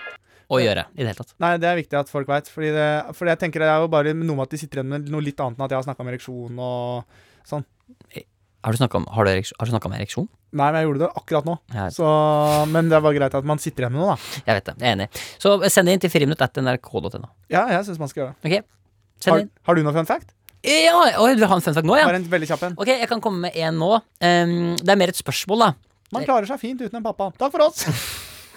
å 0.48 0.56
gjøre 0.62 0.86
i 0.96 1.02
det 1.02 1.10
hele 1.10 1.18
tatt. 1.18 1.34
Nei, 1.44 1.52
det 1.60 1.68
er 1.68 1.76
viktig 1.76 1.98
at 2.00 2.08
folk 2.08 2.26
veit. 2.30 2.48
Fordi, 2.48 2.70
det- 2.72 3.14
fordi 3.18 3.34
jeg 3.34 3.38
tenker 3.42 3.60
det 3.60 3.68
er 3.68 3.82
jo 3.84 3.90
bare 3.92 4.14
noe 4.16 4.34
med 4.38 4.46
at 4.48 4.54
de 4.56 4.60
sitter 4.62 4.80
igjen 4.80 4.88
med 4.94 5.10
noe 5.12 5.20
litt 5.20 5.36
annet 5.44 5.58
enn 5.60 5.66
at 5.66 5.74
jeg 5.76 5.82
har 5.82 5.86
snakka 5.90 6.00
om 6.06 6.08
ereksjon 6.14 6.58
og 6.64 7.04
sånn. 7.46 7.66
Har 8.64 8.74
du 8.74 8.78
snakka 8.80 8.98
om, 8.98 9.94
ereksjon? 9.94 10.26
Nei, 10.50 10.66
men 10.72 10.80
jeg 10.80 10.88
gjorde 10.88 11.04
det 11.04 11.08
akkurat 11.20 11.46
nå. 11.46 11.54
Så, 11.94 12.08
men 12.72 12.88
det 12.90 12.96
er 12.98 13.04
bare 13.04 13.14
greit 13.18 13.36
at 13.38 13.46
man 13.46 13.60
sitter 13.62 13.84
igjen 13.84 13.94
med 13.94 14.02
noe, 14.02 14.16
da. 14.16 14.40
jeg 14.48 14.58
vet 14.58 14.70
det. 14.70 14.74
Jeg 14.80 14.88
er 14.88 14.96
enig. 14.96 15.06
Så 15.38 15.52
send 15.70 15.86
det 15.86 15.94
inn 15.94 16.02
til 16.02 16.12
friminutt.nrk.no. 16.12 17.30
Ja, 17.52 17.68
jeg 17.70 17.86
syns 17.86 18.00
man 18.02 18.10
skal 18.10 18.24
gjøre 18.24 18.34
det. 18.34 18.50
Okay. 18.50 18.66
Send 19.22 19.34
Har, 19.36 19.46
har 19.68 19.78
du 19.78 19.84
noe 19.86 19.94
fun 19.94 20.08
fact? 20.08 20.34
Ja, 20.66 20.96
oi, 21.22 21.34
du 21.38 21.44
vil 21.44 21.50
ha 21.52 21.58
en 21.60 21.62
fun 21.62 21.76
fact 21.76 21.86
nå, 21.86 21.94
ja? 22.00 22.08
Bare 22.10 22.18
en 22.18 22.26
veldig 22.32 22.48
kjapp 22.50 22.64
en. 22.66 22.78
Ok, 22.82 22.90
jeg 22.90 23.10
kan 23.10 23.22
komme 23.22 23.46
med 23.46 23.58
en 23.62 23.78
nå. 23.78 23.92
Um, 24.18 24.56
det 24.80 24.90
er 24.90 24.98
mer 24.98 25.14
et 25.14 25.20
spørsmål, 25.20 25.68
da. 25.68 25.70
Man 26.16 26.24
klarer 26.26 26.48
seg 26.50 26.58
fint 26.62 26.82
uten 26.82 26.98
en 26.98 27.04
pappa. 27.04 27.30
Takk 27.38 27.54
for 27.54 27.68
oss! 27.68 27.84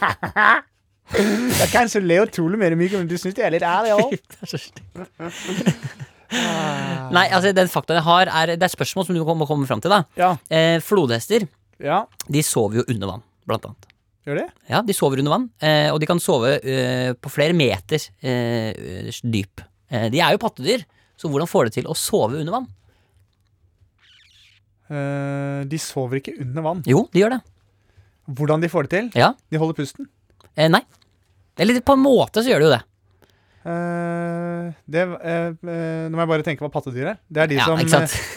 jeg 1.62 1.70
kan 1.74 1.92
så 1.92 2.02
le 2.02 2.22
utrolig 2.24 2.58
mye, 2.58 2.74
men 2.74 3.10
du 3.10 3.18
syns 3.22 3.36
det 3.38 3.46
er 3.46 3.54
litt 3.54 3.68
ærlig 3.68 3.94
òg. 4.00 4.16
Nei, 6.32 7.26
altså 7.30 7.52
den 7.56 7.68
faktaen 7.68 7.98
jeg 8.00 8.06
har, 8.08 8.30
er 8.32 8.54
Det 8.56 8.64
er 8.64 8.70
et 8.70 8.76
spørsmål 8.78 9.06
som 9.08 9.16
du 9.18 9.24
må 9.36 9.48
komme 9.50 9.68
fram 9.68 9.82
til. 9.84 9.92
da 9.92 10.04
Ja. 10.18 10.38
eh, 10.50 10.80
Flodhester 10.80 11.48
ja. 11.82 12.06
de 12.30 12.42
sover 12.46 12.82
jo 12.82 12.86
under 12.88 13.08
vann, 13.16 13.24
blant 13.48 13.66
annet. 13.68 13.88
Gjør 14.26 14.38
de? 14.38 14.46
Ja, 14.70 14.82
De 14.86 14.94
sover 14.94 15.18
under 15.20 15.32
vann, 15.34 15.50
eh, 15.60 15.90
og 15.92 16.00
de 16.00 16.06
kan 16.08 16.20
sove 16.22 16.54
eh, 16.64 17.14
på 17.18 17.30
flere 17.34 17.54
meter 17.58 18.00
eh, 18.22 19.10
dyp. 19.24 19.64
Eh, 19.90 20.10
de 20.14 20.22
er 20.22 20.36
jo 20.36 20.42
pattedyr, 20.44 20.86
så 21.18 21.28
hvordan 21.28 21.50
får 21.50 21.66
de 21.68 21.72
til 21.82 21.90
å 21.90 21.96
sove 21.98 22.38
under 22.40 22.54
vann? 22.54 22.68
Eh, 24.92 25.64
de 25.72 25.80
sover 25.82 26.20
ikke 26.22 26.36
under 26.44 26.66
vann. 26.66 26.84
Jo, 26.88 27.06
de 27.12 27.24
gjør 27.24 27.36
det. 27.38 27.42
Hvordan 28.32 28.62
de 28.64 28.70
får 28.72 28.88
det 28.88 28.92
til? 28.96 29.10
Ja. 29.20 29.34
De 29.52 29.60
holder 29.60 29.78
pusten. 29.82 30.08
Eh, 30.56 30.70
nei. 30.72 30.84
Eller 31.58 31.82
på 31.84 31.96
en 31.98 32.04
måte 32.06 32.44
så 32.44 32.52
gjør 32.52 32.62
de 32.64 32.70
jo 32.70 32.74
det. 32.76 32.82
Eh, 33.62 34.72
det 34.90 35.02
uh, 35.06 35.52
uh, 35.54 36.06
Nå 36.10 36.16
må 36.16 36.24
jeg 36.24 36.30
bare 36.32 36.46
tenke 36.46 36.66
hva 36.66 36.72
pattedyr 36.74 37.12
er. 37.14 37.20
Det 37.30 37.44
er 37.44 37.52
de, 37.52 37.60
Ja, 37.60 37.68
som, 37.70 37.78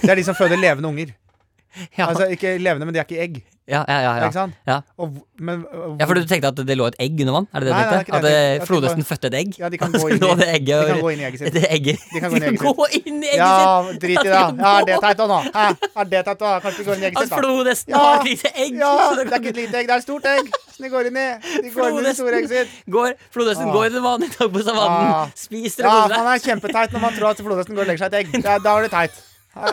det 0.02 0.10
er 0.12 0.20
de 0.20 0.24
som 0.26 0.36
føder 0.36 0.60
levende 0.60 0.90
unger. 0.90 1.14
Ja, 1.98 2.06
Altså 2.06 2.28
ikke 2.30 2.52
levende, 2.62 2.86
men 2.86 2.94
de 2.94 3.00
er 3.00 3.06
ikke 3.08 3.22
egg. 3.22 3.40
Ja, 3.66 3.80
ja, 3.88 3.98
ja, 4.04 4.26
Ikke 4.28 4.32
sant? 4.36 4.54
Ja. 4.68 4.80
Og, 5.00 5.14
men, 5.40 5.62
og, 5.72 5.94
ja, 5.98 6.04
For 6.04 6.14
du 6.18 6.26
tenkte 6.28 6.50
at 6.52 6.58
det 6.68 6.74
lå 6.76 6.84
et 6.90 6.96
egg 7.00 7.16
under 7.24 7.32
vann? 7.32 7.46
Er 7.54 7.60
det 7.64 7.68
det 7.68 7.72
du 7.72 7.78
Nei, 7.78 7.84
nei, 7.84 7.92
tenkte? 7.94 7.94
det 7.94 7.96
er 7.96 8.04
ikke 8.04 8.16
At 8.18 8.22
det 8.24 8.32
jeg 8.34 8.44
eh, 8.44 8.58
tenkte. 8.58 8.66
Flodhesten 8.68 9.04
fødte 9.08 9.26
et 9.30 9.36
egg? 9.38 9.54
Ja, 9.58 9.68
de 9.72 9.78
kan 9.80 9.92
gå 10.02 10.08
inn 10.12 10.18
lå 10.20 10.28
i- 10.34 10.36
det 10.42 10.48
egget 10.54 10.82
de 10.84 10.90
kan 10.92 11.00
gå 11.00 11.12
inn 11.14 11.20
i 11.20 11.24
egget 11.28 11.40
sitt. 11.44 11.54
Det 11.54 11.62
egget. 11.72 12.04
De 12.12 12.20
kan 12.20 12.30
gå 12.30 12.36
inn 12.36 12.44
i 12.44 12.48
egget 12.50 12.60
sitt. 12.60 12.76
gå 12.76 12.86
inn 13.00 13.22
i 13.24 13.30
egget 13.30 13.40
Ja, 13.40 13.84
sitt! 13.88 14.00
drit 14.04 14.18
i 14.20 14.24
det. 14.28 14.34
da. 14.34 14.42
Ja, 14.60 14.72
er 14.80 14.84
det 14.90 14.98
teit 15.06 15.16
da 15.22 15.26
nå? 15.32 15.38
Hæ? 15.54 15.64
Er 16.04 16.10
det 16.12 16.22
teit 16.28 16.38
da? 16.44 16.52
Kanskje 16.66 16.78
de 16.78 16.86
går 16.90 16.94
inn 16.94 17.02
i 17.02 17.06
egget 17.10 17.16
At 17.16 17.24
sitt, 17.24 17.32
da? 17.34 17.40
flodhesten 17.40 17.94
Ja. 17.96 18.04
har 18.04 18.20
et 18.20 18.28
lite 18.28 18.52
egg! 18.66 18.78
Ja, 18.84 18.92
så 19.00 19.16
det 19.16 19.24
er 19.32 19.40
ikke 19.40 19.52
et 19.54 19.60
lite 19.62 19.80
egg, 19.80 19.88
det 19.88 19.96
er 19.96 20.04
et 20.04 20.08
stort 20.08 20.28
egg. 20.34 20.54
Så 20.74 20.82
de 20.84 20.92
går 20.92 21.08
inn 21.10 21.16
i. 21.24 21.28
De 21.64 21.70
går 21.74 21.88
inn 21.90 21.98
i 22.00 22.06
det 22.10 22.16
store 22.20 22.38
egget 22.42 22.52
sitt. 22.54 22.78
går, 22.90 23.12
flodhesten 23.32 23.68
Ah. 23.70 23.76
går 23.80 24.00
vann 24.04 24.22
i 24.28 24.32
dag 24.36 24.48
på 24.52 24.60
savannen, 24.68 25.12
Ah. 25.14 25.28
spiser 25.38 25.84
Ja, 25.88 25.90
og 26.04 26.10
koser 26.10 26.16
man 26.20 26.26
seg. 26.26 26.34
er 26.34 26.48
kjempeteit 26.52 26.92
når 26.92 27.00
man 27.08 27.12
tror 27.16 27.30
at 27.32 27.40
flodhesten 27.48 27.74
går 27.74 27.86
og 27.86 27.88
legger 27.94 28.04
seg 28.04 28.12
et 28.12 28.20
egg. 28.26 28.42
Ja, 28.44 28.58
da 28.58 28.76
er 28.78 28.82
det 28.88 28.90
teit. 28.92 29.22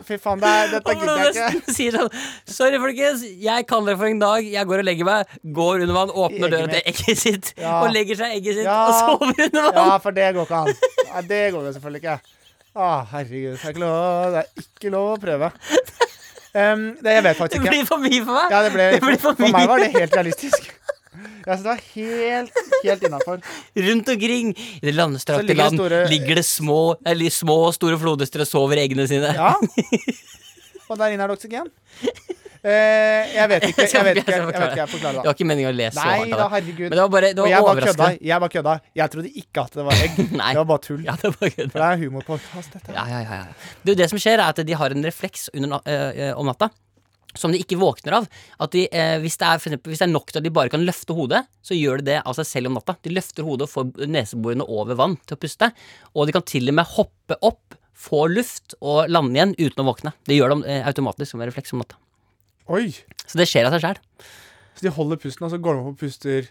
Fy 0.06 0.18
faen, 0.22 0.40
det 0.42 0.50
er, 0.50 0.68
dette 0.76 0.94
gidder 1.00 1.22
jeg 1.26 1.32
ikke. 1.58 1.74
sier 1.74 1.96
sånn 1.96 2.10
Sorry, 2.46 2.78
folkens, 2.84 3.24
jeg 3.42 3.66
kaller 3.70 3.92
dere 3.94 4.00
for 4.02 4.12
en 4.12 4.20
dag. 4.22 4.46
Jeg 4.54 4.68
går 4.70 4.84
og 4.84 4.88
legger 4.88 5.08
meg. 5.08 5.32
Går 5.58 5.86
under 5.88 5.98
vann, 5.98 6.12
åpner 6.26 6.54
døra 6.54 6.68
til 6.74 6.84
egget 6.94 7.22
sitt 7.24 7.54
Ja. 7.58 7.80
og 7.82 7.90
legger 7.96 8.20
seg 8.22 8.36
i 8.36 8.38
egget 8.42 8.60
sitt 8.60 8.68
Ja. 8.70 8.78
og 8.88 9.00
sover 9.00 9.34
under 9.48 9.66
vann. 9.72 9.80
Ja, 9.90 9.98
for 10.04 10.12
det 10.20 10.28
går 10.38 10.46
ikke 10.50 10.62
an. 10.62 10.86
Ja, 11.12 11.24
det 11.34 11.42
går 11.56 11.66
jo 11.66 11.74
selvfølgelig 11.80 12.04
ikke. 12.06 12.20
Å, 12.72 12.90
herregud. 13.12 13.58
Det 13.58 13.66
er 13.66 13.74
ikke 13.74 13.84
lov, 13.84 14.36
det 14.38 14.44
er 14.46 14.68
ikke 14.68 14.92
lov 14.94 15.08
å 15.16 15.18
prøve. 15.26 15.52
Um, 16.52 16.86
det, 17.00 17.14
jeg 17.16 17.24
vet 17.24 17.38
faktisk 17.40 17.58
ikke. 17.62 17.72
Det 17.72 17.74
blir 17.78 17.86
for 17.88 18.02
mye 18.04 18.22
for 18.28 18.36
meg. 18.38 18.54
Ja, 18.54 18.62
det 18.66 18.72
ble, 18.76 18.86
det 18.96 19.02
blir 19.04 19.20
for 19.24 19.36
for 19.40 19.54
meg 19.58 19.68
var 19.72 19.80
det 19.84 19.90
helt 19.98 20.16
realistisk. 20.20 20.70
Jeg 21.12 21.58
synes 21.58 21.64
det 21.66 21.72
var 21.72 21.82
helt, 21.96 22.60
helt 22.86 23.04
innafor. 23.10 23.42
Rundt 23.88 24.10
omkring 24.14 24.54
i 24.58 24.86
det 24.86 24.94
landstrakte 24.96 25.54
land 25.58 25.76
store- 25.80 26.06
ligger 26.10 26.36
det 26.40 26.46
små, 26.48 26.96
eller 27.06 27.30
små 27.30 27.58
og 27.68 27.74
store 27.76 28.00
flodhester 28.00 28.46
og 28.46 28.48
sover 28.48 28.80
eggene 28.80 29.08
sine. 29.12 29.34
Ja. 29.36 29.54
Og 30.92 30.98
der 31.00 31.12
inne 31.16 31.24
er 31.24 31.32
det 31.32 31.38
oksygen. 31.38 31.68
Uh, 32.62 32.70
jeg 32.70 33.48
vet 33.50 33.64
ikke. 33.72 33.86
Jeg 33.90 34.04
vet 34.06 34.18
ikke, 34.22 34.32
jeg, 34.36 34.42
vet 34.46 34.56
ikke, 34.56 34.76
jeg 34.78 34.90
forklarer 34.92 35.16
Det 35.16 35.22
det. 35.24 35.26
var 35.26 35.34
ikke 35.34 35.46
meningen 35.50 35.72
å 35.72 35.74
lese 35.74 35.96
så 35.98 36.04
Nei 36.06 36.18
hardt 36.20 36.30
da, 36.30 36.38
det. 36.38 36.50
herregud. 36.54 36.84
Men 36.84 36.92
det 36.94 37.02
var 37.02 37.10
bare 37.16 37.30
det 37.32 37.42
var 37.42 37.50
jeg 37.50 37.66
bare 37.68 37.86
kødda. 37.88 38.10
Jeg 38.30 38.44
bare 38.44 38.54
kødda. 38.56 38.74
Jeg 39.02 39.12
trodde 39.16 39.32
ikke 39.42 39.64
at 39.64 39.78
det 39.80 39.86
var 39.88 40.04
egg. 40.06 40.20
Nei. 40.42 40.50
Det 40.52 40.60
var 40.62 40.68
bare 40.70 40.84
tull. 40.86 41.02
Ja, 41.08 41.16
det 41.24 41.32
var 41.34 41.50
kødda. 41.56 41.72
For 41.74 41.80
det 41.82 41.88
er 41.88 42.04
humorpodkast, 42.04 42.76
dette. 42.78 42.94
Ja, 43.00 43.06
ja, 43.10 43.22
ja, 43.26 43.40
ja. 43.42 43.74
Det, 43.90 43.96
det 44.04 44.10
som 44.14 44.22
skjer, 44.22 44.38
er 44.46 44.54
at 44.54 44.62
de 44.68 44.78
har 44.78 44.94
en 44.94 45.08
refleks 45.10 45.48
under, 45.58 45.82
eh, 45.90 46.30
om 46.38 46.46
natta. 46.52 46.70
Som 47.38 47.54
de 47.54 47.62
ikke 47.62 47.80
våkner 47.80 48.18
av. 48.20 48.28
At 48.62 48.74
de, 48.76 48.86
eh, 48.92 49.18
hvis, 49.24 49.38
det 49.40 49.48
er, 49.48 49.60
eksempel, 49.60 49.94
hvis 49.94 50.02
det 50.04 50.08
er 50.08 50.14
nok 50.14 50.32
til 50.32 50.42
at 50.42 50.48
de 50.48 50.54
bare 50.54 50.72
kan 50.74 50.84
løfte 50.86 51.16
hodet, 51.18 51.44
så 51.66 51.78
gjør 51.78 52.02
de 52.02 52.10
det 52.12 52.20
av 52.22 52.38
seg 52.38 52.50
selv 52.50 52.72
om 52.72 52.80
natta. 52.80 52.98
De 53.04 53.14
løfter 53.14 53.48
hodet 53.48 53.68
og 53.68 53.74
får 53.74 54.10
neseborene 54.12 54.68
over 54.68 55.00
vann 55.00 55.18
til 55.26 55.38
å 55.38 55.42
puste. 55.42 55.72
Og 56.16 56.28
de 56.28 56.36
kan 56.36 56.46
til 56.48 56.72
og 56.72 56.78
med 56.82 56.94
hoppe 56.98 57.40
opp, 57.42 57.78
få 58.02 58.26
luft 58.32 58.74
og 58.80 59.12
lande 59.12 59.38
igjen 59.38 59.52
uten 59.60 59.84
å 59.84 59.90
våkne. 59.92 60.16
Det 60.26 60.38
gjør 60.38 60.56
de 60.56 60.72
eh, 60.74 60.88
automatisk 60.90 61.36
som 61.36 61.44
en 61.44 61.52
refleks 61.52 61.76
om 61.76 61.84
natta. 61.84 62.00
Oi. 62.72 62.88
Så 63.26 63.40
det 63.40 63.50
skjer 63.50 63.68
av 63.68 63.76
seg 63.76 63.84
sjæl. 63.84 64.02
Så 64.78 64.88
de 64.88 64.94
holder 64.96 65.20
pusten, 65.22 65.46
og 65.46 65.54
så 65.54 65.60
går 65.62 65.78
de 65.78 65.84
opp 65.84 65.92
og 65.92 66.00
puster. 66.02 66.50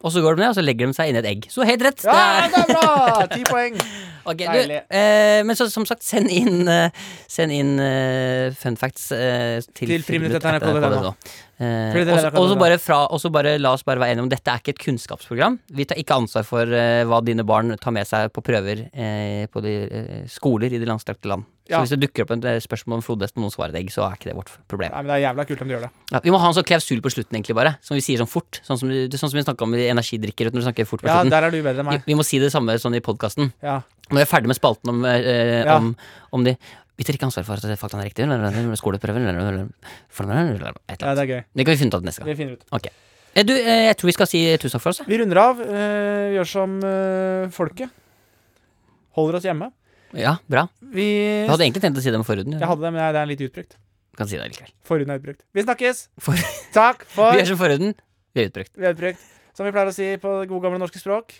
Og 0.00 0.12
så 0.14 0.22
går 0.24 0.38
de 0.38 0.40
ned, 0.40 0.48
og 0.48 0.56
så 0.56 0.62
legger 0.64 0.88
de 0.88 0.96
seg 0.96 1.10
inn 1.10 1.18
i 1.18 1.20
et 1.20 1.26
egg. 1.28 1.48
Så 1.52 1.64
helt 1.68 1.82
rett! 1.84 2.04
Ja, 2.06 2.14
Det 2.48 2.56
er- 2.56 2.62
er 2.62 2.70
bra! 2.72 3.26
Ti 3.34 3.42
poeng. 3.44 3.76
Ok, 4.30 4.38
du, 4.46 4.72
eh, 4.96 5.42
men 5.44 5.56
så, 5.56 5.66
som 5.72 5.84
sagt, 5.88 6.04
send 6.04 6.30
inn, 6.32 6.68
uh, 6.68 6.88
send 7.28 7.52
inn 7.52 7.74
uh, 7.80 8.50
fun 8.56 8.76
facts 8.80 9.10
uh, 9.12 9.60
til, 9.74 9.88
Til 9.94 10.04
friminutt.nrk.no. 10.06 11.12
Eh, 11.60 11.92
så 11.92 12.30
også- 12.30 12.32
også 12.40 12.58
bare 12.58 12.78
fra, 12.80 12.98
bare 13.30 13.58
La 13.60 13.72
oss 13.74 13.82
bare 13.84 13.98
være 14.00 14.14
enige 14.14 14.22
om 14.22 14.28
dette 14.32 14.48
er 14.48 14.58
ikke 14.62 14.70
et 14.72 14.78
kunnskapsprogram. 14.78 15.58
Vi 15.70 15.84
tar 15.84 15.96
ikke 16.00 16.16
ansvar 16.16 16.42
for 16.48 16.62
eh, 16.64 17.04
hva 17.04 17.20
dine 17.22 17.44
barn 17.44 17.76
tar 17.76 17.92
med 17.92 18.06
seg 18.08 18.32
på 18.32 18.40
prøver 18.42 18.88
eh, 18.94 19.46
på 19.52 19.60
de 19.60 19.74
eh, 19.90 20.26
skoler 20.26 20.72
i 20.72 20.78
de 20.80 20.86
langstrakte 20.88 21.28
land. 21.28 21.44
Så 21.70 21.78
hvis 21.84 21.90
det 21.94 22.00
dukker 22.02 22.24
opp 22.24 22.30
et 22.34 22.44
eh, 22.50 22.56
spørsmål 22.64 22.96
om 22.98 23.02
flodhest 23.04 23.36
og 23.36 23.44
noen 23.44 23.52
svarer 23.52 23.72
deg, 23.76 23.92
så 23.94 24.02
er 24.08 24.16
ikke 24.16 24.30
det 24.32 24.34
vårt 24.40 24.48
problem. 24.66 24.90
Nei, 24.90 25.02
men 25.04 25.06
Det 25.12 25.18
er 25.20 25.26
jævla 25.28 25.44
kult 25.46 25.60
om 25.62 25.68
du 25.68 25.74
gjør 25.76 25.84
det. 25.84 25.90
Ja, 26.10 26.20
vi 26.24 26.30
må 26.34 26.40
ha 26.40 26.48
en 26.48 26.54
sånn 26.56 26.66
klausul 26.66 27.00
på 27.04 27.12
slutten, 27.12 27.36
egentlig, 27.38 27.54
bare. 27.54 27.76
Som 27.84 27.94
vi 27.94 28.00
sier 28.00 28.18
sånn 28.18 28.26
fort. 28.32 28.58
Sånn 28.66 28.80
som, 28.80 28.88
sånn 28.90 29.30
som 29.30 29.36
vi 29.38 29.44
snakka 29.44 29.62
om 29.68 29.74
energidrikker. 29.74 30.50
Når 30.50 30.64
vi 30.64 30.66
snakker 30.66 30.86
fort 30.90 31.02
på 31.04 31.06
Ja, 31.12 31.20
slutten. 31.20 31.30
Der 31.30 31.44
er 31.46 31.50
du 31.54 31.62
bedre 31.62 31.84
enn 31.84 31.90
vi, 31.92 31.98
meg. 32.00 32.04
vi 32.06 32.14
må 32.18 32.24
si 32.26 32.40
det 32.42 32.50
samme 32.50 32.74
sånn 32.80 32.96
i 32.96 33.00
podkasten. 33.04 33.52
Ja. 33.62 33.82
Når 34.10 34.16
vi 34.18 34.22
er 34.24 34.30
ferdig 34.32 34.46
med 34.50 34.56
spalten 34.58 34.88
om, 34.90 35.04
Ja. 35.04 35.76
om, 35.76 35.94
om 36.32 36.42
de 36.42 36.56
Vi 37.00 37.04
tar 37.08 37.16
ikke 37.16 37.30
ansvar 37.30 37.46
for 37.48 37.56
at 37.56 37.80
faktaene 37.80 38.04
er 38.04 38.10
riktige. 38.10 38.76
Skoleprøven 38.76 39.24
ja, 39.24 41.14
det 41.16 41.22
er 41.22 41.30
gøy. 41.30 41.38
Det 41.56 41.64
kan 41.64 41.72
vi 41.72 41.78
finne 41.80 41.94
ut 41.94 41.96
av 41.96 42.04
neste 42.04 42.20
gang. 42.20 42.28
Vi 42.28 42.36
finner 42.36 42.58
ut. 42.58 42.66
Ok. 42.76 42.90
Eh, 43.32 43.44
Du, 43.46 43.54
eh, 43.54 43.86
jeg 43.88 43.96
tror 43.96 44.10
vi 44.10 44.12
skal 44.18 44.28
si 44.28 44.40
tusen 44.60 44.76
takk 44.76 44.82
for 44.84 44.92
oss. 44.92 45.00
Vi 45.08 45.16
runder 45.16 45.40
av. 45.40 45.62
Vi 45.64 46.34
gjør 46.36 46.50
som 46.50 46.74
eh, 46.84 47.46
folket. 47.56 47.88
Holder 49.16 49.38
oss 49.40 49.46
hjemme. 49.48 49.70
Ja, 50.12 50.36
bra. 50.50 50.66
Vi 50.82 51.06
Jeg 51.06 51.48
hadde 51.48 51.64
egentlig 51.64 51.84
tenkt 51.86 52.02
å 52.02 52.04
si 52.04 52.12
det 52.12 52.20
med 52.20 52.28
forhuden. 52.28 52.58
Jeg 52.58 52.68
hadde 52.68 52.84
det, 52.84 52.92
men 52.92 53.14
det 53.14 53.22
er 53.22 53.30
litt 53.30 53.44
utbrukt. 53.48 53.78
Kan 54.18 54.28
si 54.28 54.36
det 54.36 54.50
likevel. 54.50 54.74
Forhuden 54.84 55.14
er 55.14 55.22
utbrukt. 55.22 55.40
Vi 55.56 55.64
snakkes! 55.64 56.02
For, 56.20 56.36
Takk 56.76 57.06
for 57.16 57.32
vi 57.32 57.40
gjør 57.40 57.54
som 57.54 57.62
forhuden. 57.62 57.94
Vi 58.34 58.44
er 58.44 58.50
utbrukt. 58.52 58.74
Vi 58.76 58.84
er 58.90 58.92
utbrukt. 58.98 59.24
Som 59.56 59.64
vi 59.64 59.72
pleier 59.72 59.88
å 59.88 59.96
si 59.96 60.10
på 60.20 60.34
det 60.42 60.50
gode 60.52 60.66
gamle 60.66 60.82
norske 60.82 61.00
språk. 61.00 61.32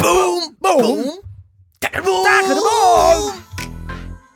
Boom 0.00 0.56
Boom 0.64 0.80
Boom! 0.80 2.24
Boom! 2.56 3.55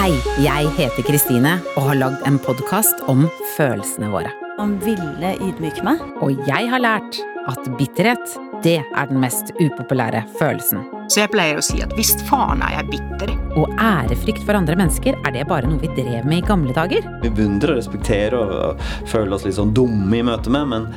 Hei, 0.00 0.14
jeg 0.40 0.68
heter 0.78 1.04
Kristine 1.04 1.50
og 1.74 1.90
har 1.90 1.98
lagd 1.98 2.22
en 2.24 2.38
podkast 2.40 3.02
om 3.12 3.26
følelsene 3.52 4.08
våre. 4.08 4.30
Han 4.56 4.78
ville 4.80 5.34
ydmyke 5.44 5.84
meg. 5.84 6.00
Og 6.24 6.40
jeg 6.48 6.70
har 6.72 6.80
lært 6.80 7.18
at 7.50 7.68
bitterhet, 7.76 8.32
det 8.64 8.78
er 8.80 9.10
den 9.10 9.20
mest 9.20 9.52
upopulære 9.58 10.22
følelsen. 10.38 10.86
Så 11.12 11.20
jeg 11.20 11.32
pleier 11.34 11.60
å 11.60 11.66
si 11.66 11.82
at 11.84 11.92
visst 12.00 12.24
faen 12.30 12.64
er 12.64 12.78
jeg 12.78 12.94
bitter. 12.94 13.34
Og 13.60 13.68
ærefrykt 13.76 14.40
for 14.48 14.56
andre 14.56 14.80
mennesker, 14.80 15.20
er 15.20 15.36
det 15.36 15.44
bare 15.52 15.68
noe 15.68 15.84
vi 15.84 15.92
drev 15.92 16.24
med 16.24 16.38
i 16.38 16.48
gamle 16.48 16.72
dager? 16.80 17.04
Vi 17.20 17.36
beundrer 17.36 17.76
og 17.76 17.82
respekterer 17.82 18.40
og, 18.40 18.56
og 18.70 19.08
føler 19.12 19.36
oss 19.36 19.44
litt 19.44 19.60
sånn 19.60 19.76
dumme 19.76 20.16
i 20.16 20.24
møte 20.24 20.48
med, 20.48 20.64
men 20.72 20.88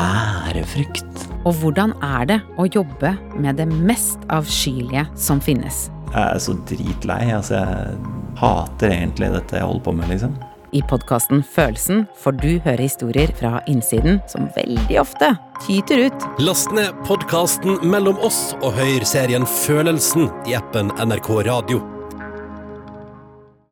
ærefrykt 0.00 1.28
Og 1.44 1.60
hvordan 1.60 1.92
er 2.00 2.32
det 2.32 2.40
å 2.56 2.64
jobbe 2.72 3.18
med 3.36 3.60
det 3.60 3.68
mest 3.68 4.24
avskyelige 4.32 5.04
som 5.28 5.44
finnes? 5.44 5.90
Jeg 6.08 6.24
er 6.24 6.40
så 6.40 6.56
dritlei. 6.64 7.26
Altså, 7.36 7.60
jeg 7.60 8.14
hater 8.40 8.92
egentlig 8.92 9.32
dette 9.34 9.58
jeg 9.58 9.66
holder 9.66 9.86
på 9.86 9.96
med, 9.96 10.12
liksom. 10.12 10.36
I 10.74 10.82
podkasten 10.90 11.44
Følelsen 11.54 12.04
får 12.20 12.36
du 12.42 12.48
høre 12.66 12.82
historier 12.82 13.30
fra 13.38 13.60
innsiden 13.70 14.20
som 14.28 14.50
veldig 14.56 15.00
ofte 15.00 15.32
tyter 15.64 16.08
ut. 16.08 16.28
Last 16.42 16.74
ned 16.76 16.92
podkasten 17.08 17.80
Mellom 17.86 18.18
oss 18.26 18.50
og 18.60 18.74
hør 18.76 19.06
serien 19.08 19.46
Følelsen 19.64 20.28
i 20.44 20.58
appen 20.58 20.92
NRK 21.00 21.30
Radio. 21.48 21.95